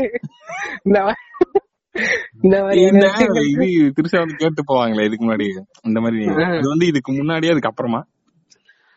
இந்த 1.95 2.09
மா- 2.43 2.43
இந்த 2.43 2.63
மாதிரியான 2.63 2.97
இந்த 2.97 3.07
விஷயங்கள். 3.07 3.45
இது 3.45 3.93
திருசா 3.97 4.19
வந்து 4.19 4.35
கேட்டு 4.35 4.63
போவாங்களே 4.69 5.05
இதுக்கு 5.05 5.31
முன்னாடி. 5.31 5.47
இந்த 5.83 6.01
மாதிரி 6.01 6.23
இது 6.23 6.69
வந்து 6.69 6.87
இதுக்கு 6.87 7.13
முன்னாடி 7.13 7.51
அதுக்கு 7.51 7.69
அப்புறமா? 7.69 8.05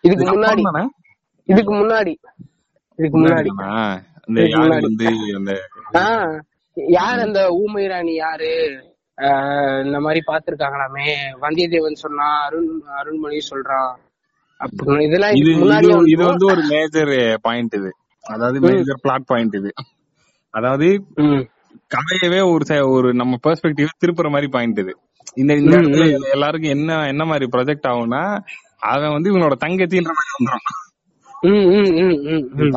இதுக்கு 0.02 0.42
முன்னாடி? 0.42 0.86
இதுக்கு 1.44 1.76
முன்னாடி. 1.76 2.16
இதுக்கு 2.96 3.20
முன்னாடி 3.20 3.50
யாரு. 4.50 4.80
வந்து 4.82 5.06
அந்த 5.36 5.60
ஆஹ் 5.94 6.40
யார் 6.74 7.20
அந்த 7.20 7.50
ஊமை 7.50 7.88
ராணி 7.88 8.14
யாரு? 8.14 8.82
இந்த 9.86 10.00
மாதிரி 10.00 10.22
பாத்துருக்காங்களாமே 10.28 11.08
வந்தியத்தேவன் 11.42 11.92
சொன்னா 11.92 12.46
அருண் 12.46 12.82
அருண்மொழி 13.04 13.40
சொல்றான் 13.50 13.96
இதெல்லாம் 15.02 15.32
இது 15.32 15.52
முன்னாடி 15.52 16.16
இது- 16.16 16.26
வந்து 16.26 16.46
ஒரு 16.46 16.62
மேஜர் 16.70 17.40
பாயிண்ட் 17.42 17.74
இது. 17.74 17.92
அதாவது 18.22 18.60
மேஜர் 18.60 19.00
பிளாட் 19.02 19.26
பாயிண்ட் 19.26 19.56
இது. 19.56 19.74
அதாவது 20.50 21.04
கதையவே 21.92 22.40
ஒரு 22.52 22.66
ஒரு 22.90 23.10
நம்ம 23.14 23.38
பெர்ஸ்பெக்டிவ் 23.44 23.98
திருப்புற 24.02 24.30
மாதிரி 24.30 24.48
பாயிண்ட் 24.48 24.80
இது. 24.80 24.94
இந்த 25.36 25.52
இந்த 25.56 25.74
இடத்துல 25.78 26.06
எல்லாருக்கும் 26.32 26.72
என்ன 26.72 27.08
என்ன 27.08 27.24
மாதிரி 27.26 27.46
ப்ரொஜெக்ட் 27.54 27.88
ஆகும்னா 27.92 28.22
அவன் 28.88 29.12
வந்து 29.12 29.32
இவனோட 29.32 29.56
தங்கச்சின்ற 29.64 30.12
மாதிரி 30.18 30.34
வந்துடும் 30.38 30.76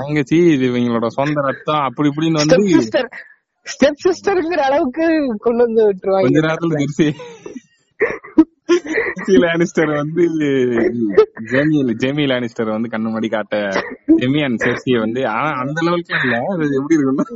தங்கச்சி 0.00 0.38
இது 0.54 0.64
இவங்களோட 0.70 1.06
சொந்த 1.10 1.40
ரத்தம் 1.40 1.84
அப்படி 1.84 2.08
இப்படின்னு 2.08 2.40
வந்து 2.42 2.56
ஸ்டெப் 2.56 2.74
சிஸ்டர் 2.76 3.08
ஸ்டெப் 3.66 4.02
சிஸ்டருங்கிற 4.04 4.60
அளவுக்கு 4.68 5.06
கொண்டு 5.38 5.62
வந்து 5.64 5.80
கொஞ்ச 5.80 5.88
விட்டுருவாங்க 5.88 6.40
நேரத்துல 6.40 6.76
திருச்சி. 6.76 7.08
லானிஸ்டர் 9.42 9.90
வந்து 9.94 10.22
ஜெமி 11.50 11.78
ஜெமி 12.02 12.24
லானிஸ்டர் 12.30 12.74
வந்து 12.74 12.90
கண்ணு 12.92 13.08
முன்னாடி 13.08 13.30
காட்ட 13.30 13.56
ஜெமி 14.20 14.40
அண்ட் 14.44 14.62
செர்சிய 14.64 14.98
வந்து 14.98 15.22
ஆனா 15.28 15.50
அந்த 15.62 15.78
லெவலுக்கு 15.86 16.14
இல்ல. 16.20 16.36
எப்படி 16.78 16.96
இருக்குன்னா 16.96 17.26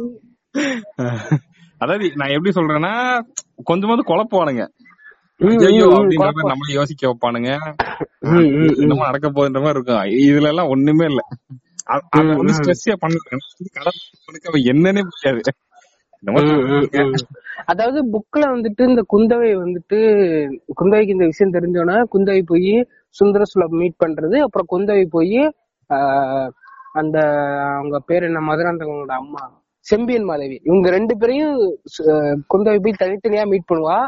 அதாவது 1.85 2.07
நான் 2.15 2.35
எப்படி 2.35 2.53
சொல்றேன்னா 2.55 2.93
கொஞ்சமாவது 3.65 4.05
குழப்புவானுங்க 4.11 4.65
ம், 5.41 5.57
ஐயோ 5.69 5.87
அப்படின்ற 5.91 6.27
மாதிரி. 6.27 6.51
நம்மள 6.51 6.69
யோசிக்க 6.73 7.03
வைப்பானுங்க. 7.09 7.51
ம், 8.27 8.35
ம், 8.35 8.51
ம். 8.59 8.75
என்னமோ 8.83 9.07
நடக்க 9.07 9.29
போகுதுன்ற 9.29 9.63
மாதிரி 9.63 9.79
இருக்கும். 9.79 10.03
இதுல 10.25 10.51
எல்லாம் 10.53 10.71
ஒண்ணுமே 10.71 11.07
இல்ல. 11.07 11.23
அத 11.87 12.21
வந்து 12.33 12.55
ஸ்ட்ரெஸ்ஸே 12.59 12.93
என்னன்னே 14.73 15.03
புரியாது. 15.09 15.41
அதாவது 17.65 17.99
புக்ல 18.13 18.45
வந்துட்டு 18.53 18.83
இந்த 18.83 19.03
குந்தவை 19.13 19.51
வந்துட்டு 19.59 19.99
குந்தவைக்கு 20.79 21.15
இந்த 21.17 21.27
விஷயம் 21.27 21.55
தெரிஞ்சோன்னா 21.55 21.97
குந்தவை 22.15 22.43
போய் 22.47 22.73
சுந்தர 23.17 23.45
சுலப் 23.45 23.77
மீட் 23.81 24.01
பண்றது 24.05 24.39
அப்புறம் 24.41 24.71
குந்தவை 24.73 25.05
போய் 25.11 25.39
அந்த 26.93 27.17
அவங்க 27.75 27.97
பேர் 28.07 28.23
என்ன? 28.23 28.41
மதுராந்தகங்களோட 28.49 29.15
அம்மா. 29.17 29.43
செம்பியன் 29.87 30.25
மாதவி 30.25 30.57
இவங்க 30.65 30.89
ரெண்டு 30.91 31.15
பேரையும் 31.17 31.57
குந்தவை 32.53 32.79
போய் 32.79 33.01
தனித்தனியா 33.03 33.45
மீட் 33.45 33.71
பண்ணுவா. 33.73 33.99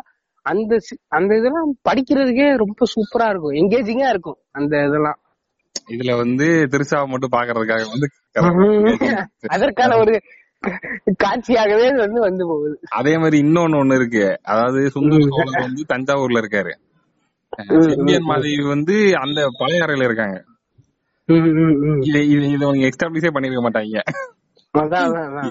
அந்த 0.47 0.73
அந்த 1.09 1.31
இதெல்லாம் 1.37 1.71
படிக்கிறதுக்கே 1.89 2.49
ரொம்ப 2.57 2.87
சூப்பரா 2.95 3.29
இருக்கும். 3.29 3.57
எங்கேஜிங்கா 3.63 4.09
இருக்கும் 4.09 4.39
அந்த 4.53 4.75
இதெல்லாம். 4.85 5.19
இதுல 5.91 6.13
வந்து 6.17 6.47
திருசாவை 6.73 7.07
மட்டும் 7.07 7.35
பாக்குறதுக்காக 7.37 7.85
வந்து 7.87 8.09
அதற்கான 9.55 9.93
ஒரு 9.97 10.15
காட்சியாகவே 11.23 11.89
வந்து 11.97 12.21
வந்து 12.21 12.45
போகுது. 12.47 12.75
அதே 12.91 13.13
மாதிரி 13.19 13.37
இன்னொன்னு 13.39 13.79
ஒண்ணு 13.81 13.95
இருக்கு. 13.95 14.25
அதாவது 14.43 14.81
சுந்தர 14.91 15.29
சோழர் 15.29 15.65
வந்து 15.67 15.83
தஞ்சாவூர்ல 15.89 16.43
இருக்காரு. 16.43 16.73
செம்பியன் 17.87 18.23
மாதேவி 18.23 18.65
வந்து 18.69 18.95
அந்த 19.17 19.41
பழைய 19.59 19.85
அறையில 19.85 20.09
இருக்காங்க. 20.09 20.39
இது 21.29 21.49
இது 22.29 22.47
இது 22.51 22.67
எஸ்டாப்ளிஷே 22.91 23.31
பண்ணிருக்க 23.35 23.63
மாட்டாங்க. 23.63 24.03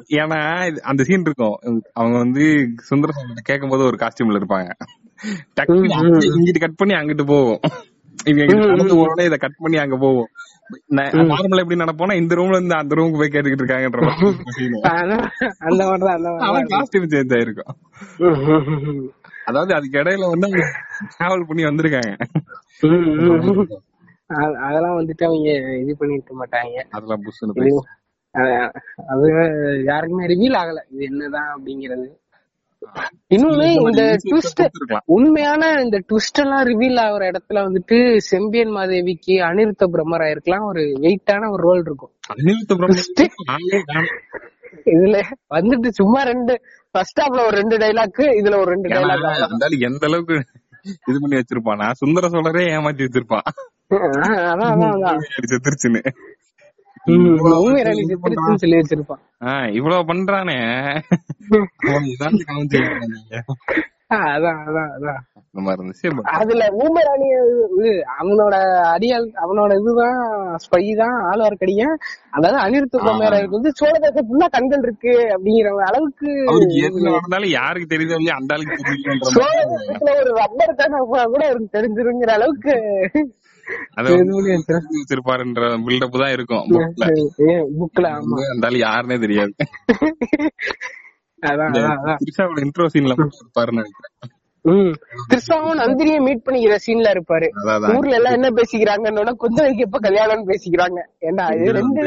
ஏன்னா 0.09 0.39
அந்த 0.79 1.03
சீன் 1.03 1.21
இருக்கும். 1.21 1.55
அவங்க 1.93 2.17
வந்து 2.17 2.69
சுந்தர 2.75 3.11
கேட்கும் 3.43 3.69
போது 3.69 3.83
ஒரு 3.83 3.97
காஸ்டியூம்ல 3.97 4.39
இருப்பாங்க 4.39 4.69
இங்கிட்டு 6.35 6.59
கட் 6.59 6.75
பண்ணி 6.75 6.93
அங்கிட்டு 6.93 7.25
போவோம். 7.25 7.59
போனோடனே 8.95 9.25
இதை 9.25 9.37
கட் 9.37 9.55
பண்ணி 9.57 9.77
அங்க 9.77 9.97
போவோம். 9.97 10.27
நார்மலா 10.91 11.59
எப்படி 11.59 11.79
நடப்போம்னா 11.79 12.21
இந்த 12.21 12.35
ரூம்ல 12.35 12.49
இருந்து 12.49 12.75
அந்த 12.75 12.95
ரூமுக்கு 12.95 13.17
போய் 13.17 13.27
கேட்டுக்கிட்டு 13.27 13.63
இருக்காங்கன்ற 13.63 13.99
காஸ்டியூம் 16.75 17.11
சேஞ்ச் 17.13 17.33
ஆயிருக்கும். 17.35 17.73
அதாவது 19.45 19.73
அதுக்கு 19.75 19.99
இடையில 19.99 20.29
வந்து 20.29 20.47
டிராவல் 21.19 21.47
பண்ணி 21.47 21.63
வந்திருக்காங்க. 21.63 22.17
அதெல்லாம் 24.55 24.99
வந்துட்டு 24.99 25.23
அவங்க 25.23 25.49
இது 25.79 25.95
பண்ணிருக்க 25.99 26.31
மாட்டாங்க. 26.41 26.75
அதெல்லாம் 26.89 27.21
அ- 27.59 28.04
அது 29.07 29.27
யாருக்குமே 29.85 30.25
ரிவீல் 30.25 30.57
ஆகல. 30.57 30.79
இது 30.89 31.03
என்னதான் 31.03 31.49
அப்படிங்கிறது. 31.55 32.07
இன்னொன்னு 33.29 33.67
இந்த 33.81 34.01
ட்விஸ்ட் 34.25 34.61
உண்மையான 35.05 35.81
இந்த 35.83 35.97
ட்விஸ்ட் 36.07 36.39
எல்லாம் 36.39 36.65
ரிவீல் 36.65 36.99
ஆகுற 37.05 37.23
இடத்துல 37.31 37.61
வந்துட்டு 37.61 37.97
செம்பியன் 38.25 38.69
மாதேவிக்கு 38.69 39.35
அனிருத்த 39.47 39.85
பிரம்மரா 39.85 40.29
இருக்கலாம் 40.29 40.63
ஒரு 40.63 40.81
வெயிட்டான 41.01 41.49
ஒரு 41.49 41.63
ரோல் 41.63 41.83
இருக்கும். 41.85 42.13
இதுல 44.85 45.17
வந்துட்டு 45.49 45.87
சும்மா 45.91 46.23
ரெண்டு 46.23 46.53
ஃபர்ஸ்ட் 46.91 47.19
ஹாப்ல 47.19 47.45
ஒரு 47.45 47.55
ரெண்டு 47.57 47.77
டைலாக் 47.77 48.21
இதுல 48.39 48.57
ஒரு 48.57 48.69
ரெண்டு 48.71 48.89
டைலாக் 48.89 49.25
ஆளு 49.63 49.77
எந்த 49.79 50.05
அளவுக்கு 50.07 50.37
இது 51.07 51.17
பண்ணி 51.21 51.37
வச்சிருப்பானா. 51.37 51.91
சுந்தர 51.93 52.27
சோழரே 52.27 52.63
ஏமாத்தி 52.75 53.03
வச்சிருப்பான். 53.05 53.45
அதான் 53.89 54.39
அதான் 54.51 54.93
அதான். 54.95 55.19
இவ்வளவு 59.77 60.09
பண்றானே. 60.09 60.57
அதான் 64.27 64.59
அதான் 64.65 64.91
அதான். 64.95 65.21
அதுல 66.35 66.63
ஊமராணி 66.79 67.27
இது 67.75 67.91
அவனோட 68.15 68.55
அடியால் 68.91 69.25
அவனோட 69.43 69.71
இதுதான் 69.79 70.19
ஸ்பை 70.63 70.81
தான் 70.99 71.15
ஆழ்வார்க்கடியன் 71.29 71.95
அதாவது 72.31 72.57
அனிருத்த 72.63 72.99
வந்து 73.53 73.69
சோழ 73.79 73.93
தேசம் 73.97 74.27
ஃபுல்லா 74.27 74.47
கண்கள் 74.55 74.83
இருக்கு 74.83 75.13
அப்படிங்கிற 75.33 75.69
அளவுக்கு 75.87 76.29
யாருக்கு 77.55 77.91
தெரியுதோ 77.93 78.17
இல்லையா 78.19 78.35
அந்த 78.39 78.53
தெரியலன்ற 78.83 79.31
சோழ 79.31 79.47
தேசத்துல 79.73 80.13
ஒரு 80.19 80.31
ரப்பர் 80.41 80.75
தானே 80.75 80.99
கூட 81.07 81.19
அவருக்கு 81.45 81.75
தெரிஞ்சிருங்கிற 81.77 82.31
அளவுக்கு. 82.37 82.75
வச்சிருப்பாருன்ற 84.97 85.63
பில்டப் 85.85 86.21
தான் 86.23 86.35
இருக்கும். 86.37 86.65
புக்ல 87.79 88.05
ஆளு 88.67 88.79
யாருன்னே 88.85 89.17
தெரியாது. 89.25 89.53
அதான் 91.43 91.75
இன்ட்ரோ 92.65 92.87
சீன்ல 92.93 93.15
இருப்பாருன்னு 93.17 93.81
நினைக்கிறேன். 93.81 94.13
மீட் 96.27 96.45
பண்ணிக்கிற 96.45 96.75
சீன்ல 96.85 97.07
இருப்பாரு. 97.15 97.47
ஊர்ல 97.95 98.15
எல்லாம் 98.19 98.37
என்ன 98.37 98.49
பேசிக்கிறாங்கன்னு 98.59 99.33
குந்தவைக்கு 99.43 99.85
எப்ப 99.87 99.99
கல்யாணம்னு 100.07 100.49
பேசிக்கிறாங்க. 100.51 100.99
ஏண்டா 101.27 101.45
இது 101.57 101.75
ரெண்டு 101.79 102.01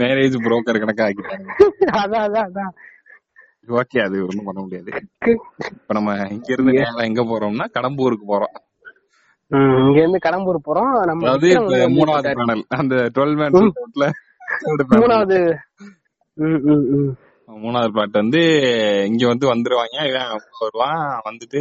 மேரேஜ் 0.00 0.36
புரோக்கர் 0.46 0.82
கணக்கா 0.82 1.06
ஆக்கிட்டாங்க 1.06 1.46
அதான் 2.02 2.24
அதான் 2.26 2.46
அதான். 2.48 2.72
ஓகே 3.68 3.98
அது 4.06 4.16
ஒண்ணும் 4.26 4.48
பண்ண 4.48 4.60
முடியாது. 4.62 4.90
இப்ப 5.74 5.94
நம்ம 5.98 6.14
இங்க 6.34 6.48
இருந்து 6.54 6.72
எங்க 7.08 7.22
போறோம்னா 7.30 7.66
கடம்பூருக்கு 7.76 8.26
போறோம். 8.32 8.54
இங்க 9.54 9.98
இருந்து 9.98 10.18
கடம்பூர் 10.22 10.58
போறோம். 10.66 11.04
நம்ம 11.04 11.36
மூணாவது. 11.36 12.30
பேனல். 12.30 12.62
அந்த 12.68 12.94
டுவெல் 13.14 13.36
மேன் 13.36 13.72
ஷூட்ல 13.96 14.10
மூணாவது. 14.90 15.56
மூணாவது. 17.50 17.88
பிளாட் 17.88 18.10
வந்து 18.10 18.40
இங்க 19.06 19.26
வந்து 19.26 19.54
வந்துருவாங்க. 19.54 20.08
இவன் 20.08 20.40
வருவான் 20.60 21.20
வந்துட்டு 21.24 21.60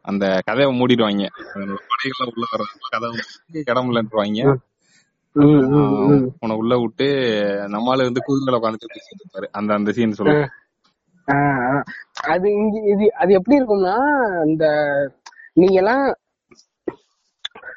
அந்த 0.00 0.40
கதையை 0.44 0.80
மூடிடுவாங்க. 0.80 1.26
படைகள்லாம் 1.54 2.30
உள்ள 3.86 4.54
ம், 5.34 5.42
ம், 5.42 6.08
ம். 6.10 6.30
உன 6.40 6.54
உள்ள 6.54 6.78
விட்டு 6.78 7.04
நம்மால 7.66 8.02
வந்து 8.02 8.20
குதிரையில 8.26 8.54
உட்காந்துட்டு 8.54 8.92
பேசிட்டு 8.94 9.22
இருப்பாரு? 9.22 9.46
அந்த 9.52 9.74
அந்த 9.74 9.92
சீன் 9.92 10.14
ஆ. 11.32 11.34
அது 12.24 12.52
இங்க 12.52 12.80
இது 12.90 13.14
அது 13.14 13.32
எப்படி 13.32 13.60
இருக்கும்னா 13.60 13.94
அந்த 14.40 14.64
நீங்க 15.52 15.72
எல்லாம் 15.72 16.14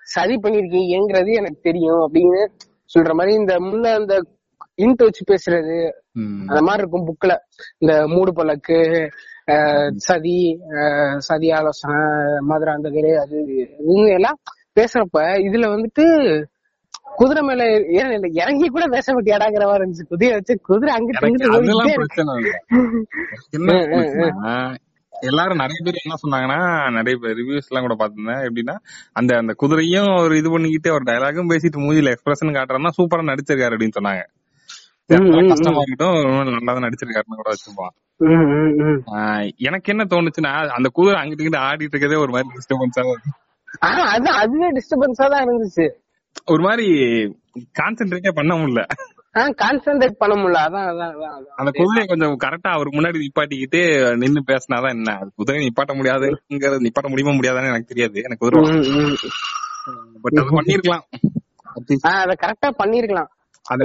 சதி 0.07 0.35
பண்ணிருக்கீங்கிறது 0.37 1.31
எனக்கு 1.33 1.59
தெரியும் 1.61 2.01
அப்படின்னு 2.05 2.41
சொல்ற 2.91 3.13
மாதிரி 3.13 3.33
இந்த 3.35 3.53
முன்ன 3.65 3.93
அந்த 3.93 4.15
இன்ட் 4.79 5.03
வச்சு 5.03 5.23
பேசுறது. 5.31 5.77
அந்த 6.47 6.59
மாதிரி 6.61 6.81
இருக்கும் 6.81 7.07
புக்ல 7.07 7.33
இந்த 7.81 7.93
மூடு 8.07 8.31
பழக்கு 8.33 8.77
சதி 10.05 10.37
சதி 11.19 11.47
ஆலோசனை 11.51 11.97
மதுராந்தகர் 12.49 13.09
அது 13.23 13.37
இவங்க 13.85 14.09
எல்லாம் 14.17 14.39
பேசுறப்ப 14.77 15.17
இதுல 15.45 15.65
வந்துட்டு 15.73 16.05
குதிரை 17.17 17.41
மேல 17.43 17.63
இறங்கி 18.37 18.67
கூட 18.67 18.85
பேச 18.87 19.07
மாட்டியாடாங்கிற 19.13 19.65
மாதிரி 19.65 19.83
இருந்துச்சு. 19.83 20.07
குதிரை 20.11 20.33
வச்சு 20.37 20.55
குதிரை 20.69 20.91
அங்கிட்டு 20.95 21.21
எல்லாரும் 25.21 25.61
நிறைய 25.63 25.79
பேர் 25.85 26.01
என்ன 26.03 26.15
சொன்னாங்கன்னா 26.23 26.59
நிறைய 26.89 27.15
பேர் 27.21 27.37
ரிவ்யூஸ் 27.39 27.69
எல்லாம் 27.69 27.85
கூட 27.87 27.95
பாத்திருந்தேன் 27.99 28.43
எப்படின்னா 28.47 28.75
அந்த 29.13 29.31
அந்த 29.37 29.53
குதிரையும் 29.61 30.09
ஒரு 30.23 30.37
இது 30.37 30.49
பண்ணிக்கிட்டு 30.49 30.89
ஒரு 30.93 31.03
டயலாகும் 31.03 31.51
பேசிட்டு 31.51 31.83
மூஞ்சில 31.83 32.13
எக்ஸ்பிரஷன் 32.15 32.57
காட்டுறதுனா 32.57 32.91
சூப்பரா 32.97 33.29
நடிச்சிருக்காரு 33.31 33.75
அப்படின்னு 33.75 33.97
சொன்னாங்க. 33.99 34.23
கஷ்டமா 35.51 35.81
இருக்கட்டும் 35.81 36.19
நல்லா 36.57 36.73
தான் 36.73 36.85
நடிச்சிருக்காருன்னு 36.87 37.39
கூட 37.41 37.49
வச்சுப்பான் 37.53 37.93
எனக்கு 39.67 39.91
என்ன 39.93 40.03
தோணுச்சுன்னா 40.13 40.53
அந்த 40.77 40.89
குதிரை 40.89 41.17
அங்கிட்டு 41.21 41.43
இங்கிட்டு 41.43 41.65
ஆடிட்டு 41.67 41.95
இருக்கதே 41.95 42.21
ஒரு 42.25 42.33
மாதிரி 42.35 42.55
டிஸ்டர்பன்ஸா 42.57 43.03
அதுவே 44.41 44.69
டிஸ்டர்பன்ஸா 44.77 45.25
தான் 45.33 45.43
இருந்துச்சு. 45.45 45.85
ஒரு 46.53 46.61
மாதிரி 46.61 46.87
கான்சென்ட்ரேட்டே 47.79 48.31
பண்ண 48.39 48.53
முடியல. 48.55 48.81
கான்சென்ட்ரேட் 49.61 50.19
பண்ண 50.19 50.33
முடியல. 50.35 50.59
அதான் 50.65 50.87
அதான். 50.89 51.39
அந்த 51.55 51.71
குதிரையை 51.71 52.05
கொஞ்சம் 52.07 52.35
கரெக்டா 52.45 52.69
அவருக்கு 52.75 52.99
முன்னாடி 52.99 53.17
நிப்பாட்டிக்கிட்டு 53.23 53.81
நின்னு 54.15 54.41
பேசினாதான் 54.47 54.95
என்ன? 54.95 55.15
அது 55.21 55.31
குதிரை 55.35 55.59
நிப்பாட்ட 55.67 55.93
முடியாதுங்கிறது 55.99 56.85
நிப்பாட்ட 56.87 57.09
முடியுமா 57.09 57.33
முடியாதான்னு 57.35 57.71
எனக்கு 57.73 57.91
தெரியாது. 57.93 58.17
எனக்கு 58.21 58.43
குதிரை. 58.45 58.61
பட் 60.21 60.39
அது 60.41 60.57
பண்ணிருக்கலாம் 60.59 61.05
அத 62.11 62.35
கரெக்டா 62.43 62.69
பண்ணிருக்கலாம் 62.83 63.31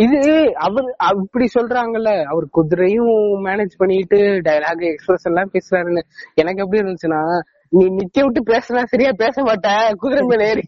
இது 0.04 0.30
அவர் 0.54 0.94
அப்படி 0.96 1.48
சொல்றாங்கல்ல 1.54 2.10
அவர் 2.24 2.46
குதிரையும் 2.56 3.12
மேனேஜ் 3.46 3.74
பண்ணிட்டு 3.76 4.18
டயலாக் 4.46 4.84
எக்ஸ்பிரஸ் 4.90 5.26
எல்லாம் 5.26 5.50
பேசுறாருன்னு. 5.52 6.02
எனக்கு 6.34 6.62
எப்படி 6.62 6.82
இருந்துச்சுன்னா 6.82 7.20
நீ 7.68 7.84
நிக்க 7.86 8.22
விட்டு 8.22 8.40
பேசினா 8.52 8.82
சரியா 8.84 9.10
பேச 9.16 9.42
மாட்ட. 9.42 9.68
குதிரை 9.96 10.24
மேல 10.26 10.48
ஏறி. 10.48 10.64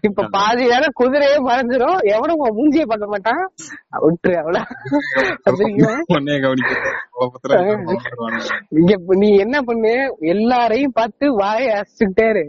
இப்ப 0.00 0.26
பாதி 0.28 0.62
நேரம் 0.66 0.96
குதிரையே 1.00 1.38
மறைஞ்சிரும். 1.48 1.98
எவனும் 2.14 2.38
உன் 2.38 2.56
மூஞ்சிய 2.56 2.84
பார்க்க 2.86 3.06
மாட்டான். 3.06 3.42
விட்டுரு 4.04 4.34
அவ்வளவு. 4.34 4.64
இங்க 8.80 8.94
நீ 9.16 9.28
என்ன 9.36 9.62
பண்ணு? 9.62 9.92
எல்லாரையும் 10.26 10.92
பார்த்து 10.92 11.34
வாயை 11.34 11.68
அசிச்சுக்கிட்டே 11.78 12.26
இரு. 12.30 12.44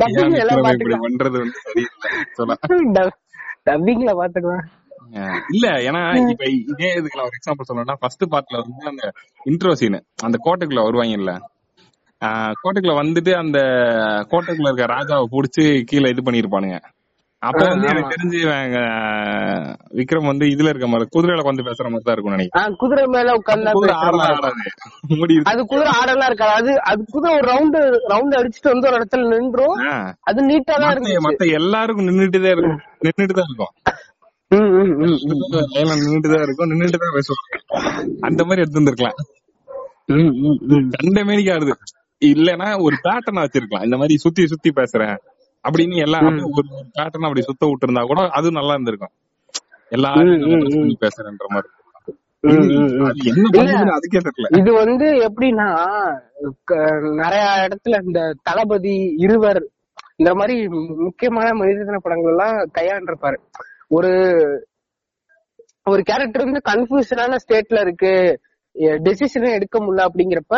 டப்பிங் 0.00 0.38
எல்லாம் 0.44 0.64
பாத்துக்கலாம் 0.64 1.04
டப்பிங்ல 3.64 4.10
பாத்துக்கலாம் 4.22 4.66
இல்ல 5.48 5.66
ஏன்னா 5.88 6.00
இப்ப 6.30 6.44
இதே 6.70 6.88
இதுக்கு 6.96 7.18
நான் 7.18 7.28
ஒரு 7.28 7.36
எக்ஸாம்பிள் 7.38 7.68
சொல்லணும்னா 7.68 7.96
ஃபர்ஸ்ட் 8.00 8.24
பார்ட்ல 8.30 8.60
வந்து 8.62 8.86
அந்த 8.86 9.04
இன்ட்ரோ 9.46 9.72
சீன் 9.72 9.98
அந்த 10.22 10.36
கோட்டைக்குள்ள 10.44 10.82
வருவாங்கல்ல? 10.82 11.32
ஆஹ் 11.34 11.44
கோட்டைக்குள்ள 12.60 12.96
வந்துட்டு 13.00 13.32
அந்த 13.40 13.58
கோட்டைக்குள்ள 14.30 14.70
இருக்க 14.70 14.92
ராஜாவை 14.94 15.26
புடிச்சு 15.32 15.64
கீழே 15.90 16.12
இது 16.14 16.26
பண்ணிருப்பானுங்க 16.26 16.78
அப்ப 17.42 17.62
வந்து. 17.64 17.88
எனக்கு 17.90 18.12
தெரிஞ்சு 18.12 18.38
விக்ரம் 19.98 20.28
வந்து 20.30 20.44
இதுல 20.52 20.70
இருக்க 20.72 20.86
மாதிரி 20.86 21.06
குதிரையில 21.14 21.42
வந்து 21.48 21.66
பேசுற 21.66 21.86
மாதிரி 21.90 22.06
தான் 22.06 22.14
இருக்கும் 22.14 22.34
நினைக்கிறேன். 22.34 22.62
ஆஹ் 22.62 22.76
குதிரை 22.80 23.04
மேல 23.14 23.34
உட்கார்ந்தா 23.38 23.72
இருக்கு. 23.72 25.42
அது 25.50 25.60
குதிரை 25.72 25.90
ஆடலாம் 25.98 26.28
இருக்காது. 26.30 26.54
அது 26.60 26.72
அது 26.90 27.02
குதிரை 27.14 27.32
ஒரு 27.38 27.46
ரவுண்டு 27.50 27.80
ரவுண்ட் 28.12 28.38
அடிச்சுட்டு 28.40 28.72
வந்து 28.72 28.88
ஒரு 28.90 28.98
இடத்துல 29.00 29.28
நின்றும். 29.34 29.76
அது 30.30 30.46
நீட்டா 30.50 30.76
தான் 30.76 30.92
இருந்துச்சு. 30.94 31.24
மத்த 31.28 31.50
எல்லாருக்கும் 31.60 32.08
நின்னுட்டு 32.10 32.40
தான் 32.40 32.54
இருக்கும். 32.56 32.80
நின்னுட்டு 33.06 33.36
தான் 33.38 33.48
இருக்கும். 33.50 33.72
நின்னுட்டு 35.96 36.30
தான் 36.34 36.44
இருக்கும். 36.46 36.70
நின்னுட்டு 36.72 37.02
தான் 37.04 37.16
பேசுவாங்க. 37.16 37.60
அந்த 38.28 38.40
மாதிரி 38.44 38.62
எடுத்து 38.64 38.80
வந்திருக்கலாம் 38.80 39.18
ம், 40.14 40.32
ம், 40.42 40.58
ம். 40.72 40.88
கண்ட 40.96 41.20
மேனிக்கு 41.28 41.52
ஆடுது. 41.54 41.72
இல்லனா 42.24 42.82
ஒரு 42.82 42.96
பேட்டர்ன் 43.04 43.42
வச்சிருக்கலாம். 43.42 43.84
இந்த 43.84 43.96
மாதிரி 43.96 44.16
சுத்தி 44.16 44.46
சுத்தி 44.46 44.72
பேசுறேன் 44.76 45.16
அப்படின்னு 45.64 45.96
எல்லாம் 46.06 46.26
ஒரு 46.56 46.66
பேட்டர்ன் 46.96 47.26
அப்படி 47.28 47.40
சுத்த 47.40 47.66
விட்டு 47.66 47.86
இருந்தா 47.88 48.02
கூட 48.10 48.28
அதுவும் 48.38 48.54
நல்லா 48.54 48.72
இருந்திருக்கும். 48.72 49.14
எல்லாரும் 49.96 50.98
பேசுறேன்ற 51.04 51.46
மாதிரி. 51.54 51.70
அது 52.44 52.56
இது 54.60 54.72
வந்து 54.82 55.06
எப்படின்னா 55.28 55.68
நிறைய 57.20 57.44
இடத்துல 57.66 57.98
இந்த 58.06 58.20
தளபதி 58.42 58.94
இருவர் 59.24 59.62
இந்த 60.16 60.30
மாதிரி 60.34 60.68
முக்கியமான 61.06 61.48
மனிதன 61.60 61.98
படங்கள் 62.04 62.32
எல்லாம் 62.34 62.56
கையாண்டிருப்பாரு. 62.78 63.38
ஒரு 63.96 64.12
ஒரு 65.92 66.02
கேரக்டர் 66.02 66.48
வந்து 66.48 66.62
கன்ஃபியூஷனான 66.70 67.36
ஸ்டேட்ல 67.44 67.80
இருக்கு. 67.86 68.14
டெசிஷனே 69.06 69.50
எடுக்க 69.58 69.78
முடியல 69.78 70.06
அப்படிங்கிறப்ப 70.08 70.56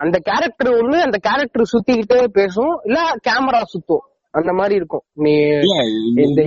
அந்த 0.00 0.18
கேரக்டர் 0.18 0.72
ஒண்ணு 0.72 0.98
அந்த 1.00 1.18
கேரக்டர் 1.18 1.70
சுத்திக்கிட்டே 1.72 2.26
பேசும் 2.32 2.80
இல்ல 2.84 2.98
கேமரா 3.28 3.60
சுத்தும். 3.72 4.04
அந்த 4.30 4.52
மாதிரி 4.52 4.74
இருக்கும். 4.74 5.02
நீ 5.14 5.32
இல்ல, 5.32 5.76
இந்த- 6.14 6.42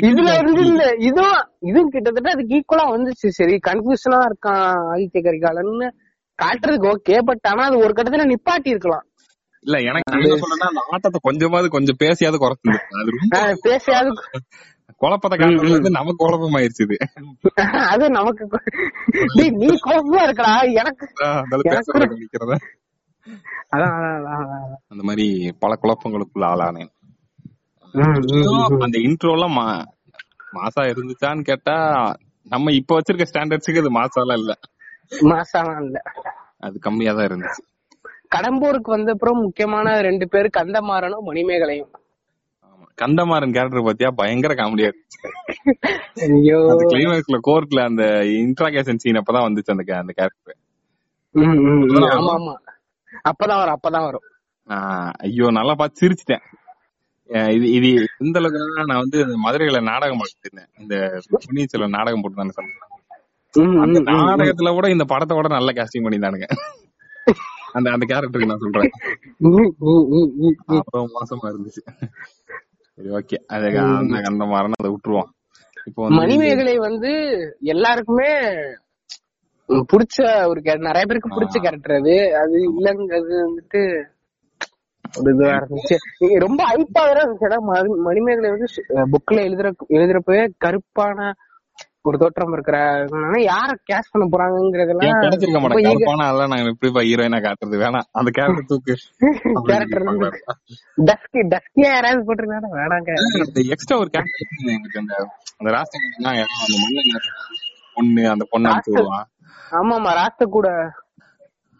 இதுல 0.00 0.38
இருந்து 0.38 0.64
இந்த 0.64 0.84
இதுவும் 0.98 1.40
இதுவும் 1.60 1.88
கிட்டத்தட்ட 1.88 2.30
அதுக்கு 2.30 2.54
ஈக்குவலா 2.58 2.84
வந்துச்சு. 2.94 3.28
சரி 3.38 3.58
கன்ஃபியூஷனா 3.66 4.20
இருக்கான் 4.28 4.66
ஆதித்ய 4.92 5.20
கரிகாலன்னு 5.20 5.88
காட்டுறதுக்கு 6.38 6.88
ஓகே 6.94 7.18
பட் 7.24 7.38
ஆனா 7.42 7.64
அது 7.64 7.76
ஒரு 7.78 7.92
கட்டத்துல 7.96 8.32
நிப்பாட்டி 8.32 8.68
இருக்கலாம். 8.68 9.04
இல்ல 9.60 9.78
எனக்கு 9.78 10.12
என்ன 10.12 10.34
சொல்றேன்னா 10.34 10.68
அந்த 10.68 10.80
ஆட்டத்தை 10.90 11.20
கொஞ்சமாவது 11.22 11.68
கொஞ்சம் 11.68 11.96
பேசியாவது 12.04 12.38
குறைச்சிருந்து 12.44 12.80
அது 13.28 13.58
பேசியாவது 13.64 14.10
குழப்பத்தை 14.96 15.38
காட்டுறது 15.38 15.90
நமக்கு 15.90 16.16
குழப்பம் 16.16 16.54
ஆயிருச்சு 16.54 16.82
இது. 16.82 16.96
அது 17.88 18.10
நமக்கு 18.10 18.48
நீ 19.34 19.66
குழப்பமா 19.86 20.20
இருக்கடா. 20.26 20.54
எனக்கு 20.74 21.06
அந்த 24.88 25.02
மாதிரி 25.02 25.26
பல 25.58 25.78
குழப்பங்களுக்குள்ள 25.82 26.44
ஆளானேன். 26.44 26.90
அந்த 28.80 28.98
இன்ட்ரோ 28.98 29.32
எல்லாம் 29.32 29.56
மா- 29.56 29.84
மாசா 30.52 30.82
இருந்துச்சான்னு 30.86 31.40
கேட்டா 31.42 31.76
நம்ம 32.46 32.72
இப்ப 32.72 32.98
வச்சிருக்க 32.98 33.26
ஸ்டாண்டர்ட்ஸுக்கு 33.32 33.78
அது 33.78 33.92
மாசாலாம் 34.00 34.38
இல்ல. 34.38 34.52
மாசாலாம் 35.30 35.84
இல்ல. 35.84 35.98
அது 36.58 36.78
கம்மியா 36.78 37.12
தான் 37.12 37.26
இருந்துச்சு. 37.26 37.62
கடம்பூருக்கு 38.34 38.90
வந்த 38.90 39.12
அப்புறம் 39.12 39.40
முக்கியமான 39.40 40.00
ரெண்டு 40.00 40.28
பேரு 40.28 40.50
கந்தமாறனும் 40.56 41.26
மணிமேகலையும். 41.26 41.92
கந்தமாறன் 42.98 43.52
கேரக்டர் 43.52 43.82
பாத்தியா? 43.82 44.10
பயங்கர 44.10 44.54
காமெடியா 44.54 44.88
இருந்துச்சு. 44.88 45.20
ஐயோ. 46.26 46.58
கிளைமேக்ஸ்ல 46.90 47.38
கோர்ட்ல 47.46 47.84
அந்த 47.84 48.02
இன்ட்ராகேஷன் 48.40 48.96
சீன் 48.96 49.14
அப்பதான் 49.14 49.46
வந்துச்சு 49.48 49.74
அந்த 49.74 49.96
அந்த 49.98 50.12
கேரக்டர். 50.12 50.56
ஆமா 52.14 52.32
ஆமா. 52.34 52.54
அப்பதான் 53.30 53.60
வரும் 53.62 53.76
அப்பதான் 53.76 54.06
வரும். 54.08 54.24
ஐயோ 55.26 55.46
நல்லா 55.58 55.74
பார்த்து 55.80 56.00
சிரிச்சிட்டேன். 56.02 56.44
இது 57.56 57.66
இது 57.76 57.88
இந்த 58.24 58.36
அளவுக்கு 58.40 58.88
நான் 58.90 59.02
வந்து 59.02 59.18
மதுரையில 59.44 59.78
நாடகம் 59.90 60.20
பார்த்துருந்தேன். 60.22 60.70
இந்த 60.82 60.94
பொன்னியின் 61.30 61.72
செல்வன் 61.72 61.96
நாடகம் 61.98 62.22
போட்டு 62.22 62.40
தானே 62.40 62.56
சொன்னேன் 62.58 62.82
அந்த. 63.84 63.98
நாடகத்துல 64.10 64.72
கூட 64.78 64.86
இந்த 64.90 65.04
படத்தை 65.12 65.34
கூட 65.36 65.48
நல்ல 65.56 65.72
கேஸ்டிங் 65.78 66.04
பண்ணியிருந்தானுங்க. 66.04 66.48
அந்த 67.72 67.88
அந்த 67.94 68.04
கேரக்டருக்கு 68.10 68.50
நான் 68.50 68.64
சொல்றேன். 68.64 68.90
ம், 69.48 69.54
ம், 69.92 70.04
ம், 70.16 70.30
ம், 70.42 70.56
ம். 70.68 70.82
அவ்வளவு 70.82 71.14
மோசமா 71.16 71.46
இருந்துச்சு. 71.52 71.82
சரி 72.98 73.10
ஓகே 73.18 73.38
அது 73.54 73.66
அந்த 74.30 74.44
மாதிரி 74.52 74.78
அதை 74.80 74.90
விட்டுருவோம். 74.92 75.30
இப்போ 75.88 76.02
மணிமேகலை 76.20 76.76
வந்து 76.78 77.10
எல்லாருக்குமே 77.74 78.30
பிடிச்ச 79.90 80.18
ஒரு 80.48 80.60
நிறைய 80.88 81.04
பேருக்கு 81.06 81.36
பிடிச்ச 81.36 81.56
கேரக்டர் 81.62 81.98
அது. 82.00 82.16
அது 82.42 82.56
வந்துட்டு 83.44 83.80
இதுவா 85.22 85.50
இருந்துச்சு 85.56 85.96
இங்க 86.22 86.38
ரொம்ப 86.44 86.60
ஐப்பா 86.74 87.02
வேற 87.08 87.18
இருந்துச்சு. 87.24 87.58
மணிமேகலை 88.08 88.48
வந்து 88.54 88.68
புக்ல 89.14 89.38
எழுதுற 89.48 89.68
எழுதுறப்பவே 89.98 90.44
கருப்பான 90.64 91.18
ஒரு 92.08 92.18
தோற்றம் 92.18 92.52
இருக்கிற 92.52 92.78
யார 93.44 93.70
கேஷ் 93.90 94.10
பண்ண 94.10 94.24
கிடைச்சிருக்க 95.22 95.60
ரொம்ப 95.60 95.62
மாட்டேன் 95.62 96.26
அதெல்லாம் 96.26 96.52
நாங்க 96.52 96.72
எப்படிப்பா 96.74 97.00
ஹீரோயினா 97.08 97.38
காட்டுறது. 97.46 97.76
வேணாம். 97.82 98.06
அந்த 98.18 98.30
கேரக்டர் 98.36 98.68
தூக்கு. 98.68 98.94
கேரக்டர் 99.70 100.04
டஸ்கி 101.08 101.42
டஸ்கியா 101.54 101.90
யாராவது 101.94 102.26
போட்டிருக்காங்க 102.28 102.70
வேணாங்க. 102.82 103.10
எக்ஸ்ட்ரா 103.74 103.98
ஒரு 104.04 104.12
கேரக்டர் 104.14 104.44
எனக்கு. 104.76 105.00
அந்த 105.00 105.14
அந்த 106.62 106.76
மண்ணு 106.84 107.20
பொண்ணு 107.96 108.22
அந்த 108.34 108.44
பொண்ணு 108.52 108.68
அனுப்பிச்சு 108.70 108.94
விடுவான். 108.96 109.26
ஆமாமா 109.78 110.10
ராஸ்த 110.18 110.46
கூட 110.56 110.68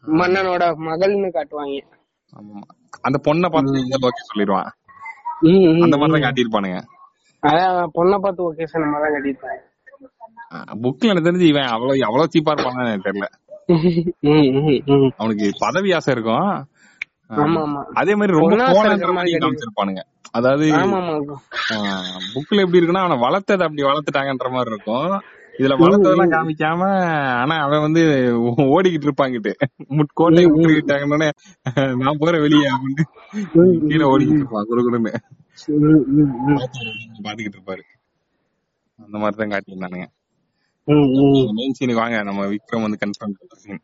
மன்னனோட 0.04 0.64
மகள்னு 0.88 1.30
காட்டுவாங்க. 1.36 1.78
அந்த 3.06 3.18
பொண்ணை 3.26 3.48
பார்த்து 3.54 3.84
இந்த 3.86 4.08
ஓகே 4.08 4.26
சொல்லிடுவான். 4.30 4.68
அந்த 5.86 5.96
மாதிரி. 5.96 6.14
தான் 6.14 6.26
காட்டியிருப்பானுங்க. 6.26 6.78
அதான் 7.42 7.94
பொண்ணை 7.96 8.18
பார்த்து 8.24 8.46
ஓகே 8.48 8.68
சொன்ன 8.72 8.90
மாதிரி 8.92 9.06
தான் 9.06 9.16
கட்டியிருப்பாங்க. 9.16 9.62
புக்ல 10.84 11.10
எனக்கு 11.12 11.28
தெரிஞ்சு 11.28 11.50
இவன் 11.52 11.72
அவ்வளவு 11.74 12.06
அவ்வளவு 12.08 12.32
சீப்பா 12.34 12.54
இருப்பான்னு 12.54 12.92
எனக்கு 12.92 13.08
தெரியல. 13.10 13.28
அவனுக்கு 15.20 15.46
பதவி 15.62 15.88
ஆசை 15.96 16.12
இருக்கும். 16.16 16.50
அதே 18.00 18.12
மாதிரி 18.18 18.36
ரொம்ப 18.36 18.56
காமிச்சிருப்பானுங்க. 19.40 20.02
அதாவது 20.38 20.66
புக்ல 22.34 22.62
எப்படி 22.64 22.80
இருக்குன்னா 22.80 23.04
அவனை 23.04 23.16
வளர்த்தது 23.24 23.64
அப்படி 23.66 23.84
வளர்த்துட்டாங்கன்ற 23.88 24.50
மாதிரி 24.56 24.72
இருக்கும். 24.74 25.10
இதுல 25.58 25.74
வளர்த்ததெல்லாம் 25.80 26.32
காமிக்காம 26.34 26.88
ஆனா 27.40 27.54
அவன் 27.66 27.84
வந்து 27.86 28.02
ஓடிக்கிட்டு 28.74 29.08
இருப்பாங்கிட்டு 29.08 29.52
முட்கோட்டையை 29.98 30.48
முட்டுக்கிட்டாங்கன்னு 30.52 31.28
நான் 32.02 32.20
போறேன் 32.22 32.44
வெளியே 32.46 32.68
அப்படின்னு 32.72 33.04
கீழே 33.88 34.06
ஓடிக்கிட்டு 34.12 34.42
இருப்பான் 34.42 34.68
குடுகுடுன்னு. 34.70 35.12
பாத்துக்கிட்டு 37.26 37.58
இருப்பாரு 37.58 37.84
அந்த 38.98 39.16
மாதிரி 39.22 39.36
தான் 39.36 39.52
காட்டியிருந்தானுங்க. 39.52 40.06
மெயின் 41.58 41.76
சீனுக்கு 41.78 42.02
வாங்க 42.02 42.18
நம்ம 42.22 42.42
விக்ரம் 42.52 42.84
வந்து 42.84 43.00
கன்ஃபார்ம் 43.02 43.36
பண்ற 43.38 43.78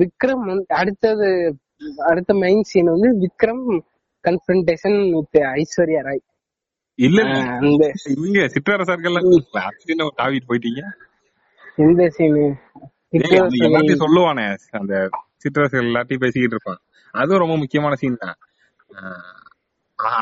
விக்ரம் 0.00 0.46
அடுத்தது 0.80 1.28
அடுத்த 2.10 2.32
மெயின் 2.42 2.64
சீன் 2.70 2.92
வந்து 2.94 3.10
விக்ரம் 3.24 3.64
கன்ஃபரன்டேஷன் 4.24 4.98
வித் 5.14 5.38
ஐஸ்வர்யா 5.54 6.02
ராய் 6.08 6.22
இல்ல 6.98 7.20
அந்த 7.58 7.84
இவங்க 8.14 8.40
சிற்றரசர்கள் 8.54 9.18
தாவிட்டு 10.20 10.48
போயிட்டீங்க? 10.50 10.82
இந்த 11.84 12.02
சீனு 12.16 12.42
எல்லாத்தையும் 13.18 14.02
சொல்லுவானே 14.04 14.44
அந்த 14.80 14.94
சிற்றரசர்கள் 15.42 15.90
எல்லாத்தையும் 15.90 16.24
பேசிக்கிட்டு 16.24 16.56
இருப்பான். 16.56 16.80
அதுவும் 17.14 17.42
ரொம்ப 17.42 17.56
முக்கியமான 17.62 17.94
சீன் 18.02 18.22
தான். 18.24 18.36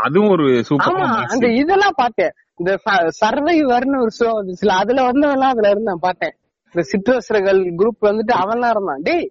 அதுவும் 0.07 0.33
ஒரு 0.35 0.47
சூப்பர் 0.69 1.01
அந்த 1.35 1.47
இதெல்லாம் 1.63 1.99
பார்த்தேன். 2.03 2.33
இந்த 2.61 2.73
சர்வைவர்னு 3.21 4.01
ஒரு 4.05 4.13
ஷோ 4.19 4.29
வந்துச்சுல 4.39 4.75
அதுல 4.83 5.05
வந்தவெல்லாம் 5.11 5.53
அதுல 5.55 5.71
இருந்து 5.73 5.91
நான் 5.91 6.07
பார்த்தேன். 6.09 6.35
இந்த 6.75 6.83
சிற்றரசர்கள் 6.93 7.61
குரூப் 7.81 8.09
வந்துட்டு 8.11 8.35
அவன்லாம் 8.43 8.75
இருந்தான். 8.75 9.05
டேய் 9.09 9.29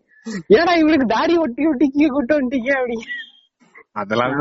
ஏடா 0.58 0.72
இவங்களுக்கு 0.80 1.08
தாடி 1.16 1.36
ஒட்டி 1.44 1.68
ஒட்டி 1.72 1.86
கீழே 1.96 2.10
கூட்டு 2.16 2.38
வந்துட்டீங்க 2.38 2.72
அப்படி. 2.80 2.98
அதெல்லாம் 4.02 4.34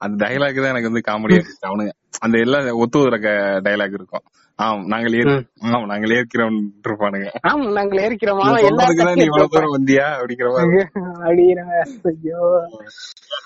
அந்த 0.00 0.24
டைலாக் 0.24 0.60
தான் 0.60 0.74
எனக்கு 0.74 0.90
வந்து 0.90 1.06
காமெடியா 1.08 1.38
இருந்துச்சு. 1.38 1.66
அவனுங்க 1.66 1.92
அந்த 2.18 2.38
எல்லாம் 2.38 2.76
ஒத்து 2.78 2.98
வர 2.98 3.16
டைலாக் 3.60 3.92
இருக்கும். 3.92 4.24
ஆம் 4.58 4.84
நாங்கள் 4.86 5.12
ஏறி 5.12 5.46
ஆம் 5.72 5.86
நாங்கள் 5.86 6.10
ஏற்கிறோம். 6.10 6.56
இருப்பானுங்க 6.88 7.28
ஆமா 7.48 7.72
நாங்கள் 7.72 8.16
சொல்றதுக்குதான் 8.62 9.16
நீ 9.16 9.24
இவ்வளவு 9.24 9.48
தூரம் 9.50 9.74
வந்தியா? 9.76 10.06
அப்படிங்கிற 10.16 10.48
மாதிரி 10.52 11.46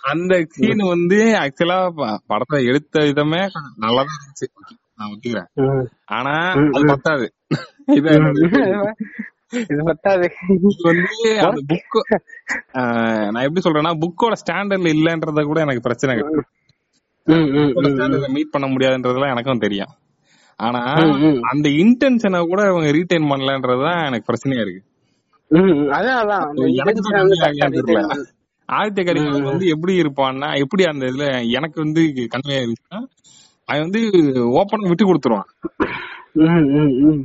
அந்த 0.02 0.44
சீன் 0.48 0.82
வந்து 0.88 1.18
ஆக்சுவலா 1.42 1.78
படத்தை 2.26 2.64
எடுத்த 2.64 3.05
விதமே 3.05 3.42
நல்லாதான் 3.80 4.16
இருந்துச்சு. 4.18 4.48
நான் 4.96 5.11
ஒத்துக்கிறேன். 5.11 5.50
ஆனா 6.07 6.34
அது. 6.72 6.86
பத்தாது. 6.86 7.26
இது 9.61 9.82
பத்தாது. 9.84 10.30
வந்து 10.82 11.40
அந்த 11.40 11.61
புக் 11.68 13.30
நான் 13.30 13.44
எப்படி 13.44 13.61
சொல்றேன்னா 13.64 13.98
புக்கோட 14.00 14.32
ஸ்டாண்டர்ட்ல 14.46 14.90
இல்லன்றத 14.92 15.44
கூட 15.44 15.61
எனக்கு 15.61 15.80
பிரச்சனை 15.80 16.14
கிடையாது 16.14 16.46
மீட் 18.32 18.50
பண்ண 18.50 18.68
முடியாதுன்றதுலாம் 18.68 19.30
எனக்கும் 19.30 19.59
தெரியும். 19.59 19.92
ஆனா. 20.57 20.80
அந்த 21.40 21.68
இன்டென்ஷனை 21.68 22.42
கூட 22.42 22.62
அவங்க 22.62 22.90
ரீடைன் 22.90 23.30
பண்ணலன்றதுதான் 23.30 24.07
எனக்கு 24.07 24.32
பிரச்சனையா 24.32 24.61
இருக்கு. 24.61 24.82
ஆதித்ய 28.72 29.05
கரிகாலன் 29.05 29.42
வந்து 29.42 29.66
எப்படி 29.66 30.00
இருப்பான்னா 30.00 30.59
எப்படி 30.59 30.84
அந்த 30.84 31.07
இதுல 31.07 31.50
எனக்கு 31.50 31.82
வந்து 31.82 32.00
கன்வே 32.00 32.52
ஆயிருச்சுன்னா 32.52 33.07
அவன் 33.64 33.82
வந்து 33.82 34.00
ஓப்பனா 34.38 34.88
விட்டு 34.88 35.14
கொடுத்துருவான். 35.14 35.50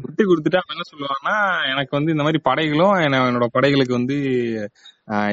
விட்டு 0.02 0.24
கொடுத்துட்டு 0.24 0.60
அவன் 0.60 0.74
என்ன 0.74 0.86
சொல்லுவான்னா 0.90 1.36
எனக்கு 1.66 1.90
வந்து 1.92 2.12
இந்த 2.12 2.24
மாதிரி 2.24 2.42
படைகளும் 2.44 3.04
என்ன- 3.04 3.30
என்னோட 3.30 3.46
படைகளுக்கு 3.52 3.94
வந்து 3.94 4.18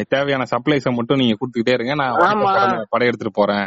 தேவையான 0.09 0.45
சப்ளைஸ 0.51 0.95
மட்டும் 0.95 1.19
நீங்க 1.19 1.35
கொடுத்துக்கிட்டே 1.35 1.73
இருங்க 1.73 1.95
நான். 1.95 2.15
படை- 2.91 3.07
எடுத்துட்டு 3.07 3.33
போறேன். 3.33 3.67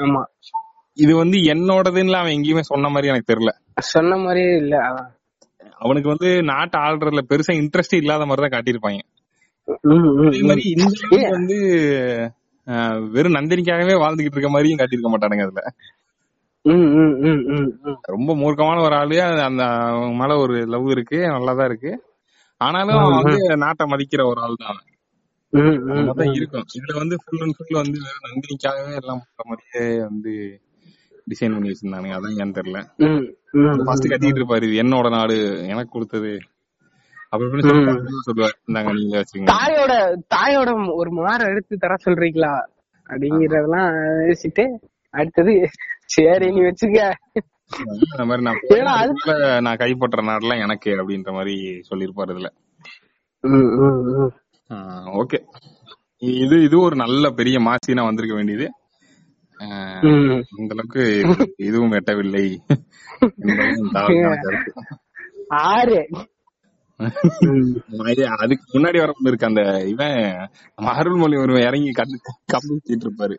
ஆமா 0.00 0.20
இது 0.96 1.16
வந்து 1.16 1.38
என்னோடதுன்னு 1.52 2.12
அவன் 2.12 2.32
எங்கேயுமே 2.32 2.60
சொன்ன 2.62 2.88
மாதிரி 2.88 3.08
எனக்கு 3.08 3.30
தெரியல 3.32 3.52
சொன்ன 3.88 4.16
மாதிரியே 4.16 4.56
இல்ல. 4.56 4.76
அவனுக்கு 5.78 6.08
வந்து 6.08 6.42
நாட்டை 6.42 6.80
ஆள்றதுல 6.80 7.22
பெருசா 7.28 7.52
இன்ட்ரெஸ்ட் 7.54 7.96
இல்லாத 7.96 8.26
மாதிரி 8.26 8.42
தான் 8.44 8.54
காட்டியிருப்பாங்க 8.54 9.00
அதே. 10.28 10.40
மாதிரி 10.48 10.62
வந்து 11.30 11.56
வெறும் 13.10 13.34
நந்தினிக்காகவே 13.34 13.94
வாழ்ந்துகிட்டு 14.00 14.36
இருக்க 14.36 14.48
மாதிரியும் 14.48 14.78
காட்டியிருக்க 14.78 15.10
மாட்டானுங்க 15.10 15.42
அதுல. 15.42 15.62
ரொம்ப 18.14 18.30
மூர்க்கமான 18.34 18.78
ஒரு 18.84 18.94
ஆளு. 18.96 19.16
அந்த 19.48 19.64
மேல 20.20 20.36
ஒரு 20.36 20.54
லவ் 20.74 20.88
இருக்கு. 20.90 21.16
நல்லாதான் 21.16 21.64
இருக்கு. 21.64 21.92
ஆனாலும் 22.60 22.96
அவன் 22.96 23.22
வந்து 23.22 23.56
நாட்டை 23.56 23.84
மதிக்கிற 23.90 24.22
ஒரு 24.30 24.40
ஆள் 24.40 24.60
தான் 24.62 24.76
இருக்கும். 26.34 26.64
இதுல 26.78 26.94
வந்து 27.00 27.16
ஃபுல் 27.24 27.42
அண்ட் 27.42 27.56
ஃபுல் 27.56 27.80
வந்து 27.82 27.98
நந்தினிக்காகவே 28.24 28.94
எல்லாம் 29.00 29.20
பண்ற 29.24 29.42
மாதிரியே 29.48 30.00
வந்து 30.08 30.32
டிசைன் 31.30 31.52
பண்ணி 31.54 31.70
வச்சிருந்தானுங்க. 31.70 32.14
அதான் 32.18 32.38
ஏன்னு 32.42 32.56
தெரியல. 32.60 32.80
ஃபர்ஸ்ட் 33.84 34.10
கத்திட்டு 34.12 34.40
இருப்பாரு. 34.40 34.64
இது 34.68 34.82
என்னோட 34.82 35.10
நாடு. 35.10 35.36
எனக்கு 35.68 35.94
கொடுத்தது. 35.96 36.32
தாயோட 39.52 39.92
தாயோட 40.34 40.70
ஒரு 41.00 41.10
மாற 41.10 41.40
எடுத்து 41.52 41.76
தர 41.76 41.94
சொல்றீங்களா? 42.04 42.52
அப்படிங்கறதெல்லாம் 43.08 43.88
யோசிச்சுட்டு 44.26 44.64
அடுத்தது 45.10 45.52
சரி 46.14 46.46
நீ 46.50 46.60
வச்சுக்க. 46.60 46.98
நான் 49.60 49.76
கைப்பற்ற 49.76 50.22
நாடுலாம் 50.22 50.62
எனக்கு 50.64 50.90
அப்படின்ற 50.90 51.30
மாதிரி 51.32 51.56
சொல்லியிருப்பாரு 51.90 52.32
இதுல. 52.34 52.50
ஓகே. 55.20 55.38
இது 56.42 56.56
இது 56.66 56.76
ஒரு 56.80 56.96
நல்ல 56.96 57.30
பெரிய 57.30 57.56
மாசினா 57.58 58.02
வந்திருக்க 58.04 58.34
வேண்டியது. 58.34 58.66
இந்த 60.58 60.74
அளவுக்கு 60.74 61.04
இதுவும் 61.68 61.92
எட்டவில்லை. 61.92 62.46
ஆறு. 65.66 65.98
அதுக்கு 68.38 68.64
முன்னாடி 68.74 68.98
வர 68.98 69.12
இருக்கு. 69.24 69.46
அந்த 69.46 69.62
இவன் 69.94 70.18
அருள்மொழி 70.74 71.36
ஒருவன் 71.36 71.66
இறங்கி 71.68 71.90
கண்ணு 71.90 72.16
கம்பி 72.52 72.72
வச்சிட்டு 72.76 73.06
இருப்பாரு. 73.06 73.36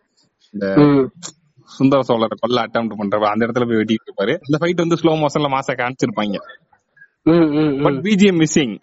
இந்த. 0.52 0.66
சுந்தர 1.70 2.00
சோழரை 2.10 2.36
கொல்ல 2.40 2.64
அட்டம் 2.66 2.90
பண்றப்ப 3.02 3.30
அந்த 3.32 3.46
இடத்துல 3.46 3.66
போய் 3.70 3.80
வெட்டிட்டு 3.82 4.08
இருப்பாரு. 4.08 4.34
அந்த 4.46 4.58
ஃபைட் 4.62 4.84
வந்து 4.84 5.00
ஸ்லோ 5.02 5.14
மோஷன்ல 5.22 5.50
மாசா 5.56 5.74
காமிச்சிருப்பாங்க. 5.82 6.38
But 7.86 8.00
BGM 8.06 8.40
missing. 8.42 8.76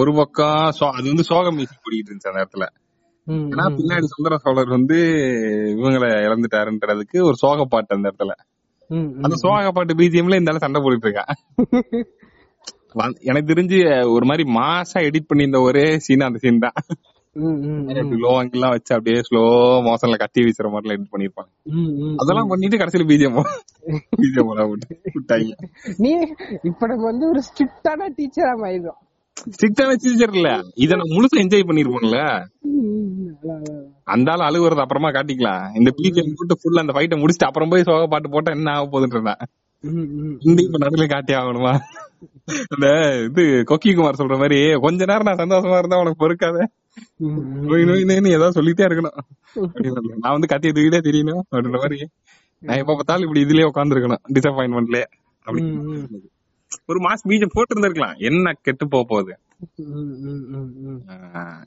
ஒரு 0.00 0.12
பக்கம் 0.18 0.60
அது 0.98 1.06
வந்து 1.12 1.26
சோக 1.30 1.52
மியூசிக் 1.58 1.86
ஓடிட்டு 1.86 2.10
இருந்துச்சு 2.10 2.32
அந்த 2.32 2.42
இடத்துல. 2.44 2.66
ஏன்னா 3.26 3.64
பின்னாடி 3.78 4.06
சுந்தர 4.14 4.36
சோழர் 4.44 4.76
வந்து 4.76 4.98
இவங்களை 5.74 6.08
இழந்துட்டாருன்றதுக்கு 6.26 7.18
ஒரு 7.28 7.36
சோக 7.44 7.64
பாட்டு 7.72 7.96
அந்த 7.96 8.10
இடத்துல. 8.10 8.34
அந்த 9.24 9.36
சோக 9.44 9.70
பாட்டு 9.72 9.94
பிஜிஎம்ல 10.00 10.40
இந்த 10.40 10.58
சண்டை 10.64 10.80
போட்டுட்டு 10.82 11.08
இருக்கான் 11.08 11.32
எனக்கு 13.28 13.50
தெரிஞ்சு 13.52 13.78
ஒரு 14.14 14.24
மாதிரி 14.28 14.44
மாசா 14.56 14.98
எடிட் 15.08 15.28
பண்ணியிருந்த 15.30 15.58
ஒரே 15.60 15.84
சீன் 16.06 16.28
அந்த 16.28 16.38
சீன் 16.44 16.62
தான். 16.64 16.76
லோ 18.22 18.32
எல்லாம் 18.46 18.74
வச்சு 18.74 18.92
அப்படியே 18.96 19.22
ஸ்லோ 19.28 19.42
மோஷன்ல 19.86 20.16
கத்தி 20.22 20.44
வீசுற 20.46 20.68
மாதிரி 20.72 20.92
எடிட் 20.94 21.12
பண்ணிருப்பாங்க. 21.14 21.50
அதெல்லாம் 22.22 22.50
பண்ணிட்டு 22.52 22.80
கடைசியில 22.80 23.06
பிஜிஎம் 23.10 23.36
பிஜிஎம் 24.20 24.52
விட்டாங்க. 25.16 25.52
நீ 26.04 26.12
இப்ப 26.70 26.86
நம்ம 26.86 27.04
வந்து 27.10 27.26
ஒரு 27.32 27.42
ஸ்ட்ரிக்டான 27.48 28.08
டீச்சரா 28.18 28.54
மாறிடும் 28.62 29.00
ஸ்ட்ரிக்டான 29.54 29.94
டீச்சர் 30.02 30.34
இல்ல. 30.38 30.50
இத 30.84 30.96
நான் 30.98 31.14
முழுசா 31.14 31.36
என்ஜாய் 31.42 31.68
பண்ணிருப்போம்ல. 31.70 32.20
அந்த 34.14 34.30
ஆள் 34.32 34.46
அழுகுறது 34.48 34.84
அப்புறமா 34.84 35.10
காட்டிக்கலாம். 35.10 35.64
இந்த 35.78 35.90
பிஜிஎம் 35.98 36.36
போட்டு 36.38 36.60
ஃபுல்லா 36.60 36.84
அந்த 36.84 36.94
ஃபைட்டை 36.96 37.18
முடிச்சுட்டு 37.22 37.48
அப்புறம் 37.48 37.72
போய் 37.72 37.86
சோக 37.88 38.06
பாட்டு 38.14 38.34
போட்டா 38.34 38.56
என்ன 38.58 38.74
ஆக 38.76 39.46
இந்த 40.42 40.58
இப்ப 40.62 40.78
நடுவுல 40.82 41.06
காட்டி 41.06 41.32
ஆகணுமா? 41.34 41.72
அந்த 42.74 42.86
இது 43.26 43.42
கொக்கி 43.70 43.90
குமார் 43.94 44.18
சொல்ற 44.20 44.36
மாதிரி 44.42 44.58
கொஞ்ச 44.84 45.06
நேரம் 45.10 45.28
நான் 45.28 45.42
சந்தோஷமா 45.42 45.78
இருந்தா 45.78 46.00
உனக்கு 46.02 46.22
பொறுக்காத. 46.22 46.58
நோய் 47.16 47.84
நோய் 47.84 48.02
நோய்னு 48.02 48.28
ஏதாவது 48.28 48.62
சொல்லிட்டே 48.62 48.86
இருக்கணும். 48.88 49.18
அப்படின்னு 49.54 50.16
நான் 50.16 50.32
வந்து 50.32 50.46
கத்தி 50.46 50.68
தூக்கிட்டே 50.68 51.00
தெரியணும் 51.00 51.40
அப்படின்ற 51.50 51.76
மாதிரி. 51.78 52.08
நான் 52.60 52.76
எப்ப 52.76 52.92
பார்த்தாலும் 52.92 53.34
இப்படி 53.34 53.44
இதுலயே 53.44 53.70
உட்காந்துருக்கணும் 53.74 54.22
டிசப்பாயின்மெண்ட்லயே 54.34 55.04
அப்படி. 55.38 55.64
ஒரு 56.86 56.98
மாஸ் 56.98 57.28
பீஜம் 57.28 57.50
போட்டு 57.52 57.80
இருந்திருக்கலாம் 57.80 58.16
என்ன 58.16 58.52
கெட்டு 58.62 58.88
போக 58.88 59.04
போகுது? 59.08 59.38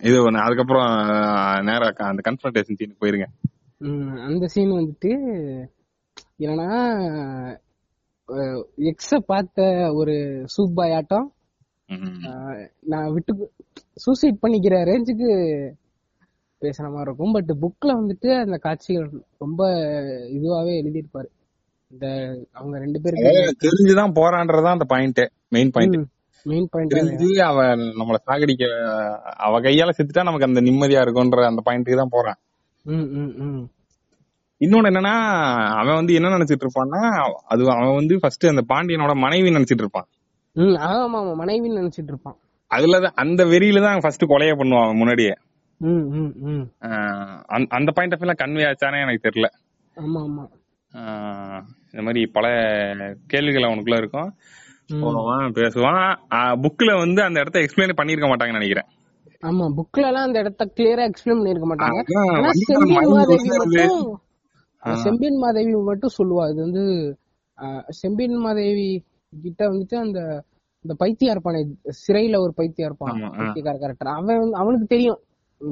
இது 0.04 0.32
ஒண்ணு. 0.32 0.38
அதுக்கப்புறம் 0.38 0.86
ஆஹ் 0.86 1.64
நேரா 1.64 1.90
க- 1.90 2.06
அந்த 2.06 2.32
கன்ஃபரன்டேஷன் 2.32 2.76
சீனுக்கு 2.80 2.96
போயிருங்க. 3.02 3.26
அந்த 4.28 4.48
சீன் 4.48 4.70
வந்துட்டு 4.70 5.66
என்னன்னா 6.40 7.60
எக்ஸ 8.78 9.18
பார்த்த 9.26 9.92
ஒரு 9.94 10.46
சூப்பாய் 10.58 10.96
ஆட்டம் 10.96 11.34
நான் 12.80 13.14
விட்டு 13.14 13.52
சூசைட் 13.96 14.38
பண்ணிக்கிற 14.42 14.76
ரேஞ்சுக்கு 14.90 15.30
பேசுற 16.62 16.86
மாதிரி 16.94 17.02
இருக்கும். 17.02 17.32
பட் 17.32 17.52
புக்ல 17.62 17.92
வந்துட்டு 18.00 18.30
அந்த 18.40 18.58
காட்சிகள் 18.58 19.10
ரொம்ப 19.38 19.68
இதுவாவே 20.38 20.74
எழுதியிருப்பாரு. 20.82 21.30
இந்த 21.88 22.06
அவங்க 22.52 22.78
ரெண்டு 22.78 23.02
பேருக்கு 23.02 23.56
தெரிஞ்சுதான் 23.62 24.16
போறான்றதான் 24.18 24.76
அந்த 24.76 24.86
point 24.86 25.22
main 25.48 25.72
point 25.72 26.06
main 26.44 26.68
point 26.72 26.94
தெரிஞ்சு 26.94 27.32
அவன் 27.42 27.80
நம்மள 27.80 28.18
சாகடிக்க 28.26 28.64
அவ 29.38 29.60
கையால 29.60 29.90
செத்துட்டா 29.98 30.24
நமக்கு 30.24 30.46
அந்த 30.46 30.62
நிம்மதியா 30.62 31.02
இருக்கும்ன்ற 31.06 31.46
அந்த 31.46 31.62
பாயிண்ட்டுக்கு 31.66 31.96
தான் 31.96 32.16
போறான். 32.18 32.40
இன்னொன்னு 34.60 34.90
என்னன்னா 34.92 35.16
அவன் 35.74 35.96
வந்து 35.96 36.14
என்ன 36.14 36.30
நினைச்சிட்டு 36.30 36.66
இருப்பான்னா 36.68 37.02
அது 37.48 37.72
அவன் 37.72 37.96
வந்து 37.96 38.20
ஃபர்ஸ்ட் 38.20 38.46
அந்த 38.46 38.64
பாண்டியனோட 38.74 39.16
மனைவி 39.16 39.50
நினைச்சிட்டு 39.50 39.84
இருப்பான். 39.86 40.08
ஆமா 40.60 41.18
ஆமா 41.20 41.36
மனைவின்னு 41.42 41.80
நினைச்சிட்டு 41.80 42.12
இருப்பான். 42.12 42.38
அதுலதான் 42.72 43.16
அந்த 43.16 43.46
வெறியில 43.46 43.82
தான் 43.82 44.00
ஃபர்ஸ்ட் 44.00 44.24
கொலைய 44.24 44.54
பண்ணுவான் 44.56 44.96
முன்னாடியே. 44.96 45.34
அந்த- 47.70 47.92
பாயிண்ட் 47.92 48.14
ஆஃப் 48.14 48.22
எல்லாம் 48.22 48.42
கன்வே 48.42 48.66
ஆச்சானே 48.70 49.02
எனக்கு 49.02 49.26
தெரியல. 49.28 49.48
ஆமா 49.98 50.20
ஆமா. 50.26 50.44
இந்த 51.92 52.02
மாதிரி 52.02 52.26
பல 52.28 52.46
கேள்விகள் 53.28 53.64
அவனுக்குள்ள 53.64 53.98
இருக்கும். 53.98 54.30
போவான் 55.02 55.52
பேசுவான் 55.52 56.04
புக்ல 56.64 56.98
வந்து 56.98 57.24
அந்த 57.24 57.40
இடத்த 57.40 57.60
எக்ஸ்பிளைன் 57.60 58.00
பண்ணிருக்க 58.00 58.28
மாட்டாங்கன்னு 58.30 58.60
நினைக்கிறேன். 58.60 58.88
ஆமா 59.44 59.66
புக்ல 59.78 60.08
எல்லாம் 60.08 60.24
அந்த 60.24 60.40
இடத்த 60.40 60.72
கிளியரா 60.78 61.04
எக்ஸ்பிளைன் 61.10 61.42
பண்ணிருக்க 61.42 61.68
மாட்டாங்க. 61.72 62.00
செம்பியன் 65.04 65.34
mind 65.34 65.40
மாதேவி 65.40 65.74
மட்டும் 65.84 66.16
சொல்லுவா. 66.18 66.52
இது 66.52 66.62
வந்து 66.62 66.84
ஆஹ், 67.58 67.84
செம்பியன் 68.02 68.38
மாதேவி 68.38 68.90
கிட்ட 69.34 69.62
வந்துட்டு 69.70 69.96
அந்த 69.96 70.20
இந்த 70.82 70.96
பைத்தியம் 70.98 71.36
இருப்பானே 71.36 71.66
சிறையில 72.08 72.40
ஒரு 72.40 72.54
பைத்தியம் 72.56 72.96
இருப்பான். 72.96 73.32
பைத்தியக்கார 73.38 73.78
கேரக்டர் 73.78 74.14
அவன் 74.14 74.52
அவனுக்கு 74.52 74.86
தெரியும். 74.86 75.20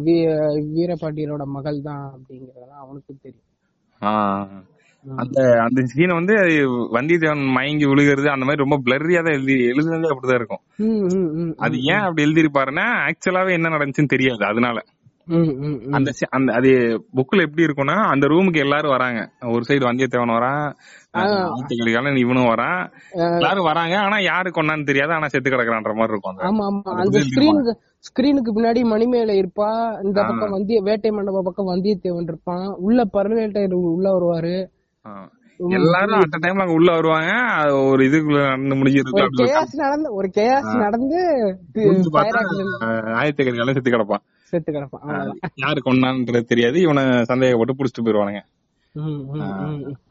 வீ- 0.05 0.67
வீரபாண்டியனோட 0.75 1.43
மகள் 1.43 1.81
தான் 1.81 2.11
அப்படிங்கறதெல்லாம் 2.11 2.77
அவனுக்கு 2.77 3.15
தெரியும். 3.21 3.43
அந்த 5.15 5.59
அந்த 5.61 5.83
சீனை 5.95 6.13
வந்து 6.13 6.33
வந்தியத்தேவன் 6.93 7.51
மயங்கி 7.51 7.85
விழுகிறது 7.85 8.29
அந்த 8.29 8.45
மாதிரி 8.45 8.63
ரொம்ப 8.63 8.79
பிளரியா 8.85 9.23
தான் 9.23 9.33
எழுதி 9.33 9.53
எழுதுனதே 9.53 10.09
அப்படிதான் 10.09 10.33
இருக்கும். 10.33 10.59
அது 11.57 11.77
ஏன் 11.81 11.99
அப்படி 11.99 12.23
எழுதிருப்பாருன்னா 12.23 13.11
ஆக்சுவலாவே 13.11 13.51
என்ன 13.51 13.69
நடந்துச்சுன்னு 13.69 14.05
தெரியாது 14.05 14.45
அதனால. 14.45 14.83
அந்த 15.97 16.09
அந்த 16.37 16.49
அது 16.53 16.69
புக்ல 17.17 17.45
எப்படி 17.45 17.65
இருக்கும்னா 17.65 17.95
அந்த 18.11 18.25
ரூமுக்கு 18.27 18.59
எல்லாரும் 18.65 18.93
வராங்க. 18.95 19.21
ஒரு 19.53 19.63
சைடு 19.67 19.83
வந்தியத்தேவன் 19.87 20.35
வரான் 20.37 20.65
இவனும் 22.23 22.49
வரான். 22.51 22.81
எல்லாரும் 23.37 23.67
வராங்க 23.69 23.95
ஆனா 24.05 24.17
யாரு 24.27 24.49
கொண்டான்னு 24.49 24.87
தெரியாது 24.89 25.13
ஆனா 25.13 25.27
செத்து 25.27 25.49
கிடக்குறான்ற 25.49 25.93
மாதிரி 25.99 26.15
இருக்கும் 26.15 26.39
ஆமா 26.49 26.63
ஆமா. 26.69 26.93
அந்த 27.03 27.23
ஸ்கிரீனுக்கு 27.27 27.73
ஸ்கிரீனுக்கு 28.09 28.51
பின்னாடி 28.57 28.81
மணிமேல 28.93 29.35
இருப்பா. 29.41 29.69
இந்த 30.05 30.17
பக்கம் 30.29 30.55
வந்திய 30.57 30.79
வேட்டை 30.81 31.11
மண்டப 31.11 31.43
பக்கம் 31.49 31.71
வந்தியத்தேவன் 31.73 32.29
இருப்பான். 32.31 32.67
உள்ள 32.87 33.05
பருவேட்டையர் 33.17 33.77
உள்ள 33.95 34.07
வருவாரு. 34.17 34.57
எல்லாரும் 35.59 36.19
அட்ட 36.23 36.37
டைம்ல 36.41 36.63
அங்க 36.63 36.75
உள்ள 36.79 36.89
வருவாங்க. 36.95 37.31
ஒரு 37.91 38.01
இதுக்குள்ள 38.07 38.41
நடந்து 38.47 38.75
முடிஞ்சிருக்கு 38.79 39.21
ஒரு 39.21 39.31
கேஸ் 39.43 39.75
நடந்து 39.83 40.09
ஒரு 40.13 40.29
கேஸ் 40.29 40.71
நடந்து 40.85 41.19
ஆக்சிடென்ட் 42.23 43.15
ஆயத்தகரிகாலன் 43.21 43.77
செத்து 43.77 43.95
கிடப்பான். 43.95 44.23
செத்து 44.49 44.71
கிடப்பான். 44.71 45.31
யாரு 45.55 45.79
கொண்டான்றது 45.85 46.43
தெரியாது. 46.43 46.77
இவனை 46.81 47.03
சந்தேகப்பட்டு 47.31 47.77
புடிச்சிட்டு 47.79 48.05
போயிருவானுங்க. 48.05 48.41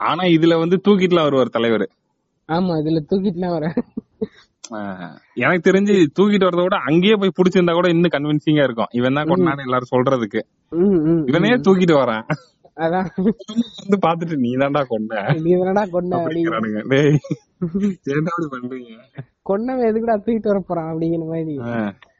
ஆனா 0.08 0.22
இதுல 0.36 0.58
வந்து 0.58 0.76
தூக்கிட்டுலாம் 0.86 1.28
வருவார் 1.28 1.56
தலைவர். 1.56 1.86
ஆமா 2.48 2.74
இதுல 2.82 3.00
தூக்கிட்டுலாம் 3.12 3.54
வர. 3.56 3.66
எனக்கு 5.34 5.64
தெரிஞ்சு 5.68 5.94
தூக்கிட்டு 6.18 6.46
வரத 6.48 6.62
விட 6.62 6.76
அங்கேயே 6.88 7.14
போய் 7.14 7.36
புடிச்சிருந்தா 7.38 7.74
கூட 7.74 7.88
இன்னும் 7.88 8.14
கன்வின்சிங்கா 8.14 8.64
இருக்கும். 8.68 8.92
இவன் 8.92 9.16
தான் 9.18 9.30
கொண்டான்னு 9.30 9.66
எல்லாரும் 9.66 9.92
சொல்றதுக்கு. 9.94 10.40
இவனே 11.30 11.52
தூக்கிட்டு 11.66 11.94
வரான். 12.02 12.24
அதான். 12.76 13.06
வந்து 13.80 13.98
பாத்துட்டு 14.06 14.36
நீ 14.36 14.50
தான்டா 14.62 14.82
கொண்ட 14.88 15.20
நீ 15.44 15.52
கொன்ன 15.60 15.84
அப்படி. 15.84 16.16
அப்படிங்கிறானுங்க. 16.16 16.80
டேய் 16.92 17.12
ஏன்டா 18.16 18.32
அப்படி 18.34 18.48
பண்றீங்க? 18.54 18.96
கொன்னவன் 19.50 19.88
எதுக்குடா 19.90 20.16
தூக்கிட்டு 20.24 20.52
வர 20.52 20.60
போறான் 20.70 20.90
அப்படிங்கிற 20.92 21.24
மாதிரி. 21.32 21.54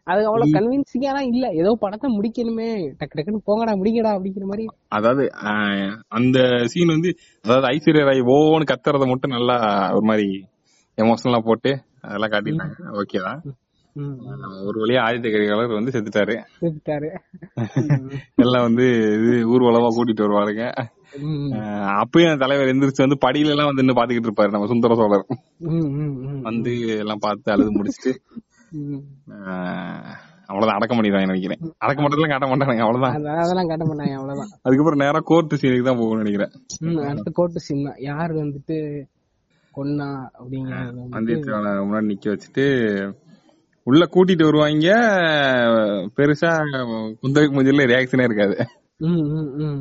அது 0.06 0.20
அவ்வளவு 0.28 0.54
கன்வின்சிங்கானா 0.56 1.20
இல்ல. 1.30 1.46
ஏதோ 1.60 1.70
படத்தை 1.80 2.08
முடிக்கணுமே. 2.16 2.68
டக்கு 2.98 3.16
டக்குன்னு 3.16 3.46
போங்கடா 3.46 3.72
முடிக்கடா 3.80 4.10
அப்படிங்கிற 4.16 4.46
மாதிரி. 4.50 4.64
அதாவது 4.96 5.24
அந்த 6.18 6.38
சீன் 6.72 6.94
வந்து 6.94 7.10
அதாவது 7.44 7.66
ஐஸ்வர்யா 7.72 8.04
ராய் 8.08 8.22
ஓன்னு 8.34 8.70
கத்துறத 8.70 9.06
மட்டும் 9.12 9.34
நல்லா 9.36 9.56
ஒரு 9.96 10.06
மாதிரி 10.10 10.28
எமோஷனலா 10.98 11.40
போட்டு 11.46 11.70
அதெல்லாம் 12.06 12.34
காட்டிட்டாங்க. 12.34 12.76
ஓகே 13.00 13.20
தான் 13.26 13.40
ம், 13.96 14.16
ஆஹ், 14.30 14.56
ஒரு 14.66 14.76
வழியா 14.80 15.02
ஆதித்த 15.04 15.28
கரிகாலர் 15.28 15.76
வந்து 15.76 15.92
செத்துட்டாரு. 15.94 16.34
செத்துட்டாரு. 16.56 17.08
எல்லாம் 18.44 18.66
வந்து 18.66 18.86
இது 19.18 19.36
ஊர்வலமா 19.52 19.90
கூட்டிட்டு 19.94 20.24
வருவாருங்க. 20.24 20.64
அப்பயும் 21.96 22.42
தலைவர் 22.42 22.70
எந்திரிச்சு 22.72 23.04
வந்து 23.04 23.18
படியில 23.24 23.54
எல்லாம் 23.54 23.70
வந்து 23.70 23.82
நின்னு 23.82 23.98
பாத்துக்கிட்டு 23.98 24.28
இருப்பாரு 24.30 24.54
நம்ம 24.54 24.68
சுந்தர 24.72 24.96
சோழர். 25.00 25.24
வந்து 26.48 26.72
எல்லாம் 27.02 27.24
பார்த்து 27.24 27.54
அழுது 27.54 27.72
முடிச்சுட்டு. 27.76 28.12
அவ்வளவுதான். 30.46 30.74
அடக்க 30.74 30.96
பண்ணிடுவாங்க 30.96 31.26
நினைக்கிறேன். 31.26 31.72
அடக்க 31.78 32.02
மட்டும் 32.02 32.28
காட்ட 32.28 32.46
மாட்டாங்க 32.46 32.78
அவ்வளவுதான். 32.78 33.36
அதெல்லாம் 33.36 33.66
காட்ட 33.66 33.84
மாட்டாங்க 33.84 34.14
அவ்வளவுதான். 34.14 34.48
அதுக்கப்புறம் 34.62 34.98
நேரா 34.98 35.20
கோர்ட் 35.24 35.52
சீனுக்கு 35.52 35.84
தான் 35.84 35.98
போகணும்னு 35.98 36.22
நினைக்கிறேன். 36.22 36.50
அடுத்த 37.08 37.30
கோட்டு 37.34 37.60
சீன் 37.60 37.84
தான். 37.84 37.96
யார் 37.98 38.34
வந்துட்டு 38.34 39.04
கொன்னா 39.76 40.28
அப்படிங்கறது 40.38 40.94
வந்து- 40.94 41.08
வந்தியத்தேவனை 41.12 41.84
முன்னாடி 41.84 42.14
நிக்க 42.14 42.36
வச்சுட்டு 42.36 43.12
உள்ள 43.82 44.04
கூட்டிட்டு 44.04 44.44
வருவாங்க. 44.44 44.94
பெருசா 46.16 46.62
குந்தவை 47.22 47.50
மூஞ்சில 47.52 47.84
ரியாக்ஷனே 47.84 48.22
இருக்காது. 48.22 48.66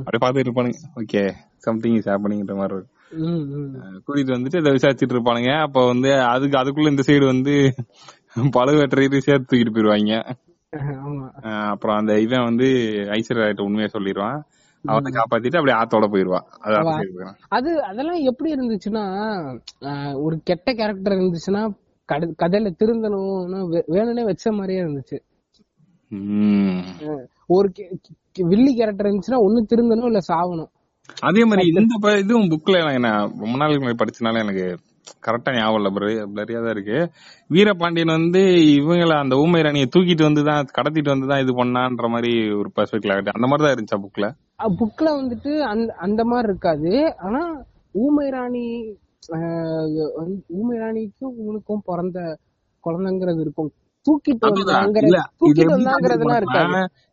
அப்படியே 0.06 0.22
பாத்துட்டு 0.22 0.46
இருப்பானுங்க. 0.46 0.74
ஓகே 0.96 1.32
சம்திங் 1.58 1.96
இஸ் 1.96 2.08
ஹேப்பனிங்ன்ற 2.08 2.56
மாதிரி 2.56 2.76
இருக்கும். 2.76 2.94
கூட்டிட்டு 4.08 4.40
வந்துட்டு 4.40 4.58
இதை 4.58 4.72
விசாரிச்சுட்டு 4.72 5.20
இருப்பானுங்க. 5.20 5.62
அப்ப 5.62 5.86
வந்து 5.86 6.14
அதுக்கு 6.22 6.58
அதுக்குள்ள 6.58 6.90
இந்த 6.90 7.04
சைடு 7.06 7.26
வந்து 7.26 7.74
பழுவேட்டரையர் 8.56 9.26
சேர்த்து 9.28 9.50
தூக்கிட்டு 9.50 9.74
போயிருவாங்க. 9.76 10.16
அப்புறம் 11.72 11.98
அந்த 11.98 12.14
இவன் 12.26 12.44
வந்து 12.44 12.68
ஐஸ்வர்யா 13.18 13.62
உண்மையை 13.62 13.90
சொல்லிடுவான் 13.94 14.40
அவனை 14.86 15.10
காப்பாத்திட்டு 15.14 15.60
அப்படியே 15.60 15.78
ஆத்தோட 15.82 16.08
போயிருவான். 16.14 16.46
அது 17.48 17.70
அதெல்லாம் 17.84 18.22
எப்படி 18.32 18.50
இருந்துச்சுன்னா 18.56 19.04
ஒரு 20.24 20.36
கெட்ட 20.44 20.74
கேரக்டர் 20.74 21.18
இருந்துச்சுன்னா 21.18 21.64
கதையில 22.42 22.72
திருந்தணும்னு 22.82 23.60
வேணும்னே 23.96 24.24
வச்ச 24.24 24.52
மாதிரியே 24.52 24.82
இருந்துச்சு. 24.84 25.18
ஒரு 27.56 27.68
வில்லி 28.52 28.72
கேரக்டர் 28.76 29.10
இருந்துச்சுன்னா 29.10 29.40
ஒண்ணு 29.48 29.70
திருந்தணும் 29.72 30.10
இல்ல 30.12 30.22
சாவணும். 30.28 30.72
அதே 31.22 31.46
மாதிரி 31.46 31.68
இந்த 31.68 32.12
இதுவும் 32.18 32.50
புக்ல 32.52 32.82
எனக்கு 32.84 33.00
நான் 33.00 33.32
ரொம்ப 33.44 33.56
நாளுக்கு 33.58 33.84
முன்னாடி 33.84 34.00
படிச்சனால 34.02 34.44
எனக்கு 34.46 34.66
கரெக்டா 35.26 35.52
ஞாபகம் 35.56 35.80
இல்ல 35.82 35.90
பிளரியா 36.30 36.60
தான் 36.60 36.76
இருக்கு. 36.76 36.98
வீரபாண்டியன் 37.50 38.16
வந்து 38.18 38.42
இவங்கள 38.78 39.14
அந்த 39.24 39.36
ஊமை 39.44 39.62
ராணியை 39.66 39.88
தூக்கிட்டு 39.96 40.28
வந்து 40.30 40.44
தான் 40.50 40.70
கடத்திட்டு 40.78 41.14
வந்து 41.14 41.30
தான் 41.32 41.44
இது 41.46 41.54
பண்ணான்ற 41.62 42.10
மாதிரி 42.16 42.32
ஒரு 42.62 42.72
பெர்ஸ்பெக்டிவ் 42.78 43.14
அந்த 43.38 43.48
மாதிரி 43.52 43.66
தான் 43.66 43.76
இருந்துச்சா 43.76 44.02
புக்ல 44.06 44.28
புக்ல 44.80 45.08
வந்துட்டு 45.18 45.54
அந்த 45.72 45.90
அந்த 46.06 46.22
மாதிரி 46.32 46.50
இருக்காது. 46.52 46.92
ஆனா 47.28 47.42
ஊமை 47.96 48.28
ராணி 48.36 48.66
ஆஹ், 49.36 49.88
வந்து 50.18 50.40
ஊமை 50.58 50.76
ராணிக்கும் 50.82 51.38
உனக்கும் 51.48 51.86
பிறந்த 51.88 52.20
குழந்தைங்கிறது 52.84 53.42
இருக்கும். 53.46 53.72
தூக்கிட்டு 54.10 54.48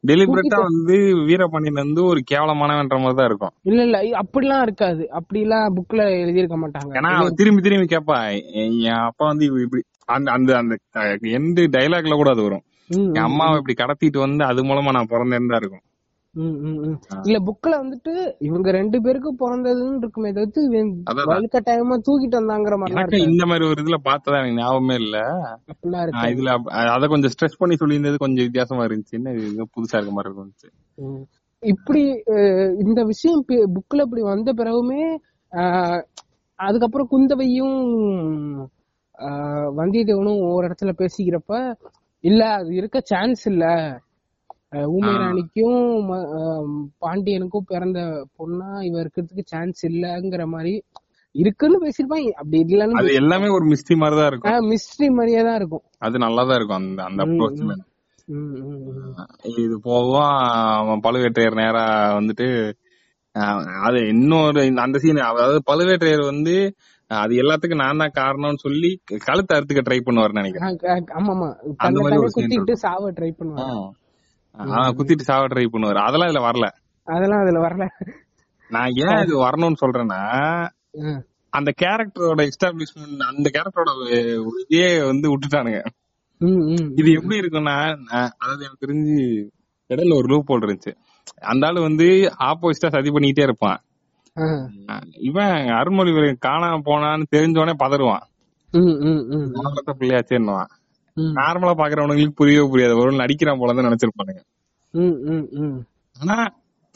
டெலிபரேட்டா 0.06 0.62
வந்து 0.62 1.14
வீரபாண்டியன் 1.26 1.84
வந்து 1.84 2.04
ஒரு 2.04 2.22
கேவலமானவன்ற 2.30 2.98
மாதிரி 2.98 3.14
தான் 3.14 3.26
இருக்கும். 3.26 3.50
இல்ல 3.62 3.82
இல்ல 3.82 4.00
அப்படிலாம் 4.00 4.62
இருக்காது. 4.62 5.08
அப்படிலாம் 5.12 5.72
புக்ல 5.74 6.02
எழுதியிருக்க 6.22 6.56
மாட்டாங்க. 6.56 6.92
ஏன்னா 6.92 7.30
திரும்பி 7.30 7.62
திரும்பி 7.62 7.96
கேப்பா 7.96 8.42
என் 8.52 8.92
அப்பா 8.92 9.26
வந்து 9.26 9.56
இப்படி- 9.56 9.82
அந்த 10.04 10.32
அந்த 10.32 10.56
அந்த 10.56 10.76
எந்த 11.20 11.62
டைலாக்ல 11.62 12.14
கூட 12.14 12.30
அது 12.30 12.42
வரும். 12.42 12.62
என் 12.88 13.22
அம்மாவை 13.22 13.60
இப்படி 13.60 13.92
கடத்திட்டு 13.92 14.18
வந்து 14.18 14.44
அது 14.44 14.64
மூலமா 14.64 14.90
நான் 14.90 15.06
பிறந்தேன்னு 15.06 15.48
தான் 15.48 15.58
இருக்கும். 15.58 15.80
இல்ல 17.26 17.38
புக்ல 17.46 17.72
வந்துட்டு 17.80 18.12
இவங்க 18.40 18.68
ரெண்டு 18.70 18.98
பேருக்கும் 19.00 19.38
பிறந்ததுன்னு 19.38 19.98
இருக்குமே 19.98 20.30
தவிர்த்து. 20.32 20.60
வலுக்கட்டாயமா 21.30 21.96
தூக்கிட்டு 22.06 22.38
வந்தாங்கிற 22.40 22.76
இருக்காது. 22.86 23.26
இந்த 23.26 23.44
மாதிரி 23.46 23.64
ஒரு 23.66 23.82
இதுல 23.82 23.98
பார்த்ததா 24.04 24.38
எனக்கு 24.38 24.60
ஞாபகமே 24.60 24.94
இல்ல. 24.94 25.18
இதுல 26.30 26.52
அத 26.92 27.06
கொஞ்சம் 27.06 27.32
ஸ்ட்ரெஸ் 27.34 27.58
பண்ணி 27.58 27.76
சொல்லியிருந்தது 27.76 28.16
கொஞ்சம் 28.16 28.46
வித்தியாசமா 28.46 28.84
இருந்துச்சுன்னு 28.84 29.34
இது 29.36 29.46
ஏதோ 29.52 29.66
புதுசா 29.76 29.98
இருக்க 29.98 30.12
மாதிரி 30.12 30.32
இருந்துச்சு. 30.32 30.70
இப்படி 31.62 32.02
இந்த 32.84 33.00
விஷயம் 33.04 33.42
புக்ல 33.74 34.06
இப்படி 34.06 34.22
வந்த 34.24 34.52
பிறகுமே 34.52 35.02
அதுக்கப்புறம் 36.58 37.08
குந்தவையும் 37.08 37.76
வந்தியத்தேவனும் 39.76 40.40
ஒரு 40.48 40.64
இடத்துல 40.68 40.92
பேசிக்கிறப்ப 40.98 41.54
இல்ல 42.24 42.42
அது 42.56 42.70
இருக்க 42.74 42.98
சான்ஸ் 43.04 43.44
இல்ல. 43.46 43.64
ஊமை 44.90 45.12
ராணிக்கும் 45.16 45.80
பாண்டியனுக்கும் 47.02 47.68
பிறந்த 47.68 48.00
பொண்ணா 48.38 48.68
இவ 48.82 49.00
இருக்கிறதுக்கு 49.02 49.44
சான்ஸ் 49.46 49.82
இல்லங்கிற 49.90 50.44
மாதிரி 50.48 50.74
இருக்குன்னு 51.34 51.78
பேசிருப்பாங்க 51.82 52.30
அப்படி 52.38 52.58
இல்லன்னு 52.66 52.98
அது 53.00 53.10
எல்லாமே 53.20 53.48
ஒரு 53.48 53.64
மிஸ்டி 53.70 53.94
மாதிரி 54.00 54.16
தான் 54.18 54.30
இருக்கும். 54.30 54.66
மிஸ்ட்ரி 54.70 55.08
மாதிரியே 55.10 55.42
தான் 55.42 55.58
இருக்கும். 55.60 55.84
அது 56.00 56.16
நல்லா 56.24 56.42
தான் 56.44 56.58
இருக்கும். 56.58 56.80
அந்த 56.82 57.02
அந்த 57.08 57.22
அப்ரோச்ல. 57.26 57.74
இது 59.62 59.76
போகும் 59.86 60.26
அவன் 60.74 61.04
பழுவேற்றையர் 61.06 61.60
நேரா 61.60 61.84
வந்துட்டு 62.18 62.46
அது 63.82 63.98
இன்னொரு 64.12 64.62
அந்த 64.82 64.98
சீன் 64.98 65.20
அதாவது 65.30 65.58
பழுவேற்றையர் 65.70 66.24
வந்து 66.26 66.54
அது 67.10 67.32
எல்லாத்துக்கும் 67.42 67.82
நான் 67.82 68.02
தான் 68.02 68.16
காரணம்னு 68.18 68.64
சொல்லி 68.64 68.90
கழுத்தை 69.24 69.56
அறுத்துக்க 69.56 69.82
ட்ரை 69.86 69.98
பண்ணுவார் 70.02 70.38
நினைக்கிறேன். 70.38 70.76
ஆ, 70.84 70.94
ஆ, 70.94 71.16
ஆமாமா. 71.18 71.48
அந்த 71.86 71.98
குத்திக்கிட்டு 72.28 72.76
சாவ 72.84 73.10
ட்ரை 73.18 73.30
பண்ணுவாங்க 73.32 73.72
குத்திட்டு 74.96 75.28
சாவ 75.30 75.46
ட்ரை 75.46 75.66
பண்ணுவாரு. 75.72 76.00
அதெல்லாம் 76.06 76.30
இதுல 76.30 76.40
வரல. 76.48 76.66
அதெல்லாம் 77.06 77.42
அதுல 77.42 77.60
வரல. 77.66 77.84
நான் 78.70 78.92
ஏன் 79.04 79.22
இது 79.24 79.34
வரணும்னு 79.44 79.82
சொல்றேன்னா 79.82 80.20
அந்த 81.52 81.70
கேரக்டரோட 81.82 82.42
எஸ்டாப்ளிஷ்மெண்ட் 82.48 83.24
அந்த 83.30 83.48
கேரக்டரோட 83.56 83.90
இதே 84.68 84.86
வந்து 85.04 85.26
விட்டுட்டானுங்க. 85.32 85.80
இது 87.00 87.08
எப்படி 87.12 87.36
இருக்கும்னா 87.40 87.76
அதாவது 88.38 88.62
எனக்கு 88.64 88.86
தெரிஞ்சு 88.86 89.16
இடையில 89.90 90.16
ஒரு 90.16 90.28
லூப் 90.32 90.50
ஹோல் 90.52 90.64
இருந்துச்சு. 90.66 90.92
அந்த 91.52 91.66
ஆளு 91.66 91.80
வந்து 91.80 92.06
ஆப்போசிட்டா 92.48 92.92
சதி 92.94 93.10
பண்ணிக்கிட்டே 93.10 93.46
இருப்பான். 93.48 93.80
இவன் 95.28 95.54
அருள்மொழிவரையன் 95.78 96.44
காணாம 96.46 96.80
போனான்னு 96.88 97.32
தெரிஞ்சோடனே 97.36 97.74
பதறுவான். 97.84 98.24
பிள்ளையாச்சேன்னுவான். 100.00 100.70
நார்மலா 101.16 101.74
பாக்குறவனுங்களுக்கு 101.74 102.28
புரியவே 102.28 102.68
புரியாது. 102.68 103.00
ஒரு 103.00 103.16
நடிக்கிறான் 103.16 103.58
போலதான் 103.58 103.92
நினைச்சிருப்பானுங்க. 103.92 104.40
ஆனா 106.20 106.44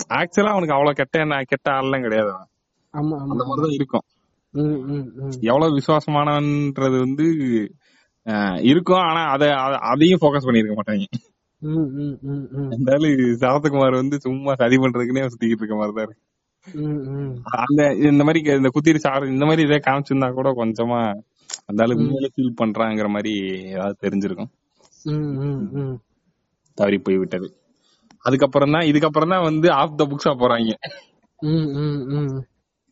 ஆக்சுவலா 0.08 0.48
அவனுக்கு 0.48 0.72
அவ்வளவு 0.72 0.92
கெட்ட 0.92 1.20
என்ன- 1.20 1.42
கெட்ட 1.44 1.70
ஆள்லாம் 1.70 2.00
கிடையாது 2.00 2.32
அந்த 2.90 3.44
மாதிரிதான் 3.44 3.70
இருக்கும். 3.70 4.00
எவ்வளவு 5.40 5.78
விசுவாசமானன்றது 5.78 6.98
வந்து 6.98 7.26
இருக்கும். 8.62 8.98
ஆனா 8.98 9.22
அத 9.24 9.52
அத- 9.52 9.76
அதையும் 9.76 10.18
ஃபோக்கஸ் 10.20 10.46
பண்ணிருக்க 10.46 10.74
மாட்டாங்க. 10.76 11.04
இருந்தாலும் 12.70 13.10
சரத்குமார் 13.12 13.94
வந்து 13.94 14.20
சும்மா 14.20 14.54
சதி 14.54 14.76
பண்றதுக்குன்னே 14.76 15.26
சுத்திக்கிட்டு 15.26 15.62
இருக்க 15.62 15.74
மாதிரி 15.74 15.94
தான் 15.94 16.04
இருக்கு. 16.04 16.22
அந்த 17.50 17.94
இந்த 18.08 18.24
மாதிரி 18.24 18.50
இந்த 18.50 18.68
குத்திரி 18.68 18.98
சாறு 18.98 19.28
இந்த 19.28 19.44
மாதிரி 19.44 19.62
இதே 19.62 19.76
காமிச்சிருந்தா 19.76 20.32
கூட 20.32 20.52
கொஞ்சமா 20.52 21.14
அந்த 21.66 21.82
ஆளு 21.82 21.96
உண்மையிலே 21.96 22.30
ஃபீல் 22.36 22.54
பண்றாங்கிற 22.60 23.08
மாதிரி 23.08 23.62
ஏதாவது 23.62 24.08
தெரிஞ்சிருக்கும். 24.08 24.50
தவறி 26.74 26.98
போய் 26.98 27.18
விட்டது. 27.18 27.56
அதுக்கப்புறம் 28.18 28.70
தான் 28.70 28.82
இதுக்கப்புறம் 28.82 29.28
தான் 29.28 29.42
வந்து 29.42 29.70
ஆஃப் 29.70 29.96
த 29.96 30.04
புக்ஸா 30.04 30.28
போறாங்க. 30.28 30.72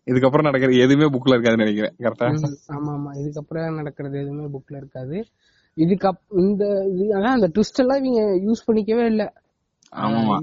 இதுக்கப்புறம் 0.07 0.43
நடக்கிறது 0.43 0.79
எதுவுமே 0.79 1.19
புக்ல 1.19 1.29
இருக்காதுன்னு 1.29 1.57
நினைக்கிறேன். 1.57 1.95
கரெக்டா 1.99 2.29
ஆமா 2.69 2.91
ஆமா. 2.91 3.11
இதுக்கப்புறம் 3.15 3.75
நடக்கிறது 3.75 4.21
எதுவுமே 4.21 4.59
புக்ல 4.59 4.77
இருக்காது. 4.77 5.25
இதுக்கு 5.75 6.15
இந்த 6.31 6.65
இது 6.93 7.19
அதான் 7.19 7.33
அந்த 7.33 7.51
ட்விஸ்ட் 7.55 7.77
எல்லாம் 7.77 8.05
இவங்க 8.05 8.23
யூஸ் 8.23 8.71
பண்ணிக்கவே 8.71 9.05
இல்ல. 9.05 9.33
ஆமா 9.93 10.39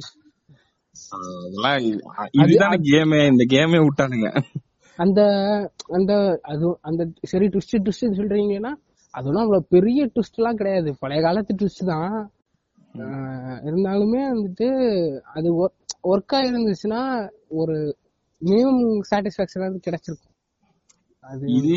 அதெல்லாம் 1.09 1.79
இது- 1.79 2.01
இதுதானே 2.31 2.75
கேமே 2.75 3.31
இந்த 3.31 3.45
கேமே 3.49 3.87
விட்டானுங்க. 3.87 4.41
அந்த 5.03 5.21
அந்த 5.89 6.13
அது 6.43 6.77
அந்த 6.81 7.01
சரி 7.23 7.47
ட்விஸ்ட் 7.47 7.83
ட்விஸ்ட் 7.85 8.19
சொல்றீங்கன்னா 8.19 8.71
அதெல்லாம் 9.13 9.45
அவ்வளவு 9.45 9.65
பெரிய 9.69 10.01
ட்விஸ்ட் 10.05 10.39
எல்லாம் 10.39 10.55
கிடையாது. 10.55 10.89
பழைய 10.99 11.21
காலத்து 11.21 11.55
ட்விஸ்ட் 11.55 11.85
தான். 11.85 12.13
இருந்தாலுமே 13.65 14.21
வந்துட்டு 14.31 14.67
அது 15.33 15.49
ஒர்க் 16.11 16.35
ஆயிருந்துச்சுன்னா 16.37 17.01
ஒரு 17.53 17.75
மினிமம் 18.41 18.83
சாட்டிஸ்பாக்சன் 19.09 19.85
கிடைச்சிருக்கும். 19.87 20.31
அது 21.25 21.43
இது 21.49 21.75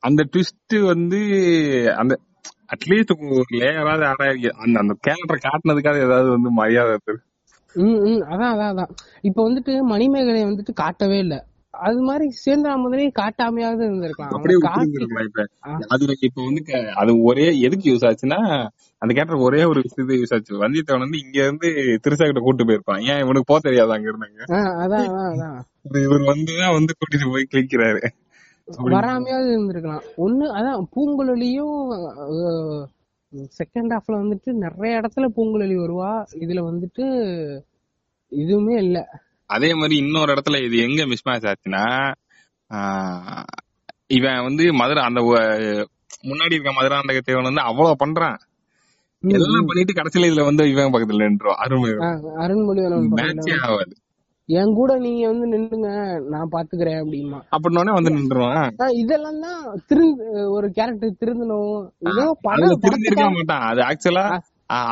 அந்த 0.00 0.22
ட்விஸ்ட் 0.32 0.76
வந்து 0.84 1.20
அந்த 1.96 2.14
அட்லீஸ்ட் 2.74 3.12
ஒரு 3.36 3.50
லேயராவது 3.52 4.04
ஆனா 4.04 4.24
அந்த 4.58 4.76
அந்த 4.80 4.94
கேரக்டர் 5.00 5.44
காட்டுனதுக்காக 5.46 6.06
ஏதாவது 6.06 6.28
வந்து 6.30 6.50
மரியாதை. 6.50 6.94
ம் 7.74 7.98
ம் 8.04 8.22
அதான் 8.32 8.52
அதான் 8.54 8.70
அதான். 8.72 8.92
இப்ப 9.22 9.38
வந்துட்டு 9.48 9.72
மணிமேகலை 9.84 10.42
வந்துட்டு 10.44 10.72
காட்டவே 10.74 11.18
இல்ல. 11.18 11.36
அது 11.80 12.00
மாதிரி 12.02 12.26
சேர்ந்தா 12.44 12.76
முதலே 12.76 13.06
காட்டாமையாவது 13.18 13.82
இருந்திருக்கலாம். 13.86 14.32
அது 15.88 16.16
இப்ப 16.20 16.44
வந்து 16.44 16.62
அது 16.94 17.22
ஒரே 17.22 17.46
எதுக்கு 17.60 17.86
யூஸ் 17.92 18.06
ஆச்சுன்னா 18.08 18.40
அந்த 19.02 19.14
கேரக்டர் 19.14 19.44
ஒரே 19.46 19.64
ஒரு 19.64 19.78
விஷயத்துக்கு 19.80 20.20
யூஸ் 20.20 20.34
ஆச்சு. 20.34 20.60
வந்தியத்தேவன் 20.62 21.04
வந்து 21.04 21.18
இங்க 21.18 21.38
இருந்து 21.42 21.68
திருசா 22.04 22.24
கிட்ட 22.24 22.40
கூட்டு 22.40 22.64
போயிருப்பான். 22.64 23.02
ஏன் 23.10 23.22
இவனுக்கு 23.24 23.50
போக 23.52 23.60
தெரியாது 23.60 23.92
அங்க 23.92 24.10
இருந்தாங்க 24.12 24.40
அதான் 24.84 25.08
அதான் 25.26 25.58
இவர் 26.06 26.28
வந்துதான் 26.32 26.76
வந்து 26.78 26.94
கூட்டிட்டு 26.98 27.32
போய் 27.32 27.50
கிளிக்கிறாரு 27.54 28.02
வராமையாவது 28.92 29.50
இருந்திருக்கலாம். 29.56 30.04
ஒண்ணு 30.16 30.44
அதான் 30.58 30.86
பூங்குழலியும் 30.94 31.76
செகண்ட் 33.58 33.92
ஹாஃப்ல 33.94 34.14
வந்துட்டு 34.22 34.50
நிறைய 34.52 35.00
இடத்துல 35.00 35.26
பூங்குழலி 35.36 35.76
வருவா. 35.76 36.10
இதுல 36.44 36.60
வந்துட்டு 36.70 37.04
இதுவுமே 38.32 38.76
இல்ல. 38.76 38.98
அதே 39.50 39.70
மாதிரி 39.74 39.96
இன்னொரு 39.96 40.30
இடத்துல 40.34 40.60
இது 40.66 40.76
எங்க 40.86 41.02
மிஸ் 41.06 41.26
மேட்ச் 41.28 41.48
ஆச்சுன்னா 41.50 41.84
இவன் 44.16 44.44
வந்து 44.48 44.64
மதுரை 44.80 45.02
அந்த 45.08 45.20
முன்னாடி 46.30 46.54
இருக்க 46.54 46.72
மதுராந்தக 46.76 47.20
தேவன் 47.22 47.48
வந்து 47.48 47.68
அவ்வளவு 47.68 48.00
பண்றான். 48.02 48.36
எல்லாம் 49.24 49.68
பண்ணிட்டு 49.68 49.96
கடைசியில 49.98 50.28
இதுல 50.30 50.42
வந்து 50.48 50.64
இவன் 50.72 50.92
பக்கத்துல 50.94 51.26
நின்றோம் 51.26 51.60
பக்கத்துல 52.68 52.98
மேட்சே 53.20 53.54
ஆகாது. 53.66 53.94
என் 54.48 54.74
கூட 54.78 54.92
நீங்க 55.04 55.22
வந்து 55.30 55.46
நின்னுங்க 55.52 55.88
நான் 56.32 56.52
பாத்துக்கிறேன் 56.52 56.98
அப்படிமா. 57.02 57.38
அப்படின்னோடனே 57.54 57.94
வந்து 57.98 58.12
நின்றுவான் 58.16 58.68
இதெல்லாம் 59.02 59.40
தான் 59.46 59.60
திருந்து 59.88 60.26
ஒரு 60.56 60.68
கேரக்டர் 60.76 61.18
திருந்தணும். 61.22 61.78
ஏதோ 62.10 62.26
படம் 62.46 62.82
திருந்திருக்க 62.84 63.26
மாட்டான். 63.38 63.64
அது 63.70 63.82
ஆக்சுவலா 63.88 64.26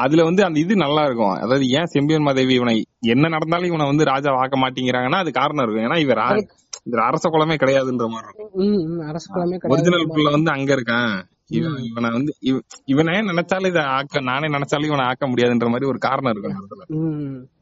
அதுல 0.02 0.24
வந்து 0.28 0.42
அந்த 0.46 0.58
இது 0.64 0.74
நல்லா 0.84 1.04
இருக்கும். 1.08 1.36
அதாவது 1.44 1.66
ஏன் 1.78 1.92
செம்பியன் 1.94 2.26
மாதேவி 2.28 2.54
இவனை 2.58 2.76
என்ன 3.04 3.28
நடந்தாலும் 3.28 3.66
இவனை 3.66 3.86
வந்து 3.86 4.04
ராஜா 4.04 4.30
ஆக்க 4.30 4.58
மாட்டேங்கிறாங்கன்னா 4.58 5.14
அது 5.14 5.30
காரணம் 5.30 5.68
இருக்கும். 5.68 5.90
ஏன்னா 5.90 6.00
இவன் 6.00 6.16
ரா- 6.16 6.48
இது 6.84 7.00
அரச 7.00 7.28
குலமே 7.28 7.54
கிடையாதுன்ற 7.54 8.08
மாதிரி 8.08 8.32
இருக்கும். 8.32 8.98
அரசு 9.08 9.34
குலமே 9.34 9.58
ஒரிஜினல் 9.68 10.06
புள்ள 10.06 10.30
வந்து 10.30 10.50
அங்க 10.50 10.74
இருக்கான். 10.74 11.22
இவன் 11.48 11.76
இவனை 11.82 12.10
வந்து 12.10 12.34
இவ- 12.40 12.60
இவனே 12.84 13.20
நினைச்சாலும் 13.20 13.66
இதை 13.66 13.82
ஆக்க 13.82 14.20
நானே 14.20 14.46
நினைச்சாலும் 14.46 14.84
இவனை 14.84 15.04
ஆக்க 15.04 15.28
முடியாதுன்ற 15.28 15.66
மாதிரி 15.66 15.86
ஒரு 15.86 15.98
காரணம் 15.98 16.32
இருக்கும். 16.32 16.76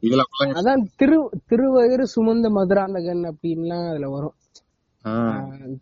இதுல 0.01 0.21
அதான் 0.53 0.83
திரு 0.95 1.29
திருவயிறு 1.49 2.05
சுமந்த 2.15 2.49
மதுராந்தகன் 2.49 3.23
அப்படின்லாம் 3.23 3.89
அதுல 3.89 4.09
வரும். 4.09 4.33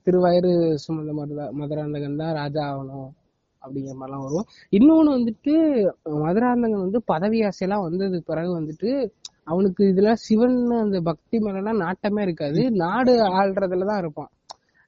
திருவயிறு 0.06 0.76
சுமந்த 0.88 1.12
மதுரா 1.12 1.50
மதுராந்தகன் 1.52 2.16
தான் 2.16 2.34
ராஜா 2.34 2.78
ஆகணும் 2.78 3.10
அப்படிங்கிற 3.62 3.94
மாதிரிலாம் 3.94 4.24
வரும். 4.24 4.46
இன்னொன்னு 4.72 5.12
வந்துட்டு 5.12 5.54
மதுராந்தகன் 6.04 6.80
வந்து 6.80 7.04
பதவி 7.04 7.40
ஆசையெல்லாம் 7.40 7.82
வந்தது 7.82 8.24
பிறகு 8.26 8.62
வந்துட்டு 8.62 9.12
அவனுக்கு 9.52 9.84
இதுல 9.86 10.12
சிவன் 10.28 10.58
அந்த 10.82 11.00
பக்தி 11.10 11.38
மேலாம் 11.40 11.82
நாட்டமே 11.82 12.22
இருக்காது. 12.22 12.62
நாடு 12.84 13.14
ஆள்றதுலதான் 13.40 13.98
இருப்பான். 13.98 14.32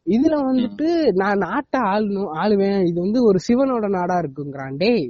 இதுல 0.06 0.36
வந்துட்டு 0.50 0.90
நான் 1.14 1.38
நாட்டை 1.38 1.82
ஆளணும் 1.94 2.32
ஆளுவேன். 2.42 2.80
இது 2.90 3.00
வந்து 3.02 3.20
ஒரு 3.24 3.40
சிவனோட 3.48 3.90
நாடா 3.90 4.16
இருக்குங்கிறான் 4.20 4.78
டேய் 4.78 5.06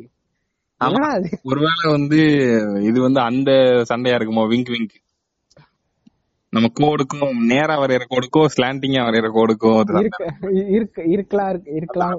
ஒருவேளை 1.43 1.83
வந்து 1.91 2.21
இது 2.83 2.99
வந்து 3.01 3.19
அந்த 3.21 3.51
சண்டையா 3.83 4.17
இருக்குமோ? 4.17 4.43
விங்க் 4.53 4.71
விங்க் 4.73 4.95
நம்ம 6.53 6.67
கோடுக்கும் 6.79 7.37
நேரா 7.45 7.75
வரைகிற 7.81 8.03
கோடுக்கும் 8.09 8.49
ஸ்லாண்டிங்கா 8.55 9.03
வரைகிற 9.05 9.29
கோடுக்கும் 9.37 9.79
இருக்கலாம் 11.15 11.61
இருக்கலாம். 11.65 12.17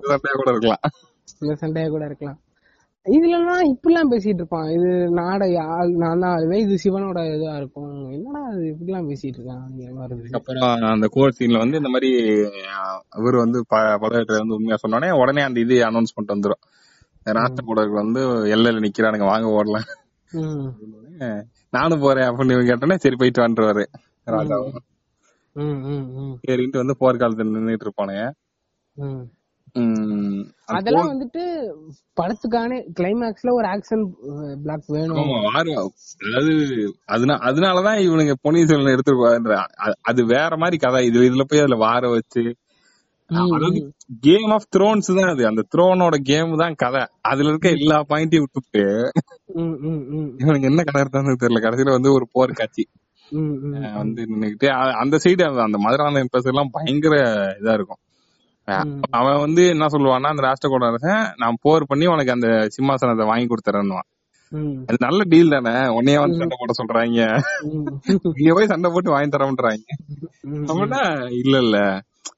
இந்த 1.41 1.55
சண்டையா 1.55 1.89
கூட 1.89 2.05
இருக்கலாம். 2.05 2.39
இதுலலாம் 3.05 3.72
இப்படிலாம் 3.72 4.11
பேசிட்டு 4.11 4.34
இருப்பான் 4.34 4.70
இது 4.70 5.11
நாடை 5.11 5.52
நான் 5.96 6.18
தான் 6.18 6.38
ஆளுவேன் 6.38 6.68
இது 6.68 6.74
சிவனோட 6.84 7.18
இதா 7.18 7.57
இருக்கும். 7.57 8.11
என்னடா 8.11 8.46
அது 8.46 8.61
இப்படிலாம் 8.61 9.09
பேசிட்டு 9.09 9.38
இருக்காங்கிற 9.38 9.92
மாதிரி 9.92 10.20
இருக்கு. 10.20 10.22
அதுக்கப்புறம் 10.22 10.80
அந்த 10.80 11.09
கோர் 11.11 11.34
சீன்ல 11.38 11.59
வந்து 11.59 11.76
இந்த 11.76 11.88
மாதிரி 11.88 12.11
இவர் 13.16 13.36
வந்து 13.36 13.64
ப- 13.68 13.98
பழுவேட்டரையர் 14.00 14.38
வந்து 14.38 14.55
உண்மையா 14.55 14.76
சொன்னோடனே 14.86 15.20
உடனே 15.20 15.42
அந்த 15.42 15.61
இது 15.61 15.74
அனௌன்ஸ்மெண்ட் 15.74 16.32
வந்துரும். 16.32 16.62
ராஷ்டிரகூடர்கள் 17.26 17.92
வந்து 17.92 18.20
எல்லையில 18.44 18.88
நிக்கிறானுங்க 18.88 19.24
வாங்க 19.24 19.48
ஓடலாம். 19.48 19.88
நானும் 21.70 22.00
போறேன் 22.00 22.28
அப்படின்னு 22.28 22.66
கேட்டோன்னே 22.70 22.94
சரி 22.94 23.16
போயிட்டு 23.16 23.48
வந்துருவாரு. 23.48 23.84
ராஜா 24.24 24.57
ம், 25.52 25.62
ம், 25.62 26.11
ம், 26.12 26.38
சரின்ட்டு 26.48 26.84
வந்து 26.84 26.96
போர்க்காலத்துல 27.00 27.46
நின்னுட்டு 27.46 27.86
இருப்பானுங்க. 27.86 28.32
அதெல்லாம் 30.75 31.09
வந்துட்டு 31.11 31.43
படத்துக்கான 32.16 32.77
கிளைமேக்ஸ்ல 32.99 33.53
ஒரு 33.59 33.66
ஆக்ஷன் 33.72 34.05
பிளாக் 34.64 34.91
வேணும். 34.97 35.31
அதாவது 36.27 36.53
அதனா 37.14 37.35
அதனாலதான் 37.49 37.99
இவனுங்க 38.07 38.35
பொன்னியின் 38.43 38.70
செல்வன் 38.70 38.95
எடுத்துருப்பாங்க 38.97 39.57
அது 40.11 40.20
வேற 40.35 40.53
மாதிரி 40.62 40.79
கதை. 40.85 41.01
இது 41.11 41.27
இதுல 41.31 41.47
போய் 41.51 41.64
அதுல 41.64 41.79
வார 41.87 42.11
வச்சு. 42.14 42.45
கேம் 44.27 44.51
ஆஃப் 44.57 44.68
த்ரோன்ஸ் 44.77 45.11
தான் 45.18 45.31
அது. 45.33 45.43
அந்த 45.51 45.62
த்ரோனோட 45.75 46.16
கேம் 46.31 46.55
தான் 46.62 46.79
கதை. 46.83 47.03
அதுல 47.31 47.51
இருக்க 47.53 47.68
எல்லா 47.79 47.99
பாயிண்டையும் 48.11 48.45
விட்டுட்டு 48.47 48.85
இவனுக்கு 50.43 50.70
என்ன 50.72 50.81
கதை 50.89 51.01
எடுத்தான்னு 51.05 51.43
தெரியல. 51.45 51.64
கடைசியில 51.66 51.97
வந்து 51.99 52.12
ஒரு 52.18 52.27
போர் 52.35 52.59
காட்சி. 52.61 52.85
வந்து 54.01 54.22
நின்னுக்கிட்டு 54.31 54.68
அந்த 55.03 55.16
சைடு 55.25 55.45
அந்த 55.66 55.79
மதுராந்தகன் 55.85 56.35
பேச 56.35 56.51
எல்லாம் 56.53 56.75
பயங்கர 56.75 57.14
இதா 57.61 57.75
இருக்கும். 57.79 58.01
அவன் 59.19 59.43
வந்து 59.45 59.62
என்ன 59.73 59.87
சொல்லுவான்னா 59.95 60.31
அந்த 60.33 60.45
ராஷ்டிரகூட 60.47 60.87
அரசன் 60.91 61.23
நான் 61.43 61.61
போர் 61.65 61.91
பண்ணி 61.91 62.07
உனக்கு 62.15 62.37
அந்த 62.37 62.49
சிம்மாசனத்தை 62.77 63.27
வாங்கி 63.31 63.49
கொடுத்துறேன்னுவான். 63.49 64.09
அது 64.89 64.99
நல்ல 65.07 65.21
டீல் 65.33 65.55
தானே. 65.55 65.75
உன்னைய 65.99 66.19
வந்து 66.23 66.41
சண்டை 66.43 66.57
போட 66.61 66.73
சொல்றாங்க. 66.81 67.21
இங்க 68.39 68.53
போய் 68.59 68.73
சண்டை 68.73 68.89
போட்டு 68.95 69.15
வாங்கி 69.15 69.35
தரம்ன்றாங்க 69.37 69.87
அவனா 70.75 71.03
இல்ல 71.43 71.55
இல்ல. 71.67 71.79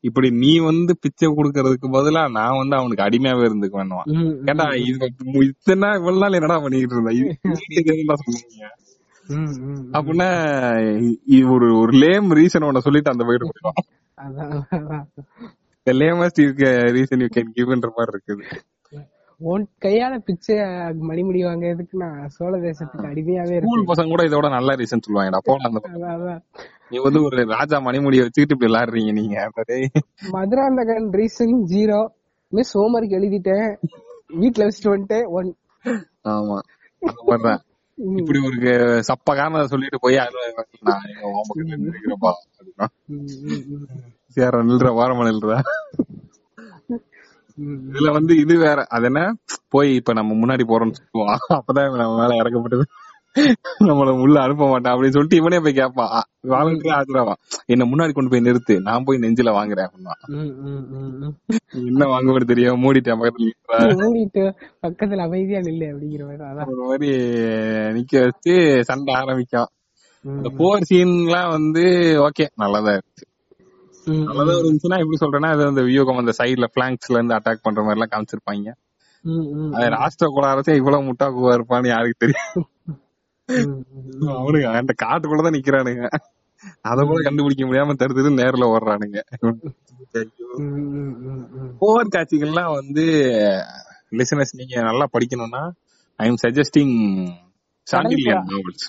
இப்படி 0.08 0.28
நீ 0.42 0.52
வந்து 0.68 0.92
பிச்சை 1.02 1.28
கொடுக்கறதுக்கு 1.32 1.88
பதிலா 1.94 2.22
நான் 2.36 2.58
வந்து 2.60 2.76
அவனுக்கு 2.78 3.06
அடிமையாவே 3.06 3.44
இருந்துக்கு 3.48 3.78
ம், 4.16 4.32
கேட்டா 4.46 4.66
இது 4.84 5.08
இத்தனை 5.46 5.78
நாள் 5.84 5.98
இவ்வளவு 6.00 6.22
நாள் 6.24 6.38
என்னடா 6.38 6.58
பண்ணிட்டு 6.64 6.96
இருந்தா? 6.96 7.14
சொல்லுவீங்க? 8.24 8.66
அப்படின்னா 9.96 10.28
ஒரு 11.54 11.68
ஒரு 11.82 11.92
லேம் 12.02 12.28
ரீசன் 12.38 12.68
உன்ன 12.68 12.82
சொல்லிட்டு 12.86 13.14
அந்த 13.14 13.24
போயிட்டு 13.28 13.50
போயிடும். 13.50 13.80
அதான். 15.86 15.98
லேமஸ்ட் 16.00 16.40
ரீசன் 16.96 17.22
யூ 17.24 17.28
கேன் 17.34 17.52
கிவ்ன்ற 17.56 17.88
மாதிரி 17.96 18.12
இருக்குது. 18.14 18.44
உன் 19.40 19.64
கையால 19.84 20.14
பிச்சை 20.26 20.54
மணிமுடி 21.08 21.40
வாங்குறதுக்கு 21.46 21.96
நான் 22.02 22.30
சோழ 22.36 22.52
தேசத்துக்கு 22.62 23.08
அடிமையாவே 23.10 23.56
ஸ்கூல் 23.62 23.82
பசங்க 23.90 24.12
கூட 24.12 24.22
இதோட 24.28 24.46
நல்ல 24.54 24.76
ரீசன் 24.80 25.02
சொல்லுவாங்கடா 25.06 25.40
போலாம் 25.48 25.66
அந்த. 25.70 25.80
நீ 26.90 26.96
வந்து 27.06 27.20
ஒரு 27.26 27.42
ராஜா 27.52 27.76
மணிமுடியை 27.86 28.22
வச்சுக்கிட்டு 28.24 28.54
இப்படி 28.56 28.68
விளையாடுறீங்க 28.70 29.12
நீங்க 29.18 29.36
Madhurantakan 30.34 31.08
reason 31.18 31.54
zero 31.72 31.98
miss 32.52 32.72
homework 32.76 33.16
எழுதிட்டேன். 33.18 33.68
வீட்ல 34.40 34.64
வச்சுட்டு 34.66 34.92
வந்துட்டேன் 34.92 35.26
ஒன் 35.36 35.48
ஆமா 36.30 36.56
ம், 37.98 38.16
இப்படி 38.20 38.38
ஒரு 38.46 38.72
சப்ப 39.08 39.28
காரணம் 39.38 39.70
சொல்லிட்டு 39.72 39.98
போய் 40.04 40.16
அது 40.18 40.38
சேர 44.36 44.62
நில்ற 44.64 44.88
வாரமா 45.00 45.24
நில்ற 45.28 45.50
இதுல 47.90 48.08
வந்து 48.12 48.32
இது 48.36 48.54
வேற. 48.58 48.78
அது 48.88 49.04
என்ன? 49.04 49.20
போய் 49.68 49.90
இப்ப 49.94 50.12
நம்ம 50.12 50.32
முன்னாடி 50.40 50.64
போறோம்னு 50.70 50.98
சொல்லுவோம் 50.98 51.44
அப்பதான் 51.58 52.00
நம்ம 52.00 52.16
மேல 52.20 52.32
இறக்கப்பட்டது. 52.40 52.84
நம்மள 53.84 54.10
உள்ள 54.20 54.36
அனுப்ப 54.42 54.66
மாட்டான் 54.68 54.92
அப்படின்னு 54.92 55.14
சொல்லிட்டு 55.14 55.36
இவனே 55.36 55.58
போய் 55.62 55.78
கேட்பான் 55.78 56.12
வாலண்டியர் 56.48 56.98
ஆஜராவான் 56.98 57.40
என்ன 57.66 57.84
முன்னாடி 57.84 58.12
கொண்டு 58.12 58.30
போய் 58.30 58.44
நிறுத்து. 58.46 58.74
நான் 58.80 59.04
போய் 59.04 59.18
நெஞ்சில 59.18 59.52
வாங்குறேன். 59.58 59.88
அப்படின்னா. 59.88 60.14
என்ன 61.90 62.02
வாங்குவது 62.12 62.46
தெரியும்? 62.46 62.82
மூடிட்டேன் 62.82 63.22
பக்கத்துல 63.22 64.52
பக்கத்துல 64.86 65.24
அமைதியா 65.28 65.60
நில்லு 65.60 65.88
அப்படிங்கிற 65.92 66.22
ஒரு 66.66 66.84
மாதிரி 66.88 67.10
நிக்க 67.96 68.22
வச்சு 68.24 68.54
சண்டை 68.84 69.14
ஆரம்பிக்கும். 69.14 69.70
இந்த 70.24 70.50
போர் 70.56 70.88
சீன்லாம் 70.90 71.50
வந்து 71.50 71.86
ஓகே 72.26 72.46
நல்லதா 72.56 72.92
இருந்துச்சு. 72.92 73.26
இருந்துச்சுன்னா 74.06 74.98
எப்படி 75.02 75.18
சொல்றேன்னா 75.20 75.50
அது 75.54 75.62
அந்த 75.66 75.82
வியூகம் 75.82 76.20
அந்த 76.22 76.32
சைடுல 76.40 76.66
பிளாங்க்ஸ்ல 76.74 77.16
இருந்து 77.18 77.36
அட்டாக் 77.36 77.64
பண்ற 77.66 77.80
மாதிரி 77.82 77.96
எல்லாம் 77.98 78.12
காமிச்சிருப்பாங்க 78.14 78.72
அது 79.76 79.86
ராஷ்டிர 79.96 80.26
கூட 80.36 80.46
அரசே 80.48 80.74
இவ்வளவு 80.80 81.06
முட்டாக்குவா 81.08 81.52
இருப்பான்னு 81.56 81.88
யாருக்கு 81.88 82.22
தெரியும். 82.24 82.66
அவனுங்க 84.36 84.68
அந்த 84.80 84.94
காட்டுக்குள்ளதான் 85.04 85.56
நிக்கிறானுங்க. 85.56 86.04
அத 86.90 86.98
கூட 87.04 87.18
கண்டுபிடிக்க 87.22 87.64
முடியாம 87.66 87.96
தடுத்துட்டு 88.00 88.38
நேர்ல 88.40 88.68
ஓடுறானுங்க. 88.74 89.18
போர் 91.78 92.12
காட்சிகள்லாம் 92.14 92.72
வந்து 92.78 93.04
லிசனர்ஸ் 94.18 94.58
நீங்க 94.60 94.76
நல்லா 94.82 95.06
படிக்கணும்னா 95.12 95.62
I 96.20 96.26
am 96.26 96.40
suggesting 96.44 96.94
Sandilyan 97.86 98.46
novels 98.52 98.86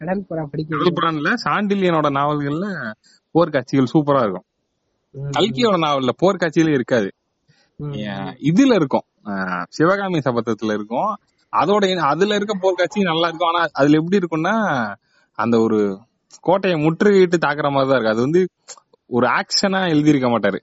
கடன் 0.00 0.26
புறா 0.28 0.42
படிக்க 0.50 1.36
சாண்டிலியனோட 1.46 2.08
நாவல்கள்ல 2.18 2.66
போர் 3.34 3.54
காட்சிகள் 3.54 3.92
சூப்பரா 3.94 4.20
இருக்கும். 4.26 4.46
கல்கியோட 5.36 5.76
நாவல்ல 5.84 6.12
போர் 6.22 6.40
காட்சிகளே 6.42 6.76
இருக்காது 6.78 7.08
இதுல 8.50 8.74
இருக்கும். 8.80 9.06
சிவகாமி 9.76 10.18
சபதத்துல 10.26 10.76
இருக்கும். 10.78 11.10
அதோட 11.52 11.84
அதுல 12.12 12.36
இருக்க 12.38 12.54
போர் 12.62 12.78
காட்சி 12.80 13.08
நல்லா 13.10 13.28
இருக்கும். 13.30 13.50
ஆனா 13.52 13.62
அதுல 13.80 13.98
எப்படி 14.00 14.20
இருக்கும்னா 14.20 14.54
அந்த 15.38 15.56
ஒரு 15.66 15.78
கோட்டையை 16.46 16.76
முற்றுகையிட்டு 16.84 17.38
தாக்குற 17.44 17.68
மாதிரி 17.74 17.88
தான் 17.90 17.98
இருக்கு. 17.98 18.14
அது 18.14 18.26
வந்து 18.26 18.42
ஒரு 19.10 19.26
ஆக்ஷனா 19.38 19.80
எழுதியிருக்க 19.94 20.28
மாட்டாரு. 20.34 20.58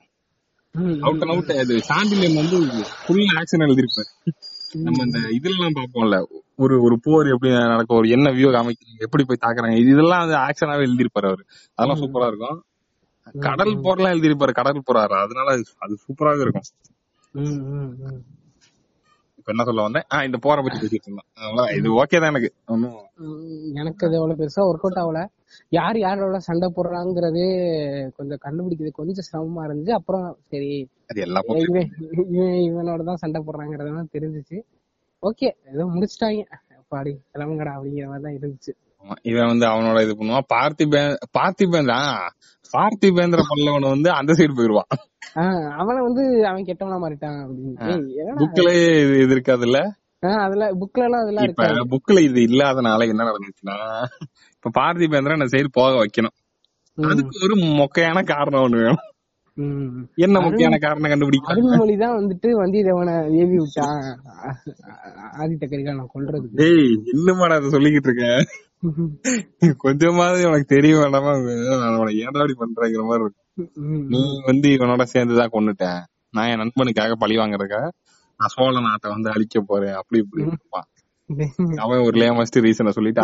அவுட் 1.06 1.24
அண்ட் 1.24 1.34
அவுட் 1.34 1.52
அது 1.64 1.74
சாண்டிலியன் 1.90 2.40
வந்து 2.42 2.58
ஃபுல் 3.04 3.34
ஆக்ஷன் 3.40 3.66
எழுதியிருப்பாரு. 3.68 4.10
நம்ம 4.86 5.04
இந்த 5.08 5.20
இதுல 5.38 5.56
எல்லாம் 5.58 5.78
பார்ப்போம்ல. 5.80 6.18
ஒரு 6.64 6.76
ஒரு 6.86 6.96
போர் 7.06 7.28
எப்படி 7.34 7.52
நடக்கும் 7.74 8.00
ஒரு 8.02 8.08
என்ன 8.16 8.30
வியூ 8.38 8.50
அமைக்கிறாங்க 8.62 9.06
எப்படி 9.08 9.24
போய் 9.30 9.44
தாக்குறாங்க 9.46 9.76
இது 9.82 9.92
இதெல்லாம் 9.96 10.24
வந்து 10.24 10.38
ஆக்ஷனாவே 10.48 10.86
எழுதியிருப்பாரு 10.88 11.30
அவரு. 11.32 11.44
அதெல்லாம் 11.78 12.02
சூப்பரா 12.04 12.30
இருக்கும். 12.32 12.58
கடல் 13.32 13.78
போர்லாம் 13.78 14.14
எழுதியிருப்பாரு 14.14 14.52
கடல் 14.52 14.84
போறாரு? 14.92 15.20
அதனால 15.20 15.58
அது- 15.58 15.96
சூப்பராக 16.08 16.42
இருக்கும். 16.42 16.62
இப்ப 19.38 19.52
என்ன 19.52 19.64
சொல்ல 19.64 19.82
வந்தேன்? 19.82 20.04
ஆஹ் 20.16 20.26
இந்த 20.26 20.38
போரை 20.38 20.64
பத்தி 20.64 20.88
பேசிட்டு 20.88 21.00
இருந்தேன். 21.06 21.78
இது 21.78 22.04
ஓகே 22.04 22.20
தான் 22.20 22.30
எனக்கு. 22.30 22.54
ஒன்னும் 22.66 23.74
எனக்கு 23.74 24.08
அது 24.08 24.16
அவ்வளவு 24.16 24.44
பெருசா 24.44 24.60
ஒர்க் 24.60 24.98
அவுட் 24.98 25.16
ஆகல. 25.16 25.28
யார் 25.70 25.98
யாரோட 26.00 26.40
சண்டை 26.40 26.72
போடுறாங்கிறதே 26.76 28.10
கொஞ்சம் 28.16 28.40
கண்டுபிடிக்கிறது 28.44 28.92
கொஞ்சம் 28.92 29.26
சிரமமா 29.32 29.62
இருந்துச்சு. 29.62 29.90
அப்புறம் 29.90 30.38
சரி 30.48 30.90
இவன் 31.08 31.92
இவன் 32.30 32.86
இவனோட 32.86 33.04
தான் 33.04 33.16
சண்டை 33.16 33.44
போடுறாங்கிறதெல்லாம் 33.46 34.08
தெரிஞ்சுச்சு. 34.14 34.62
ஓகே 35.22 35.52
ஏதோ 35.74 35.86
முடிச்சிட்டாங்க. 35.86 36.44
பாடி 36.88 37.20
கிளம்புங்கடா 37.34 37.74
அப்படிங்கிற 37.74 38.08
மாதிரி 38.08 38.22
தான் 38.22 38.34
இருந்துச்சு. 38.34 38.72
இவன் 39.22 39.48
வந்து 39.48 39.66
அவனோட 39.66 40.02
இது 40.04 40.24
பண்ணுவான். 40.24 40.42
பார்த்திபேன் 40.54 41.16
பார்த்திபேன் 41.40 41.88
தான் 41.88 42.32
பார்த்திபேந்திர 42.76 43.42
பல்லவன் 43.52 43.94
வந்து 43.96 44.10
அந்த 44.20 44.32
சைடு 44.40 44.54
போயிருவான். 44.58 44.92
அவனை 45.82 46.00
வந்து 46.08 46.24
அவன் 46.50 46.68
கெட்டவனா 46.70 46.98
மாறிட்டான் 47.04 47.40
அப்படின்னு. 47.44 47.74
ஏய், 47.90 48.06
என்னடா? 48.20 48.38
புக்ல 48.42 48.68
இது 49.02 49.16
இது 49.26 49.36
இருக்காதுல்ல? 49.38 49.80
அதுல 50.44 50.66
புக்ல 50.82 51.08
எல்லாம் 51.08 51.24
அதெல்லாம் 51.24 51.48
இப்ப 51.50 51.66
புக்ல 51.94 52.20
இது 52.28 52.40
இல்லாதனால 52.50 53.08
என்ன 53.14 53.26
நடந்துச்சுன்னா 53.30 53.78
இப்ப 54.58 54.72
பார்த்திபேந்திரன் 54.80 55.40
அந்த 55.40 55.50
சைடு 55.54 55.70
போக 55.80 55.94
வைக்கணும். 56.04 56.36
அதுக்கு 56.98 57.44
ஒரு 57.46 57.56
மொக்கையான 57.80 58.20
காரணம் 58.32 58.66
ஒண்ணு 58.66 58.84
வேணும். 58.84 59.04
என்ன 60.26 60.36
மொக்கையான 60.44 60.76
காரணம் 60.84 61.12
கண்டுபிடிக்கலாம்? 61.12 61.56
அருண்மொழி 61.56 61.96
தான் 62.04 62.16
வந்துட்டு 62.20 62.50
வந்தியத்தேவனை 62.62 63.16
ஏவி 63.42 63.56
விட்டான். 63.64 64.00
ஆதித்த 65.42 65.64
கரிகாலனை 65.74 66.06
கொல்றதுக்கு. 66.14 66.58
டேய் 66.62 66.94
இன்னுமாடா 67.16 67.58
அதை 67.60 67.70
சொல்லிக்கிட்டு 67.76 68.10
இருக்க? 68.10 68.28
கொஞ்சமாவது 69.78 70.48
உனக்கு 70.48 70.76
தெரிய 70.76 70.98
வேண்டாமா? 70.98 71.32
நான் 71.80 71.96
உனக்கு 71.96 72.20
ஏன்டா 72.20 72.44
பண்றேங்கிற 72.44 73.04
மாதிரி 73.04 73.24
இருக்கு 73.24 73.42
ம், 73.56 74.06
நீ 74.08 74.42
வந்து 74.46 74.70
இவனோட 74.70 75.04
சேர்ந்துதான் 75.04 75.50
கொன்னுட்டேன் 75.50 76.02
நான் 76.32 76.48
என் 76.48 76.60
நண்பனுக்காக 76.60 77.12
பழி 77.14 77.36
வாங்குறதுக்காக 77.36 77.90
நான் 78.38 78.52
சோழ 78.54 78.80
நாட்டை 78.80 79.12
வந்து 79.12 79.32
அழிக்க 79.32 79.62
போறேன். 79.62 79.94
அப்படி 79.94 80.22
இப்படி 80.22 80.44
இருப்பான். 80.46 80.88
அவன் 81.76 82.00
ஒரு 82.00 82.20
லேமஸ்ட் 82.20 82.60
ரீசனை 82.60 82.90
சொல்லிட்டு 82.90 83.22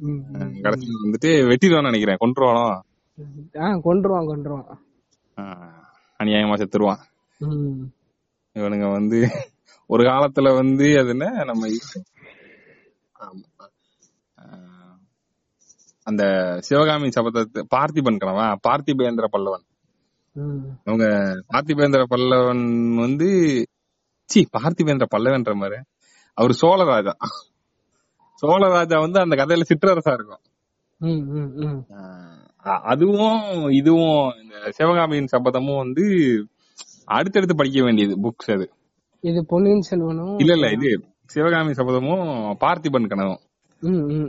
ம். 0.00 0.60
கடைசியில் 0.62 1.00
வந்துட்டு 1.04 1.50
வெட்டிடுவான்னு 1.50 1.90
நினைக்கிறேன். 1.90 2.16
கொன்றுவான்? 2.20 2.80
ஆஹ் 5.36 5.84
அநியாயமா 6.18 6.56
செத்துருவான். 6.56 7.02
இவனுங்க 8.54 8.92
வந்து 8.92 9.28
ஒரு 9.86 10.04
காலத்துல 10.04 10.54
வந்து 10.54 10.98
அது 10.98 11.08
என்ன? 11.08 11.44
நம்ம 11.44 11.66
அந்த 16.06 16.22
சிவகாமி 16.68 17.08
சபதத்தை 17.16 17.62
பார்த்திபன் 17.74 18.20
கணவன் 18.22 18.62
பார்த்திபேந்திர 18.68 19.26
பல்லவன். 19.34 19.64
அவங்க 20.84 21.06
பார்த்திபேந்திர 21.52 22.02
பல்லவன் 22.12 22.64
வந்து 22.94 23.28
சி 24.30 24.40
பார்த்திபேந்திர 24.58 25.06
பல்லவன்ற 25.14 25.54
மாதிரி. 25.54 25.78
அவர் 26.38 26.54
சோழராஜா. 26.62 27.14
சோழராஜா 28.42 28.98
வந்து 29.04 29.18
அந்த 29.20 29.34
கதையில 29.40 29.68
சிற்றரசா 29.70 30.12
இருக்கும். 30.18 30.42
அதுவும் 32.92 33.44
இதுவும் 33.80 34.26
இந்த 34.42 34.56
சிவகாமியின் 34.78 35.32
சபதமும் 35.32 35.80
வந்து 35.84 36.04
அடுத்தடுத்து 37.16 37.54
படிக்க 37.56 37.80
வேண்டியது 37.84 38.14
புக்ஸ் 38.24 38.52
அது. 38.56 38.66
இது 39.24 39.40
பொன்னியின் 39.52 39.86
செல்வனும் 39.90 40.36
இல்ல 40.42 40.52
இல்ல 40.58 40.68
இது 40.76 40.90
சிவகாமி 41.34 41.72
சபதமும் 41.80 42.28
பார்த்திபன் 42.64 43.10
கனவும். 43.12 43.42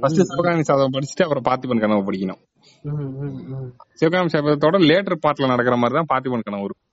ஃபர்ஸ்ட் 0.02 0.22
சிவகாமி 0.32 0.64
சபதம் 0.70 0.94
படிச்சுட்டு 0.96 1.26
அப்புறம் 1.26 1.46
பார்த்திபன் 1.48 1.84
கனவு 1.84 2.06
படிக்கணும். 2.08 2.40
சிவகாமி 4.00 4.32
சபதத்தோட 4.36 4.80
லேட்டர் 4.90 5.24
பார்ட்ல 5.26 5.52
நடக்கிற 5.54 5.76
மாதிரி 5.82 5.98
தான் 6.00 6.10
பார்த்திபன் 6.14 6.48
கனவு 6.48 6.66
இருக்கும். 6.68 6.88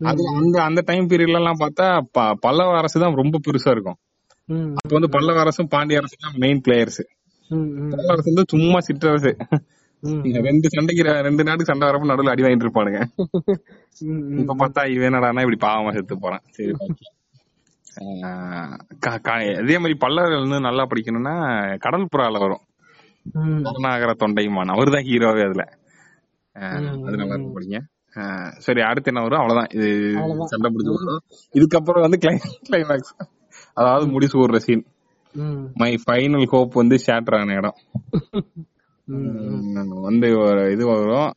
அது 0.00 0.22
அந்த 0.40 0.56
அந்த 0.68 0.80
டைம் 0.90 1.08
பீரியட்ல 1.10 1.40
எல்லாம் 1.42 1.60
பார்த்தா 1.62 1.86
பல்லவ 2.44 2.76
அரசு 2.82 3.02
தான் 3.04 3.18
ரொம்ப 3.22 3.40
பெருசா 3.46 3.72
இருக்கும். 3.76 3.98
அப்ப 4.78 4.92
வந்து 4.98 5.10
பல்லவ 5.16 5.42
அரசும் 5.44 5.72
பாண்டிய 5.74 6.00
அரசும் 6.02 6.24
தான் 6.26 6.38
மெயின் 6.44 6.62
பிளேயர்ஸ் 6.66 7.02
பல்லவ 7.92 8.10
அரசு 8.14 8.30
வந்து 8.32 8.46
சும்மா 8.54 8.78
சிற்றரசு. 8.88 9.32
ரெண்டு 10.48 10.66
சண்டைக்கு 10.74 11.02
ரெண்டு 11.28 11.42
நாட்டுக்கு 11.46 11.70
சண்டை 11.70 11.86
வரப்ப 11.88 12.10
நடுவுல 12.10 12.32
அடி 12.34 12.44
வாங்கிட்டு 12.44 12.66
இருப்பானுங்க. 12.66 13.00
இப்ப 14.42 14.56
பார்த்தா 14.62 14.82
இவன் 14.94 15.08
என்னடான்னா 15.08 15.44
இப்படி 15.46 15.60
பாவமா 15.66 15.92
செத்து 15.96 16.16
போறான். 16.24 16.44
சரி 16.56 16.72
அதே 19.58 19.76
மாதிரி 19.78 19.94
பல்லவர்கள் 19.94 20.40
வந்து 20.40 20.60
நல்லா 20.60 20.86
படிக்கணும்னா 20.86 21.34
கடல் 21.78 22.08
புறால 22.16 22.38
வரும். 22.38 22.64
கருணாகர 23.62 24.14
தொண்டைமான் 24.18 24.74
அவர் 24.74 24.90
தான் 24.90 25.02
ஹீரோவே 25.02 25.44
அதுல. 25.44 25.64
அது 26.52 26.80
நல்லா 26.80 27.34
இருக்கும் 27.34 27.56
படிங்க. 27.56 27.78
சரி 28.58 28.80
அடுத்து 28.80 29.10
என்ன 29.12 29.22
வரும்? 29.22 29.40
அவ்வளவுதான். 29.40 29.70
இது. 29.74 29.88
சண்டை 30.44 30.68
பிடிச்சு 30.70 30.94
வரும் 30.94 31.22
இதுக்கப்புறம் 31.54 32.00
வந்து 32.00 32.18
கிளைமேக்ஸ் 32.70 33.12
அதாவது 33.74 34.06
முடிசூடுற 34.06 34.56
சீன் 34.56 34.84
ம். 35.34 35.66
ஃபைனல் 36.06 36.46
ஹோப் 36.46 36.72
வந்து 36.72 36.96
ஷேட்டர் 37.06 37.38
ஆன 37.40 37.52
இடம். 37.52 37.76
வந்து 40.08 40.38
ஒரு 40.38 40.72
இது 40.72 40.86
வரும். 40.86 41.32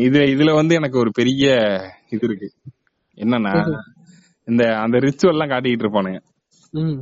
இது 0.00 0.18
இதுல 0.34 0.54
வந்து 0.54 0.74
எனக்கு 0.74 0.98
ஒரு 0.98 1.10
பெரிய 1.10 1.44
இது 2.10 2.24
இருக்கு. 2.26 2.48
என்னன்னா 3.16 3.52
இந்த 4.48 4.78
அந்த 4.78 4.98
ரிச்சுவல் 4.98 5.28
எல்லாம் 5.28 5.48
காட்டிக்கிட்டு 5.48 5.84
இருப்பானுங்க. 5.84 6.20
ம். 6.70 6.98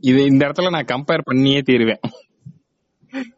இது 0.00 0.24
இந்த 0.24 0.46
இடத்துல 0.46 0.70
நான் 0.70 0.84
கம்பேர் 0.84 1.20
பண்ணியே 1.24 1.60
தீருவேன். 1.60 2.00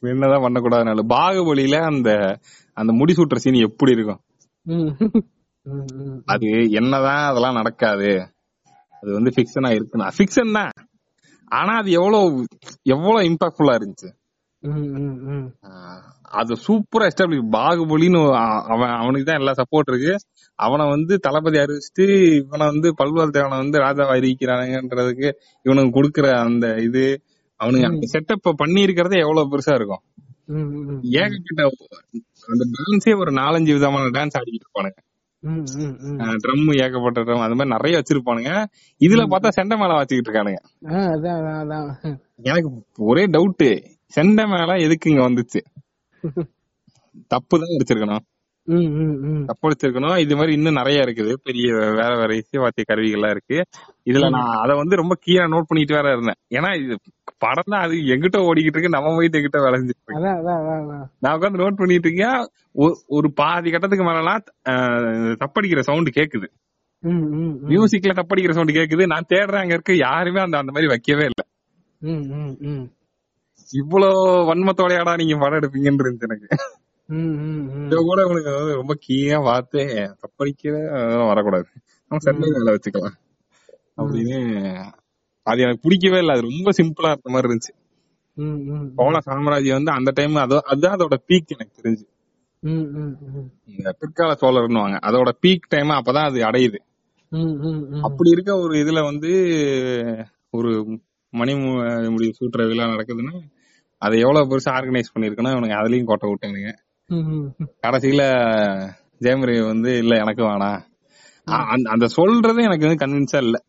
என்னதான் 0.00 0.42
பண்ணக்கூடாதுனால 0.42 1.02
பாகுபலியில 1.08 1.82
அந்த 1.82 2.38
அந்த 2.74 2.92
முடிசூட்டுற 2.92 3.36
சீன் 3.36 3.54
எப்படி 3.54 3.92
இருக்கும்? 3.92 4.20
அது 6.24 6.48
என்னதான் 6.70 7.24
அதெல்லாம் 7.24 7.54
நடக்காது. 7.54 8.10
அது 9.02 9.12
வந்து 9.12 9.32
ஃபிக்ஷனா 9.36 9.70
இருக்குன்னா. 9.72 10.08
ஃபிக்ஷன் 10.18 10.52
தான். 10.52 10.72
ஆனா 11.44 11.78
அது 11.78 11.90
எவ்வளவு 11.90 12.44
எவ்வளவு 12.82 13.28
இம்பாக்ட்ஃபுல்லா 13.28 13.76
இருந்துச்சு. 13.76 14.10
அது 16.40 16.52
சூப்பரா 16.66 17.06
எஸ்டாப்ளிஷ் 17.10 17.48
பாகுபலின்னு 17.56 18.20
அவன் 18.72 18.92
அவனுக்கு 19.00 19.26
தான் 19.28 19.40
எல்லா 19.40 19.54
சப்போர்ட் 19.60 19.90
இருக்கு. 19.92 20.12
அவனை 20.58 20.84
வந்து 20.94 21.14
தளபதி 21.26 21.58
அறிவிச்சுட்டு 21.62 22.04
இவனை 22.40 22.64
வந்து 22.72 22.88
பல்வாள் 23.00 23.34
தேவனை 23.36 23.58
வந்து 23.62 23.78
ராஜாவை 23.84 24.14
அறிவிக்கிறானுங்கன்றதுக்கு 24.18 25.28
இவனுக்கு 25.66 25.96
கொடுக்குற 25.98 26.28
அந்த 26.46 26.66
இது 26.88 27.04
அவனுங்க 27.60 27.88
அந்த 27.92 28.06
செட்டப் 28.14 28.60
பண்ணி 28.62 28.80
இருக்கிறதே 28.86 29.22
எவ்வளவு 29.26 29.50
பெருசா 29.52 29.74
இருக்கும். 29.80 30.02
ஏகப்பட்ட 31.22 31.62
அந்த 32.52 32.64
டான்ஸே 32.76 33.12
ஒரு 33.22 33.32
நாலஞ்சு 33.40 33.72
விதமான 33.76 34.12
டான்ஸ் 34.18 34.38
ஆடிக்கிட்டு 34.38 34.66
இருப்பானுங்க. 34.66 34.98
ட்ரம் 36.42 36.72
ஏகப்பட்ட 36.84 37.20
ட்ரம் 37.26 37.44
அது 37.44 37.56
மாதிரி 37.58 37.74
நிறைய 37.74 38.00
வச்சிருப்பானுங்க. 38.00 38.50
இதுல 39.00 39.22
பார்த்தா 39.32 39.50
செண்டை 39.58 39.76
மேல 39.80 39.96
வச்சுக்கிட்டு 39.98 40.30
இருக்கானுங்க. 40.30 40.60
எனக்கு 42.50 42.70
ஒரே 43.10 43.24
டவுட் 43.36 43.64
செண்டை 44.14 44.44
மேல 44.46 44.76
எதுக்கு 44.76 45.10
இங்க 45.10 45.22
வந்துச்சு? 45.28 45.60
தப்பு 47.28 47.54
தான் 47.58 47.74
வச்சிருக்கணும் 47.78 48.22
ம் 48.68 48.90
ம் 49.02 49.14
ம். 49.28 49.44
தப்பு 49.44 49.70
வச்சிருக்கணும் 49.70 50.18
இது 50.18 50.36
மாதிரி 50.36 50.52
இன்னும் 50.52 50.78
நிறைய 50.80 51.04
இருக்குது. 51.04 51.32
பெரிய 51.42 51.68
வேற 51.98 52.10
வேற 52.16 52.30
இசைவாத்திய 52.34 52.84
கருவிகள்லாம் 52.90 53.30
இருக்கு. 53.30 53.56
இதுல 54.04 54.28
நான் 54.30 54.52
அதை 54.56 54.76
வந்து 54.76 54.96
ரொம்ப 54.96 55.14
கீழே 55.20 55.44
நோட் 55.44 55.68
பண்ணிட்டு 55.68 55.94
வேற 55.94 56.12
இருந்தேன். 56.12 56.38
ஏன்னா 56.54 56.70
இது 56.82 56.94
படம் 57.38 57.70
தான். 57.70 57.82
அது 57.82 57.94
எங்கிட்ட 58.14 58.38
ஓடிக்கிட்டு 58.48 58.76
இருக்கு. 58.76 58.94
நம்ம 58.96 59.14
போயிட்டு 59.14 59.38
எங்கிட்ட 59.38 59.62
அதான் 60.18 60.40
நான் 61.18 61.36
உட்காந்து 61.38 61.62
நோட் 61.62 61.80
பண்ணிட்டு 61.80 62.08
இருக்கேன். 62.08 62.40
ஒரு 63.06 63.30
பாதி 63.32 63.70
கட்டத்துக்கு 63.70 64.04
மேலாம் 64.04 64.44
தப்படிக்கிற 65.44 65.80
சவுண்ட் 65.80 66.16
கேக்குது. 66.20 66.48
மியூசிக்ல 67.72 68.14
தப்படிக்கிற 68.20 68.52
சவுண்ட் 68.52 68.78
கேக்குது. 68.78 69.06
நான் 69.06 69.30
தேடுறேன் 69.34 69.64
அங்க 69.64 69.76
இருக்க. 69.78 69.94
யாருமே 70.08 70.40
அந்த 70.40 70.58
அந்த 70.58 70.72
மாதிரி 70.72 70.92
வைக்கவே 70.94 71.24
இல்லை. 71.24 71.46
இவ்வளவு 73.80 74.20
வன்மத்தோடையாடா 74.48 75.12
நீங்க 75.20 75.36
படம் 75.42 75.58
எடுப்பீங்கன்னு 75.60 76.02
இருந்துச்சு 76.02 76.28
எனக்கு. 76.28 76.48
இதை 77.86 77.98
கூட 78.08 78.20
உனக்கு 78.30 78.52
ரொம்ப 78.80 78.94
கீழா 79.06 79.38
பார்த்து 79.48 79.80
தப்படிக்கிற 80.22 80.74
வரக்கூடாது. 81.30 81.68
நம்ம 82.10 82.22
சென்னை 82.26 82.48
வேலை 82.56 82.70
வச்சுக்கலாம். 82.74 83.16
அப்படின்னு 84.00 84.38
அது 85.46 85.62
எனக்கு 85.64 85.84
பிடிக்கவே 85.84 86.18
இல்லை. 86.22 86.34
அது 86.36 86.48
ரொம்ப 86.50 86.70
சிம்பிளா 86.78 87.12
இருந்த 87.14 87.32
மாதிரி 87.34 87.48
இருந்துச்சு. 87.48 87.72
சோழ 88.98 89.16
சாம்ராஜ்யம் 89.20 89.78
வந்து 89.78 89.92
அந்த 89.98 90.10
டைம் 90.18 90.42
அது 90.44 90.56
அதுதான் 90.64 90.96
அதோட 90.96 91.16
பீக் 91.28 91.54
எனக்கு 91.56 91.80
தெரிஞ்சு. 91.80 92.04
இந்த 93.72 93.88
பிற்கால 94.00 94.36
சோழர்னுவாங்க 94.42 94.98
அதோட 95.08 95.30
பீக் 95.42 95.70
டைம் 95.74 95.90
அப்பதான் 95.98 96.28
அது 96.30 96.40
அடையுது. 96.48 96.78
அப்படி 98.06 98.30
இருக்க 98.30 98.52
ஒரு 98.64 98.74
இதுல 98.82 99.00
வந்து 99.10 99.32
ஒரு 100.50 100.70
மணி 101.32 101.52
முடிவு 102.14 102.32
சூட்டுற 102.38 102.62
விழா 102.70 102.86
நடக்குதுன்னா 102.86 103.34
அதை 104.02 104.18
எவ்வளவு 104.20 104.56
பெருசா 104.56 104.68
ஆர்கனைஸ் 104.68 105.12
பண்ணிருக்கணும் 105.14 105.54
இவனுங்க 105.54 105.76
அதுலயும் 105.76 106.04
கோட்டை 106.04 106.30
விட்டானுங்க. 106.30 106.72
கடைசியில 107.86 108.22
ஜெயமரி 109.20 109.66
வந்து 109.66 109.98
இல்ல 109.98 110.16
எனக்கு 110.16 110.42
வேணாம். 110.42 110.80
அந்த- 111.84 112.06
சொல்றது 112.06 112.62
எனக்கு 112.62 112.86
வந்து 112.86 113.06
கன்வின்ஸா 113.06 113.42
இல்ல. 113.42 113.64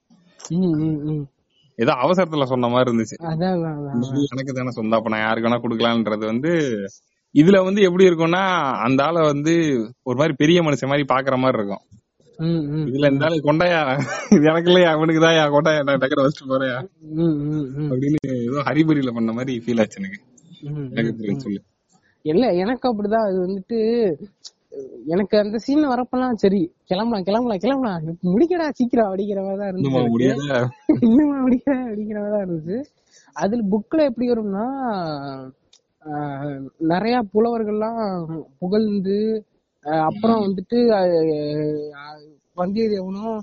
ஏதோ 1.75 1.91
அவசரத்துல 1.91 2.43
சொன்ன 2.43 2.67
மாதிரி 2.67 2.91
இருந்துச்சு. 2.91 3.23
எனக்கு 4.31 4.53
தானே 4.53 4.69
சொந்தம். 4.69 5.03
அப்ப 5.03 5.17
நான் 5.17 5.19
யாருக்கு 5.19 5.49
வேணா 5.49 5.61
கொடுக்கலான்றது 5.61 6.25
வந்து 6.25 6.49
இதுல 7.33 7.63
வந்து 7.63 7.81
எப்படி 7.81 8.05
இருக்கும்னா 8.05 8.71
அந்த 8.71 9.03
ஆளை 9.03 9.21
வந்து 9.21 9.53
ஒரு 10.03 10.17
மாதிரி 10.17 10.33
பெரிய 10.37 10.61
மனுஷன் 10.61 10.87
மாதிரி 10.87 11.01
பாக்குற 11.01 11.37
மாதிரி 11.37 11.63
இருக்கும். 11.63 11.85
இதுல 12.89 13.09
இந்த 13.11 13.25
ஆளு 13.25 13.35
கொண்டாயா? 13.43 13.81
இது 14.31 14.43
எனக்கு 14.43 14.69
இல்லையா? 14.69 14.91
அவனுக்கு 14.91 15.21
தான் 15.21 15.53
கொண்டாயா? 15.53 15.81
நான் 15.83 15.99
டக்குனு 15.99 16.25
வச்சுட்டு 16.25 16.69
ம் 17.19 17.89
அப்படின்னு 17.91 18.19
ஏதோ 18.47 18.63
ஹரிபரியில 18.69 19.11
பண்ண 19.13 19.33
மாதிரி 19.33 19.53
ஃபீல் 19.65 19.81
ஆச்சு 19.81 19.99
எனக்கு. 20.01 20.19
சொல்லு. 21.45 21.61
இல்ல 22.25 22.45
எனக்கு 22.53 22.85
அப்படிதான். 22.91 23.27
அது 23.27 23.37
வந்துட்டு 23.45 23.79
எனக்கு 25.05 25.35
அந்த 25.37 25.57
சீன் 25.57 25.91
வரப்பெல்லாம் 25.91 26.33
சரி 26.33 26.61
கிளம்பலாம் 26.83 27.23
கிளம்பலாம் 27.23 27.59
கிளம்பலாம். 27.59 28.05
முடிக்கடா 28.33 28.67
சீக்கிரம் 28.71 29.09
அப்படிங்கிற 29.09 29.41
இருந்துச்சு. 29.67 30.61
இன்னுமா 31.01 31.35
முடிக்கிற 31.43 31.75
அப்படிங்கிற 31.87 32.21
இருந்துச்சு. 32.43 32.77
அதுல 33.35 33.63
புக்ல 33.71 34.05
எப்படி 34.09 34.31
வரும்னா 34.31 34.65
நிறைய 36.93 37.23
புலவர்கள்லாம் 37.33 38.01
புகழ்ந்து 38.59 39.19
அப்புறம் 40.05 40.43
வந்துட்டு 40.45 40.77
வந்தியத்தேவனும் 42.57 43.39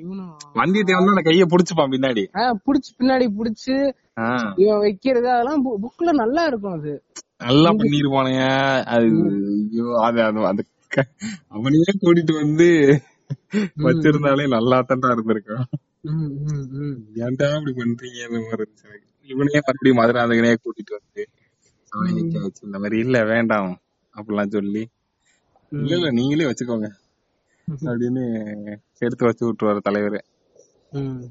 இவனும் 0.00 0.30
வந்தியத்தேவன் 0.60 1.12
அந்த 1.12 1.24
கைய 1.26 1.44
புடிச்சுப்பான் 1.50 1.92
பின்னாடி. 1.94 2.22
புடிச்சு 2.66 2.90
பின்னாடி 3.00 3.26
புடிச்சு 3.38 3.74
இவன் 4.62 4.82
வைக்கிறது 4.84 5.28
அதெல்லாம் 5.34 5.62
புக்ல 5.84 6.12
நல்லா 6.22 6.42
இருக்கும் 6.50 6.76
அது. 6.78 6.94
நல்லா 7.44 7.70
பண்ணிருப்பானுங்க 7.78 8.42
அது 8.94 9.06
ஐயோ 9.52 9.86
அது 10.06 10.20
அவனையே 11.56 11.92
கூட்டிட்டு 12.02 12.34
வந்து 12.42 12.68
வச்சிருந்தாலே 13.86 14.44
நல்லா 14.56 14.76
இருந்திருக்கும். 14.82 15.64
ஏன்டா 17.24 17.48
இப்படி 17.58 17.74
பண்றீங்க. 17.78 18.20
இவனையே 19.28 19.60
மறுபடியும் 19.66 20.00
மதுராந்தகனே 20.00 20.52
கூட்டிட்டு 20.64 20.92
வந்து 20.98 21.22
அவனை 21.92 22.10
நிக்க 22.18 22.36
வச்சு 22.44 22.66
இந்த 22.68 22.78
மாதிரி 22.82 22.98
இல்ல 23.04 23.18
வேண்டாம் 23.32 23.70
அப்படிலாம் 24.14 24.54
சொல்லி 24.56 24.82
இல்ல 25.72 25.96
இல்ல 25.96 26.10
நீங்களே 26.10 26.44
வச்சுக்கோங்க. 26.44 26.88
அப்படின்னு 27.84 28.24
எடுத்து 28.98 29.24
வச்சு 29.24 29.52
விட்டுருவாரு 29.52 29.78
தலைவர். 29.78 30.24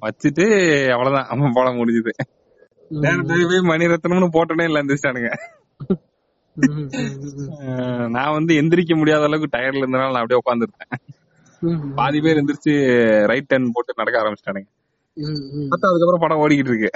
வச்சுட்டு 0.02 0.46
அவ்வளவுதான். 0.90 1.26
அவன் 1.26 1.52
போட 1.54 1.70
முடிஞ்சுது. 1.70 2.12
போய் 3.28 3.78
மணிரத்னம்னு 3.78 4.30
போட்டோன்னே 4.34 4.64
இல்ல 4.64 4.82
அஹ் 7.60 8.10
நான் 8.10 8.32
வந்து 8.32 8.54
எந்திரிக்க 8.56 8.96
முடியாத 8.96 9.24
அளவுக்கு 9.24 9.58
டயர்ல 9.58 9.84
இருந்தனால 9.84 10.12
நான் 10.12 10.26
அப்படியே 10.26 10.40
உட்காந்துருப்பேன் 10.46 10.92
பாதி 11.96 12.22
பேர் 12.22 12.38
எந்திரிச்சு 12.38 12.74
ரைட் 13.26 13.54
டர்ன் 13.54 13.70
போட்டு 13.74 13.94
நடக்க 13.96 14.20
ஆரம்பிச்சிட்டானுங்க. 14.20 14.70
பார்த்தா 15.62 15.90
அதுக்கப்புறம் 15.92 16.20
படம் 16.20 16.38
ஓடிக்கிட்டு 16.38 16.76
இருக்கு. 16.76 16.90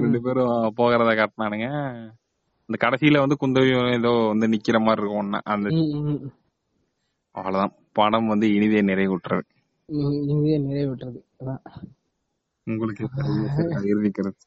ரெண்டு 0.00 0.18
பேரும் 0.22 0.74
போகிறத 0.76 1.10
காட்டினானுங்க. 1.20 1.68
அந்த 2.68 2.76
கடைசியில 2.84 3.22
வந்து 3.24 3.36
குந்தவி 3.42 3.70
ஏதோ 3.98 4.12
வந்து 4.32 4.46
நிக்கிற 4.48 4.78
மாதிரி 4.84 5.00
இருக்கும் 5.02 5.22
ஒண்ணு. 5.22 5.40
அந்த 5.44 5.66
அவ்வளவுதான். 7.34 7.74
படம் 7.92 8.30
வந்து 8.32 8.46
இனிதே 8.54 8.80
நிறைவுற்றது. 8.82 9.48
நிறைவேற்றுறது 10.68 11.20
அதான். 11.40 11.62
உங்களுக்கு 12.66 13.08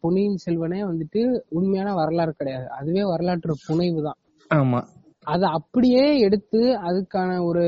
பொன்னியின் 0.00 0.38
செல்வனே 0.44 0.78
வந்துட்டு 0.90 1.20
உண்மையான 1.48 1.94
வரலாறு 1.94 2.32
கிடையாது. 2.32 2.66
அதுவே 2.68 3.02
வரலாற்று 3.04 3.54
புனைவு 3.66 4.02
தான். 4.02 4.18
ஆமா. 4.50 4.80
அதை 5.26 5.48
அப்படியே 5.48 6.04
எடுத்து 6.20 6.60
அதுக்கான 6.88 7.30
ஒரு 7.44 7.64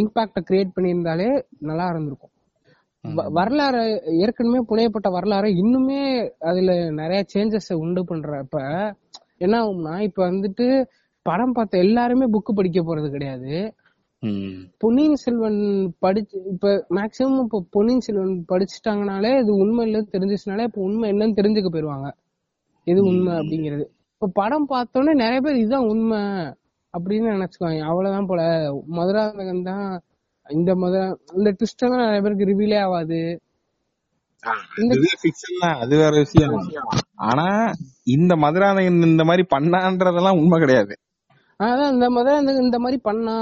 இம்பாக்ட 0.00 0.40
கிரியேட் 0.50 0.74
பண்ணியிருந்தாலே 0.76 1.28
நல்லா 1.60 1.86
இருந்திருக்கும். 1.88 2.32
வரலாறு 3.30 3.82
ஏற்கனவே 4.18 4.60
புனையப்பட்ட 4.68 5.08
வரலாறு 5.10 5.48
இன்னுமே 5.62 6.02
அதுல 6.40 6.90
நிறைய 6.90 7.24
சேஞ்சஸ் 7.34 7.72
உண்டு 7.74 8.02
பண்றப்ப 8.04 8.58
என்ன 9.36 9.54
ஆகும்னா 9.62 9.94
இப்ப 10.00 10.20
வந்துட்டு 10.30 10.66
படம் 11.26 11.52
பார்த்த 11.52 11.78
எல்லாருமே 11.78 12.26
புக் 12.26 12.58
படிக்க 12.58 12.80
போறது 12.82 13.08
கிடையாது. 13.10 13.54
பொன்னியின் 14.78 15.16
செல்வன் 15.16 15.60
படிச்சு 15.98 16.42
இப்ப 16.44 16.86
மேக்சிமம் 16.90 17.42
இப்ப 17.44 17.64
பொன்னியின் 17.70 18.00
செல்வன் 18.00 18.44
படிச்சுட்டாங்கனாலே 18.48 19.40
இது 19.40 19.52
உண்மை 19.54 19.86
இல்ல 19.86 20.00
தெரிஞ்சிச்சுனாலே 20.12 20.62
இப்ப 20.62 20.80
உண்மை 20.80 21.12
என்னன்னு 21.12 21.38
தெரிஞ்சுக்க 21.40 21.68
போயிருவாங்க. 21.68 22.08
இது 22.86 23.00
உண்மை 23.04 23.32
அப்படிங்கிறது. 23.32 23.84
இப்ப 24.14 24.30
படம் 24.32 24.68
பார்த்தோன்னே 24.68 25.12
நிறைய 25.14 25.40
பேர் 25.40 25.56
இதுதான் 25.56 25.88
உண்மை 25.88 26.20
அப்படின்னு 26.94 27.34
நினைச்சுக்குவாங்க. 27.34 27.80
அவ்வளவுதான் 27.82 28.26
போல. 28.26 28.42
மதுராந்தகன் 28.86 29.62
தான் 29.62 29.86
இந்த 30.46 30.74
மத 30.74 31.18
இந்த 31.34 31.50
ட்விஸ்ட் 31.50 31.84
எல்லாம் 31.84 32.04
நிறைய 32.04 32.20
பேருக்கு 32.20 32.50
ரிவீலே 32.52 32.78
ஆகாது. 32.82 33.20
இந்த 34.78 34.92
அது 34.94 35.32
தான். 35.60 35.78
வேற 35.90 36.14
விஷயம். 36.16 36.54
ஆனா 37.14 37.46
இந்த 38.04 38.36
மதுராந்தகன் 38.36 39.08
இந்த 39.10 39.24
மாதிரி 39.24 39.46
பண்ணான்றதெல்லாம் 39.56 40.40
உண்மை 40.40 40.58
கிடையாது. 40.60 40.94
அதான் 41.60 41.92
இந்த 41.92 42.06
மதுராந்தகன் 42.10 42.64
இந்த 42.64 42.78
மாதிரி 42.78 43.00
பண்ணா 43.00 43.36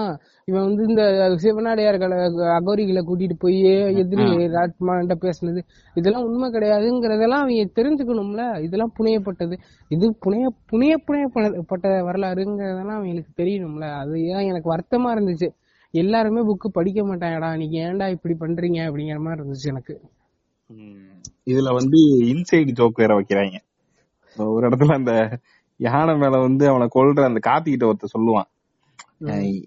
இவன் 0.50 0.66
வந்து 0.66 0.84
இந்த 0.88 1.02
சிவனாடியார்களை 1.42 2.16
அகோரிகளை 2.58 3.02
கூட்டிட்டு 3.02 3.32
போய் 3.38 3.62
எதிரி 3.94 4.22
ராஜ்குமார்கிட்ட 4.48 5.14
பேசுனது. 5.20 5.60
இதெல்லாம் 5.94 6.22
உண்மை 6.22 6.50
கிடையாதுங்கிறதெல்லாம் 6.50 7.40
அவங்க 7.40 7.68
தெரிஞ்சுக்கணும்ல. 7.74 8.62
இதெல்லாம் 8.62 8.92
புனையப்பட்டது. 8.98 9.56
இது 9.88 10.16
புனைய 10.20 10.46
புனைய 10.66 10.96
புனையப்பட்ட 11.06 11.88
வரலாறுங்கிறதெல்லாம் 12.08 12.96
அவங்களுக்கு 12.96 13.42
தெரியணும்ல. 13.42 13.98
அது 13.98 14.24
ஏன் 14.24 14.46
எனக்கு 14.46 14.74
வருத்தமா 14.74 15.16
இருந்துச்சு. 15.16 15.48
எல்லாருமே 15.90 16.40
புக்கு 16.40 16.68
படிக்க 16.72 17.02
மாட்டாங்கடா. 17.02 17.56
நீங்க 17.56 17.78
ஏன்டா 17.78 18.10
இப்படி 18.10 18.34
பண்றீங்க? 18.34 18.80
அப்படிங்கிற 18.82 19.18
மாதிரி 19.18 19.42
இருந்துச்சு 19.42 19.68
எனக்கு. 19.68 20.00
ம். 20.66 21.10
இதுல 21.46 21.74
வந்து 21.74 21.98
இன்சைடு 22.24 22.70
ஜோக் 22.72 22.94
வேற 22.94 23.20
வைக்கிறாங்க. 23.20 23.56
ஒரு 24.36 24.68
இடத்துல 24.68 24.94
அந்த 24.94 25.38
யானை 25.76 26.14
மேல 26.14 26.38
வந்து 26.38 26.68
அவனை 26.68 26.88
கொல்ற 26.94 27.24
அந்த 27.24 27.50
காத்திக்கிட்ட 27.50 27.90
ஒருத்தர் 27.90 28.16
சொல்லுவான். 28.18 28.48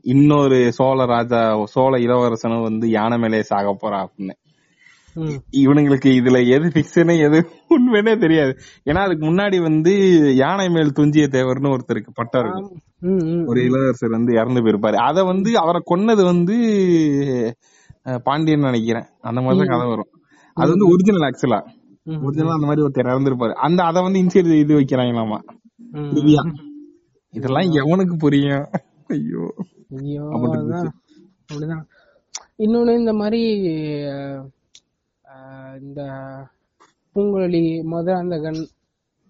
இன்னொரு 0.03 0.59
சோழ 0.71 1.05
ராஜா 1.05 1.41
சோழ 1.65 1.97
இளவரசனும் 1.97 2.61
வந்து 2.61 2.85
யானை 2.89 3.17
மேலே 3.17 3.41
சாக 3.41 3.73
போறான் 3.73 4.05
அப்படின்னு. 4.05 4.35
இவனுங்களுக்கு 5.51 6.09
இதுல 6.19 6.37
எது 6.47 6.67
பிக்ஷனு 6.75 7.15
எது 7.25 7.39
உண்மைன்னே 7.69 8.13
தெரியாது. 8.17 8.53
ஏன்னா 8.85 9.01
அதுக்கு 9.05 9.23
முன்னாடி 9.25 9.57
வந்து 9.61 9.93
யானை 10.35 10.69
மேல் 10.69 10.91
துஞ்சிய 10.91 11.25
தேவர்னு 11.31 11.73
ஒருத்தருக்கு 11.73 12.11
பட்டம் 12.13 12.71
ஒரு 13.47 13.59
இளவரசர் 13.63 14.09
வந்து 14.09 14.31
இறந்து 14.33 14.61
போயிருப்பாரு. 14.61 14.97
அத 15.09 15.23
வந்து 15.23 15.51
அவரை 15.57 15.81
கொன்னது 15.91 16.23
வந்து 16.23 16.55
பாண்டியன் 18.23 18.59
நினைக்கிறேன். 18.59 19.07
அந்த 19.21 19.41
மாதிரிதான் 19.41 19.73
கதை 19.73 19.89
வரும். 19.89 20.09
அது 20.57 20.69
வந்து 20.69 20.87
ஒரிஜினல் 20.87 21.27
ஆக்சுவலா 21.29 21.59
ஒரிஜினலா 22.25 22.57
அந்த 22.57 22.67
மாதிரி 22.69 22.85
ஒருத்தர் 22.85 23.11
இறந்திருப்பாரு. 23.11 23.53
அந்த 23.67 23.83
அத 23.83 24.01
வந்து 24.01 24.21
இன்சைட் 24.23 24.49
இது 24.55 24.79
வைக்கிறாங்களாமா? 24.79 25.39
இதெல்லாம் 27.33 27.69
எவனுக்கு 27.81 28.17
புரியும்? 28.17 28.65
ஐயோ. 29.13 29.43
ஐயோ 29.97 30.23
அப்படிதான். 30.33 31.85
இன்னொன்னு 32.57 32.99
இந்த 32.99 33.13
மாதிரி 33.13 33.41
இந்த 35.81 36.01
பூங்குழலி 37.15 37.61
மதுராந்தகன் 37.83 38.61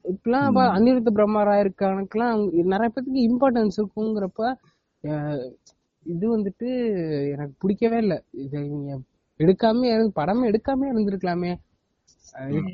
இப்பெல்லாம் 0.06 0.48
பா- 0.56 0.72
அனிருத்த 0.78 1.10
பிரம்மராயருக்கானுக்கெல்லாம் 1.18 2.40
நிறைய 2.72 2.90
பேத்துக்கு 2.90 3.22
இம்பார்ட்டன்ஸ் 3.28 3.78
இருக்குங்கிறப்ப 3.78 4.42
இது 6.06 6.26
வந்துட்டு 6.38 6.70
எனக்கு 7.32 7.54
பிடிக்கவே 7.60 7.98
இல்லை. 7.98 8.18
இதை 8.38 8.62
எடுக்காம 9.40 9.84
இருந்து 9.86 10.12
படமே 10.16 10.46
எடுக்காம 10.52 10.88
இருந்திருக்கலாமே. 10.92 11.52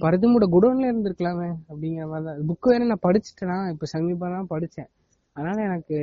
பருதுமோட 0.01 0.45
குடோன்ல 0.53 0.87
இருந்திருக்கலாமே 0.91 1.49
அப்படிங்கிற 1.69 2.05
மாதிரி 2.07 2.27
தான். 2.27 2.47
புக் 2.47 2.69
வேற 2.69 2.83
நான் 2.85 3.05
படிச்சுட்டேனா 3.07 3.69
இப்ப 3.69 3.85
சமீபம் 3.85 4.35
தான் 4.37 4.51
படிச்சேன். 4.53 4.89
அதனால 5.35 5.63
எனக்கு 5.63 5.97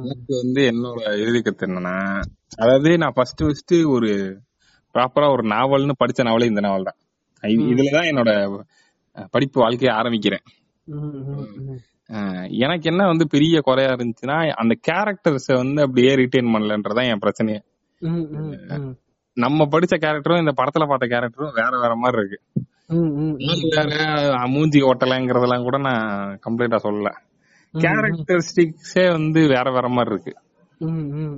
எனக்கு 0.05 0.41
வந்து 0.43 0.63
என்னோட 0.63 1.19
இறுதி 1.21 1.41
கருத்து 1.41 1.67
என்னன்னா 1.67 2.21
அதாவது 2.57 2.99
நான் 2.99 3.13
ஃபர்ஸ்ட் 3.15 3.41
ஃபர்ஸ்ட் 3.41 3.75
ஒரு 3.75 4.41
ப்ராப்பரா 4.95 5.31
ஒரு 5.31 5.43
நாவல்னு 5.49 5.91
படிச்ச 6.05 6.25
நாவலே 6.25 6.47
இந்த 6.47 6.61
நாவல் 6.61 6.83
தான். 6.83 6.97
இது- 7.43 7.55
இதுலதான் 7.55 8.09
என்னோட 8.09 8.63
படிப்பு 9.31 9.61
வாழ்க்கையை 9.61 9.99
ஆரம்பிக்கிறேன். 9.99 10.45
எனக்கு 12.51 12.91
என்ன 12.91 13.07
வந்து 13.07 13.27
பெரிய 13.29 13.61
குறையா 13.61 13.91
இருந்துச்சுன்னா 13.91 14.51
அந்த 14.51 14.75
கேரக்டர்ஸ 14.89 15.55
வந்து 15.57 15.83
அப்படியே 15.83 16.15
ரிட்டைன் 16.15 16.55
பண்ணலன்றதான் 16.55 17.11
என் 17.11 17.19
பிரச்சனையே. 17.19 17.61
நம்ம 19.33 19.65
படிச்ச 19.65 19.95
கேரக்டரும் 19.97 20.39
இந்த 20.39 20.53
படத்துல 20.57 20.87
பார்த்த 20.87 21.07
கேரக்டரும் 21.07 21.53
வேற 21.53 21.81
வேற 21.81 21.97
மாதிரி 21.97 22.23
இருக்கு. 22.23 22.63
மூஞ்சி 24.55 24.81
ஓட்டலைங்கிறதெல்லாம் 24.91 25.67
கூட 25.69 25.79
நான் 25.89 26.05
கம்ப்ளீட்டா 26.47 26.79
சொல்லல. 26.87 27.11
கேரக்டரிஸ்டிக்ஸே 27.75 29.05
வந்து 29.17 29.41
வேற 29.55 29.67
வேற 29.77 29.89
மாதிரி 29.97 30.15
இருக்கு. 30.15 30.33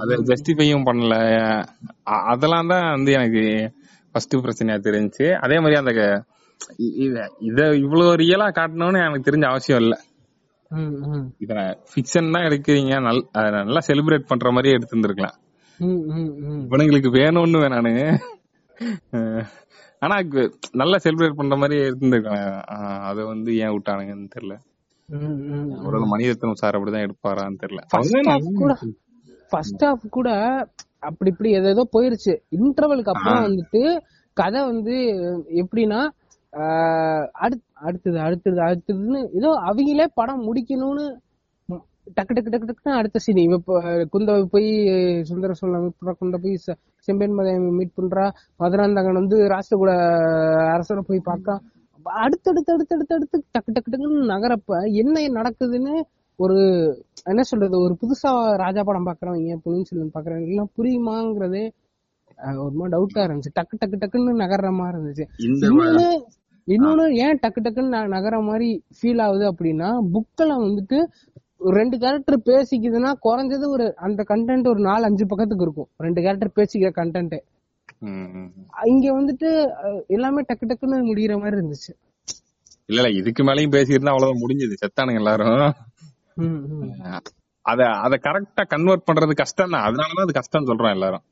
அதை 0.02 0.16
ஜஸ்டிஃபையும் 0.30 0.86
பண்ணல. 0.88 1.14
அதெல்லாம் 2.32 2.70
தான் 2.72 2.86
வந்து 2.96 3.10
எனக்கு 3.18 3.42
ஃபர்ஸ்ட் 4.14 4.36
பிரச்சனையா 4.44 4.78
தெரிஞ்சுச்சு 4.86 5.26
அதே 5.44 5.56
மாதிரி 5.62 5.78
அந்த 5.80 5.92
இத 7.48 7.60
இவ்வளவு 7.84 8.10
ரியலா 8.22 8.48
காட்டணும்னு 8.58 9.04
எனக்கு 9.06 9.28
தெரிஞ்ச 9.28 9.46
அவசியம் 9.52 9.80
இல்ல. 9.84 9.94
இத 11.44 11.54
ஃபிக்ஷன் 11.90 12.34
தான் 12.34 12.46
எடுக்கிறீங்க. 12.48 12.92
நல்லா 13.60 13.80
செலிப்ரேட் 13.88 14.30
பண்ற 14.30 14.50
மாதிரியே 14.56 14.76
எடுத்திருந்திருக்கலாம். 14.76 15.38
இவனுங்களுக்கு 16.68 17.10
வேணும்னு 17.20 17.62
வேணானு. 17.64 17.94
ஆனா 20.02 20.16
நல்லா 20.72 20.96
செலிப்ரேட் 21.04 21.32
பண்ற 21.32 21.56
மாதிரி 21.56 21.76
அஹ், 22.28 22.62
அதை 23.02 23.24
வந்து 23.24 23.56
ஏன் 23.56 23.70
விட்டானுங்கன்னு 23.70 24.28
தெரியல. 24.36 24.54
ஒரு 25.84 25.98
மணிரத்னம் 26.06 26.52
சார் 26.52 26.76
அப்படிதான் 26.76 27.06
எடுப்பாரான்னு 27.06 27.60
தெரியல. 27.62 27.82
ஃபர்ஸ்ட் 27.90 28.16
ஹாஃப் 28.28 28.48
கூட 28.54 28.74
ஃபர்ஸ்ட் 29.50 29.84
ஹாஃப் 29.84 30.08
கூட 30.10 30.28
அப்படி 31.00 31.30
இப்படி 31.30 31.50
ஏதோ 31.52 31.88
போயிருச்சு. 31.92 32.34
இன்டர்வலுக்கு 32.52 33.12
அப்புறம் 33.14 33.44
வந்துட்டு 33.44 33.82
கதை 34.36 34.64
வந்து 34.64 34.96
எப்படின்னா 35.54 36.00
ஆஹ் 36.52 37.26
அடுத்- 37.40 37.66
அடுத்தது 37.80 38.20
அடுத்தது 38.20 38.60
அடுத்ததுன்னு 38.62 39.20
ஏதோ 39.34 39.50
அவங்களே 39.68 40.06
படம் 40.14 40.42
முடிக்கணும்னு 40.46 41.06
டக்கு 42.16 42.32
டக்கு 42.32 42.50
டக்கு 42.50 42.68
டக்குன்னு 42.68 42.98
அடுத்த 42.98 43.18
சீன் 43.18 43.38
இவ 43.38 43.56
இப்போ 43.56 43.74
குந்தவை 44.12 44.44
போய் 44.46 44.68
சுந்தர 45.24 45.52
சோழ 45.52 45.78
மீட் 45.78 45.96
பண்றா 45.98 46.14
குந்த 46.18 46.38
போய் 46.38 46.54
செ- 46.64 46.76
செம்பெண் 47.08 47.34
மதை 47.34 47.52
மீட் 47.72 47.96
பண்றா. 47.96 48.24
மதுராந்தகன் 48.60 49.20
வந்து 49.20 49.36
ராஷ்டிரகூட 49.48 49.92
அரசரை 50.74 51.02
போய் 51.02 51.26
பார்க்கறான் 51.26 51.62
அடுத்தடுத்து 52.06 52.70
அடுத்தடுத்து 52.72 53.14
அடுத்து 53.14 53.36
டக்கு 53.52 53.72
டக்கு 53.72 53.90
டக்குன்னு 53.90 54.30
நகரப்ப 54.30 54.70
என்ன 55.00 55.16
நடக்குதுன்னு 55.34 55.94
ஒரு 56.38 56.58
என்ன 57.26 57.40
சொல்றது 57.42 57.76
ஒரு 57.80 57.94
புதுசா 58.00 58.30
ராஜா 58.56 58.82
படம் 58.82 59.08
பாக்குறவங்க 59.08 59.56
பொன்னியின் 59.64 59.88
செல்வன் 59.90 60.14
பாக்குறவங்க 60.14 60.48
எல்லாம் 60.48 60.70
புரியுமாங்கிறதே 60.76 61.64
ஒரு 62.58 62.74
மாதிரி 62.74 62.92
டவுட்டா 62.94 63.20
இருந்துச்சு. 63.26 63.52
டக்கு 63.54 63.74
டக்கு 63.76 63.96
டக்குன்னு 63.96 64.32
நகர்ற 64.40 64.70
மாதிரி 64.72 64.96
இருந்துச்சு. 64.96 65.24
இன்னொன்னு 65.46 66.06
இன்னொன்னு 66.68 67.04
ஏன் 67.18 67.38
டக்கு 67.42 67.60
டக்குன்னு 67.62 68.00
நகர 68.08 68.34
மாதிரி 68.42 68.68
ஃபீல் 68.96 69.22
ஆகுது 69.22 69.44
அப்படின்னா 69.50 69.88
புக்கெல்லாம் 70.12 70.64
வந்துட்டு 70.66 70.98
ரெண்டு 71.78 71.96
கேரக்டர் 72.02 72.38
பேசிக்குதுன்னா 72.50 73.10
குறைஞ்சது 73.26 73.66
ஒரு 73.74 73.84
அந்த 74.06 74.20
கண்டென்ட் 74.30 74.70
ஒரு 74.72 74.80
நாலு 74.88 75.02
அஞ்சு 75.08 75.24
பக்கத்துக்கு 75.30 75.66
இருக்கும். 75.66 75.88
ரெண்டு 76.06 76.20
கேரக்டர் 76.24 76.56
பேசிக்கிற 76.58 76.90
கண்டென்ட். 77.00 77.36
இங்க 78.92 79.06
வந்துட்டு 79.18 79.48
எல்லாமே 80.16 80.42
டக்கு 80.48 80.68
டக்குன்னு 80.70 80.98
முடியிற 81.10 81.34
மாதிரி 81.42 81.58
இருந்துச்சு. 81.60 81.92
இல்ல 82.88 83.00
இல்ல 83.00 83.10
இதுக்கு 83.20 83.42
மேலயும் 83.48 83.74
பேசியிருந்தா 83.76 84.14
அவ்வளவுதான் 84.14 84.42
முடிஞ்சது. 84.44 84.80
செத்தானுங்க 84.82 85.22
எல்லாரும். 85.22 85.74
அத 87.64 87.80
அத 88.04 88.14
கரெக்டா 88.26 88.62
கன்வெர்ட் 88.74 89.06
பண்றது 89.08 89.34
கஷ்டம் 89.40 89.74
தான் 89.74 89.86
அதனாலதான் 89.88 90.26
அது 90.26 90.38
கஷ்டம் 90.38 90.68
சொல்றோம் 90.70 90.94
எல்லாரும். 90.96 91.24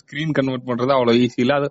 ஸ்கிரீன் 0.00 0.36
கன்வெர்ட் 0.38 0.68
பண்றது 0.68 0.92
அவ்வளவு 0.96 1.22
ஈஸி 1.24 1.40
இல்ல. 1.44 1.54
அது 1.60 1.68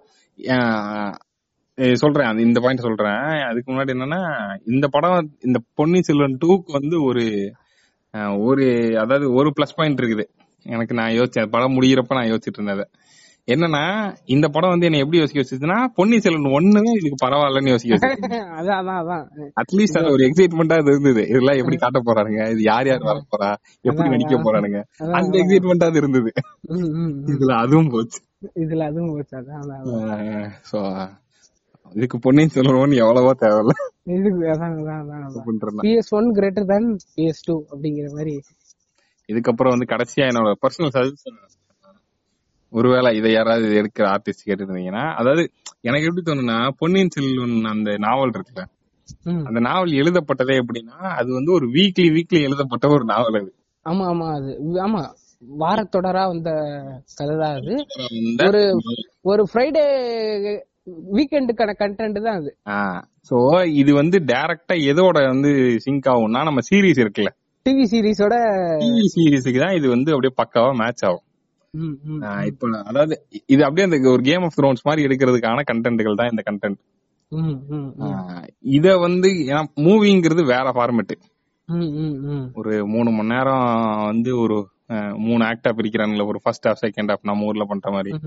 சொல்றேன் 2.04 2.40
இந்த 2.48 2.60
பாயிண்ட் 2.64 2.86
சொல்றேன். 2.88 3.20
அதுக்கு 3.50 3.70
முன்னாடி 3.72 3.94
என்னன்னா 3.96 4.22
இந்த 4.74 4.86
படம் 4.96 5.18
இந்த 5.48 5.60
பொன்னி 5.80 6.02
செல்வன் 6.10 6.40
டூக்கு 6.44 6.72
வந்து 6.80 6.98
ஒரு 7.10 7.26
ஒரு 8.50 8.66
அதாவது 9.04 9.26
ஒரு 9.40 9.50
பிளஸ் 9.58 9.78
பாயிண்ட் 9.78 10.02
இருக்குது. 10.02 10.26
எனக்கு 10.66 10.94
நான் 11.00 11.16
யோசிச்சேன் 11.20 11.54
படம் 11.56 11.76
முடியிறப்ப 11.78 12.18
நான் 12.18 12.32
யோசிச்சுட்டு 12.32 12.60
இருந்தேன். 12.62 12.92
என்னன்னா 13.48 13.82
இந்த 14.34 14.46
படம் 14.56 14.74
வந்து 14.74 14.88
என்ன 14.88 15.00
எப்படி 15.04 15.20
யோசிக்க 15.20 15.40
வச்சுச்சுன்னா 15.42 15.78
பொன்னி 15.98 16.18
செல்வன் 16.26 16.56
ஒண்ணுதான் 16.58 16.98
இதுக்கு 17.00 17.18
பரவாயில்லன்னு 17.24 17.74
யோசிக்க 17.74 17.96
வச்சு 17.96 18.10
அட்லீஸ்ட் 19.62 19.98
அது 20.00 20.12
ஒரு 20.16 20.24
எக்ஸைட்மெண்டா 20.28 20.76
அது 20.82 20.92
இருந்தது. 20.94 21.22
இதெல்லாம் 21.32 21.60
எப்படி 21.62 21.78
காட்ட 21.78 22.00
போறானுங்க? 22.08 22.42
இது 22.54 22.62
யார் 22.70 22.90
யார் 22.92 23.08
வர 23.10 23.18
போறா? 23.34 23.50
எப்படி 23.86 24.08
நடிக்க 24.14 24.38
போறானுங்க? 24.46 24.82
அந்த 25.20 25.34
எக்ஸைட்மெண்டா 25.44 25.90
அது 25.92 26.02
இருந்தது. 26.04 26.32
இதுல 27.34 27.56
அதுவும் 27.64 27.92
போச்சு. 27.96 28.20
இதுல 28.66 28.86
அதுவும் 28.92 29.12
போச்சு. 29.16 29.36
அதான் 29.42 29.60
அதான், 29.64 29.82
அதான். 29.82 30.52
சோ 30.72 30.78
இதுக்கு 31.92 32.18
பொன்னியின் 32.20 32.54
செல்வன் 32.56 32.94
எவ்வளவோ 33.04 33.32
தேவையில்ல. 33.42 33.74
இதுக்கு 34.14 34.44
அதான் 34.52 34.76
அதான் 34.94 35.80
PS 35.86 36.12
one 36.12 36.30
greater 36.34 36.68
than 36.72 36.84
PS 37.16 37.44
two 37.46 37.56
அப்படிங்கிற 37.72 38.08
மாதிரி. 38.14 38.36
இதுக்கப்புறம் 39.30 39.74
வந்து 39.76 39.86
கடைசியா 39.86 40.24
என்னோட 40.30 40.52
பர்சனல் 40.64 40.94
சஜஷன் 40.96 41.40
ஒருவேளை 42.74 43.10
இதை 43.16 43.32
யாராவது 43.32 43.80
எடுக்கிற 43.80 44.06
ஆர்டிஸ்ட் 44.14 44.48
கேட்டிருந்தீங்கன்னா 44.48 45.04
அதாவது 45.14 45.44
எனக்கு 45.82 46.08
எப்படி 46.08 46.24
தோணுன்னா 46.26 46.58
பொன்னியின் 46.78 47.10
செல்வன் 47.10 47.66
அந்த 47.66 47.98
நாவல் 47.98 48.34
இருக்குல்ல. 48.34 48.64
அந்த 49.48 49.60
நாவல் 49.60 49.92
எழுதப்பட்டதே 49.92 50.56
எப்படின்னா 50.62 50.98
அது 51.12 51.30
வந்து 51.34 51.52
ஒரு 51.52 51.66
வீக்லி 51.68 52.08
வீக்லி 52.16 52.40
எழுதப்பட்ட 52.42 52.88
ஒரு 52.90 53.06
நாவல் 53.06 53.40
அது. 53.42 53.52
ஆமா 53.86 54.06
ஆமா 54.06 54.28
அது. 54.34 54.52
ஆமா 54.82 55.02
வாரத்தொடரா 55.60 56.24
வந்த 56.28 56.50
கதை 57.16 57.36
தான் 57.38 57.56
அது. 57.56 57.76
ஒரு 58.48 58.62
ஒரு 59.22 59.44
ஃப்ரைடே 59.44 59.86
வீக்கெண்டுக்கான 61.16 61.72
கண்டென்ட் 61.82 62.20
தான் 62.28 62.38
அது. 62.40 62.52
சோ 63.30 63.38
இது 63.82 63.92
வந்து 64.02 64.18
டைரக்டா 64.32 64.76
எதோட 64.92 65.18
வந்து 65.34 65.52
சிங்க் 65.86 66.08
ஆகும்னா 66.14 66.42
நம்ம 66.50 66.62
சீரிஸ் 66.70 67.02
இருக்குல்ல. 67.04 67.32
டிவி 67.66 67.84
சீரிஸோட 67.92 68.36
டிவி 68.84 69.04
சீரிஸுக்கு 69.16 69.60
தான் 69.64 69.76
இது 69.80 69.88
வந்து 69.96 70.14
அப்படியே 70.14 70.34
பக்காவா 70.42 70.72
மேட்ச் 70.82 71.04
ஆகும். 71.10 71.26
இப்ப 72.50 72.70
அதாவது 72.90 73.14
இது 73.54 73.62
அப்படியே 73.66 73.86
அந்த 73.88 73.98
ஒரு 74.16 74.24
கேம் 74.30 74.46
ஆஃப் 74.48 74.58
த்ரோன்ஸ் 74.60 74.88
மாதிரி 74.88 75.06
எடுக்கிறதுக்கான 75.08 75.64
கண்டென்ட்கள் 75.72 76.20
தான் 76.22 76.32
இந்த 76.34 76.44
கண்டென்ட் 76.50 76.80
இத 78.78 78.88
வந்து 79.06 79.30
ஏன்னா 79.50 79.62
மூவிங்கிறது 79.86 80.44
வேற 80.56 80.68
ஃபார்மெட். 80.78 81.14
ஒரு 82.60 82.74
மூணு 82.94 83.10
மணி 83.18 83.32
நேரம் 83.34 83.68
வந்து 84.10 84.32
ஒரு 84.44 84.58
மூணு 85.16 85.44
ஆக்டா 85.46 85.68
பிரிக்கிறாங்கல்ல 85.68 86.28
ஒரு 86.28 86.42
ஃபர்ஸ்ட் 86.44 86.68
ஹாஃப் 86.68 86.78
செகண்ட் 86.82 87.08
ஹாஃப் 87.08 87.18
நம்ம 87.22 87.46
ஊர்ல 87.46 87.66
பண்ற 87.66 87.92
மாதிரி. 87.92 88.18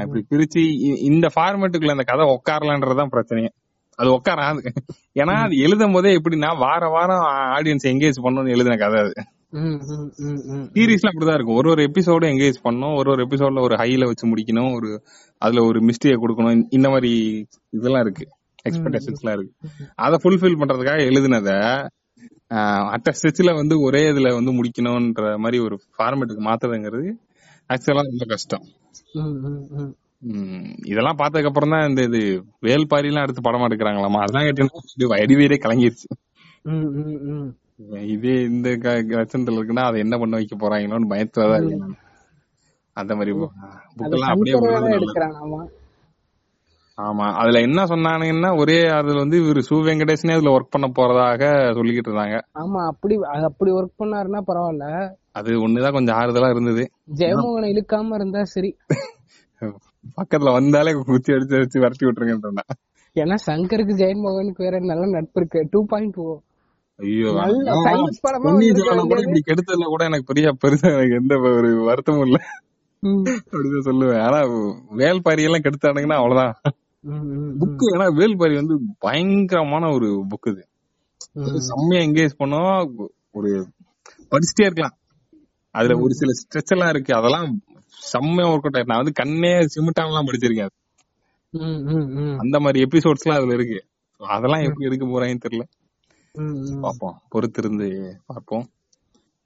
இப்படி 0.00 0.26
பிரிச்சு 0.30 0.74
இந்த 0.96 1.28
ஃபார்மேட்டுக்குள்ள 1.36 1.90
அந்த 1.90 2.02
கதை 2.02 2.40
உட்காரலன்றதுதான் 2.40 3.08
பிரச்சனையே. 3.12 3.48
அது 3.94 4.10
உட்காராது 4.10 4.66
ஏன்னா 5.14 5.34
அது 5.34 5.56
எழுதும் 5.56 5.92
போதே 5.92 6.20
எப்படின்னா 6.20 6.58
வார 6.58 6.88
வாரம் 6.88 7.22
ஆடியன்ஸ் 7.56 7.86
எங்கேஜ் 7.86 8.12
பண்ணணும்னு 8.22 8.48
எழுதின 8.48 8.76
கதை 8.76 9.00
அது. 9.00 9.12
சீரீஸ்ல 10.72 11.08
அப்படிதான் 11.12 11.34
இருக்கும். 11.34 11.56
ஒரு 11.56 11.70
ஒரு 11.70 11.82
எபிசோடும் 11.82 12.28
எங்கேஜ் 12.28 12.54
பண்ணணும். 12.64 12.96
ஒரு 12.96 13.10
ஒரு 13.10 13.26
எபிசோட்ல 13.26 13.60
ஒரு 13.60 13.76
ஹைல 13.76 14.04
வச்சு 14.04 14.36
முடிக்கணும். 14.36 14.74
ஒரு 14.74 15.02
அதுல 15.38 15.64
ஒரு 15.64 15.80
மிஸ்டேக் 15.80 16.18
கொடுக்கணும். 16.22 16.50
இந்த- 16.50 16.66
இந்த 16.70 16.88
மாதிரி 16.88 17.46
இதெல்லாம் 17.70 18.00
இருக்கு. 18.00 18.28
எக்ஸ்பெக்டேஷன்ஸ் 18.68 19.20
எல்லாம் 19.20 19.40
இருக்கு. 19.40 19.52
அதை 19.94 20.18
ஃபுல்ஃபில் 20.22 20.60
பண்றதுக்காக 20.60 20.98
எழுதுனத 20.98 21.86
அட்ட 22.92 23.12
ஸ்டெச்ல 23.16 23.50
வந்து 23.54 23.74
ஒரே 23.86 24.02
இதுல 24.12 24.28
வந்து 24.36 24.52
முடிக்கணும்ன்ற 24.58 25.24
மாதிரி 25.44 25.58
ஒரு 25.66 25.76
ஃபார்மேட்டுக்கு 25.96 26.44
மாத்துறதுங்கிறது 26.48 27.08
ஆக்சுவலா 27.70 28.04
ரொம்ப 28.10 28.24
கஷ்டம். 28.32 28.64
இதெல்லாம் 30.90 31.18
பார்த்ததுக்கு 31.18 31.50
அப்புறம் 31.50 31.72
தான் 31.74 31.88
இந்த 31.88 32.02
இது 32.08 32.20
வேல்பாரி 32.66 33.08
எல்லாம் 33.10 33.24
எடுத்து 33.26 33.46
படமா 33.46 33.66
எடுக்கிறாங்களாமா? 33.68 34.20
அதெல்லாம் 34.24 34.46
கேட்டீங்கன்னா 34.46 35.10
வடிவேரே 35.14 35.58
கலங்கிருச்சு. 35.64 36.08
இதே 38.14 38.36
இந்த 38.52 38.68
லட்சணத்துல 39.18 39.58
இருக்குன்னா 39.58 39.84
அதை 39.88 39.98
என்ன 40.04 40.14
பண்ண 40.18 40.40
வைக்க 40.40 40.56
போறாங்களோன்னு 40.56 41.12
பயத்துலதான் 41.12 41.58
இருக்கு 41.60 41.82
நான். 41.82 41.98
அந்த 42.96 43.12
மாதிரி 43.18 43.32
புக்கெல்லாம் 43.36 44.32
அப்படியே 44.32 44.54
சங்கர் 44.54 44.64
விடுறது 44.64 44.86
வேற 44.86 44.94
நல்லது. 44.94 45.06
எடுக்கிறானாமா 45.06 45.60
ஆமா. 46.98 47.26
அதுல 47.40 47.60
என்ன 47.60 47.80
சொன்னானுங்கன்னா 47.84 48.50
ஒரே 48.58 48.78
அதுல 48.90 49.20
வந்து 49.20 49.36
இவரு 49.42 49.60
சு 49.68 49.76
வெங்கடேசனே 49.86 50.36
அதுல 50.36 50.54
ஒர்க் 50.56 50.72
பண்ண 50.72 50.86
போறதாக 50.90 51.42
சொல்லிக்கிட்டு 51.76 52.10
இருந்தாங்க. 52.10 52.38
ஆமா 52.62 52.80
அப்படி 52.86 53.16
அப்படி 53.48 53.70
ஒர்க் 53.72 54.00
பண்ணாருன்னா 54.00 54.40
பரவாயில்ல. 54.48 54.86
அது 55.32 55.50
ஒண்ணுதான் 55.64 55.96
கொஞ்சம் 55.96 56.18
ஆறுதலா 56.20 56.48
இருந்தது. 56.50 56.84
ஜெயமோகனை 57.20 57.68
இழுக்காம 57.74 58.14
இருந்தா 58.14 58.42
சரி. 58.54 58.70
பக்கத்துல 60.18 60.50
வந்தாலே 60.52 60.90
குச்சி 60.98 61.30
அடிச்சு 61.32 61.56
அடிச்சு 61.58 61.80
விரட்டி 61.80 62.04
விட்டுருங்கன்றா 62.06 62.64
ஏன்னா 63.16 63.36
சங்கருக்கு 63.46 63.94
ஜெயமோகனுக்கு 64.00 64.60
வேற 64.66 64.76
நல்ல 64.90 65.04
நட்பு 65.14 65.38
இருக்கு. 65.40 65.60
Two 65.72 65.80
point 65.90 66.18
O. 66.22 66.28
ஐயோ 66.98 67.30
கூட. 67.32 69.18
இப்படி 69.18 69.40
கெடுத்ததுல 69.48 69.88
கூட 69.88 70.02
எனக்கு 70.04 70.30
பெரிய 70.30 70.48
பெருசா 70.62 70.88
எனக்கு 70.94 71.18
எந்த 71.20 71.34
ஒரு 71.52 71.70
வருத்தமும் 71.88 72.26
இல்ல. 72.26 72.38
அப்படிதான் 73.02 73.88
சொல்லுவேன். 73.88 74.22
ஆனா 74.26 74.38
வேல்பாரி 75.00 75.46
எல்லாம் 75.48 75.64
கெடுத்தானுங்கன்னா 75.66 76.18
அவ்வளவுதான். 76.20 76.54
புக்கு 77.60 77.84
ஏன்னா 77.94 78.06
வேல்பாரி 78.20 78.54
வந்து 78.54 78.74
பயங்கரமான 78.98 79.84
ஒரு 79.92 80.08
புக் 80.30 80.48
இது. 80.52 80.62
செம்மையா 81.68 82.00
என்கேஜ் 82.04 82.40
பண்ணோம் 82.40 83.08
ஒரு 83.32 83.50
படிச்சுட்டே 84.30 84.64
இருக்கலாம். 84.66 84.96
அதுல 85.74 85.96
ஒரு 85.98 86.14
சில 86.20 86.30
ஸ்ட்ரெச் 86.40 86.72
எல்லாம் 86.74 86.88
இருக்கு. 86.88 87.12
அதெல்லாம் 87.14 87.48
செம்மையா 88.12 88.46
ஒர்க் 88.50 88.68
அவுட் 88.68 88.90
நான் 88.90 89.02
வந்து 89.02 89.12
கண்ணே 89.12 89.52
சிமிட்டாமலாம் 89.74 90.28
படிச்சிருக்கேன் 90.28 90.74
அந்த 92.36 92.56
மாதிரி 92.60 92.78
எபிசோட்ஸ் 92.86 93.24
எல்லாம் 93.24 93.40
அதுல 93.40 93.54
இருக்கு. 93.58 93.78
அதெல்லாம் 94.20 94.64
எப்படி 94.68 94.88
எடுக்க 94.88 95.04
போறாங்கன்னு 95.06 95.44
தெரியல. 95.46 95.64
பாப்போம் 96.84 97.16
பொறுத்திருந்து 97.32 97.88
பார்ப்போம். 98.26 98.66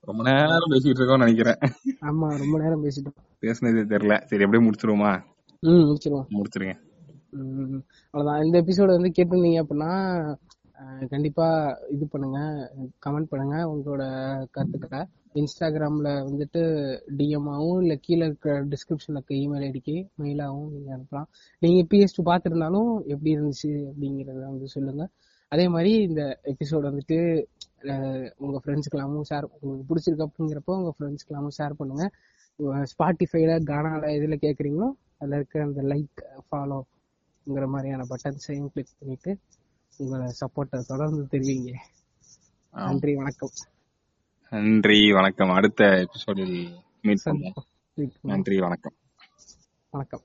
ரொம்ப 0.08 0.20
நேரம் 0.28 0.72
பேசிட்டு 0.72 1.00
இருக்கோம்னு 1.00 1.24
நினைக்கிறேன். 1.26 1.58
ஆமா 2.08 2.26
ரொம்ப 2.42 2.56
நேரம் 2.62 2.82
பேசிட்டோம். 2.84 3.18
பேசுனதே 3.42 3.84
தெரியல. 3.92 4.16
சரி 4.30 4.44
அப்படியே 4.44 4.62
முடிச்சிருவோமா? 4.68 5.12
முடிச்சிருவோம். 5.62 6.26
முடிச்சிருங்க. 6.38 6.74
அவ்வளோதான் 7.34 8.44
இந்த 8.46 8.56
எபிசோடு 8.62 8.96
வந்து 8.96 9.10
கேட்டிருந்தீங்க 9.16 9.60
அப்படின்னா 9.62 9.92
கண்டிப்பாக 11.12 11.88
இது 11.94 12.04
பண்ணுங்க. 12.12 12.38
கமெண்ட் 13.04 13.30
பண்ணுங்க. 13.32 13.56
உங்களோட 13.72 14.04
கருத்துக்களை 14.54 15.00
இன்ஸ்டாகிராமில் 15.40 16.10
வந்துட்டு 16.28 16.62
டிஎம்மாகவும் 17.18 17.80
இல்லை 17.82 17.96
கீழே 18.06 18.24
இருக்கிற 18.28 18.54
டிஸ்கிரிப்ஷனில் 18.72 19.18
இருக்க 19.18 19.34
இமெயில் 19.42 19.66
ஐடிக்கு 19.68 19.96
மெயிலாகவும் 20.22 20.70
நீங்கள் 20.74 20.94
அனுப்பலாம். 20.96 21.28
நீங்கள் 21.62 21.86
பிஎஸ்டி 21.92 22.22
பார்த்துருந்தாலும் 22.30 22.90
எப்படி 23.12 23.30
இருந்துச்சு 23.36 23.70
அப்படிங்கிறத 23.90 24.44
வந்து 24.52 24.68
சொல்லுங்கள் 24.76 25.10
அதே 25.52 25.64
மாதிரி 25.74 25.92
இந்த 26.08 26.22
எபிசோட் 26.52 26.88
வந்துட்டு 26.90 27.18
உங்கள் 28.44 28.62
ஃப்ரெண்ட்ஸ்க்கெல்லாமும் 28.64 29.26
ஷேர் 29.30 29.48
உங்களுக்கு 29.54 29.88
பிடிச்சிருக்கு 29.90 30.26
அப்படிங்கிறப்போ 30.28 30.74
உங்கள் 30.80 30.96
ஃப்ரெண்ட்ஸ்க்கெல்லாமும் 30.98 31.56
ஷேர் 31.58 31.78
பண்ணுங்கள் 31.80 32.12
ஸ்பாட்டிஃபைல 32.92 33.52
கானால 33.70 34.02
எதில் 34.16 34.42
கேட்குறீங்களோ 34.44 34.88
அதில் 35.20 35.38
இருக்கிற 35.38 35.62
அந்த 35.68 35.82
லைக் 35.92 36.20
ஃபாலோ 36.46 36.78
ஃபாலோங்கிற 37.42 37.66
மாதிரியான 37.66 38.04
பட்டன்ஸையும் 38.10 38.66
கிளிக் 38.66 38.88
பண்ணிட்டு 38.98 39.38
உங்களோட 39.98 40.32
சப்போர்ட்டை 40.40 40.80
தொடர்ந்து 40.86 41.38
தெரிவிங்க. 41.38 41.74
நன்றி 42.72 43.14
வணக்கம். 43.14 43.50
நன்றி 44.50 45.12
வணக்கம். 45.12 45.50
அடுத்த 45.50 46.00
எபிசோடில் 46.00 46.76
மீட் 47.02 47.20
பண்ணுவோம் 47.24 47.52
சந்திப்போம். 47.96 48.12
நன்றி 48.20 48.58
வணக்கம். 48.58 48.94
வணக்கம். 49.90 50.22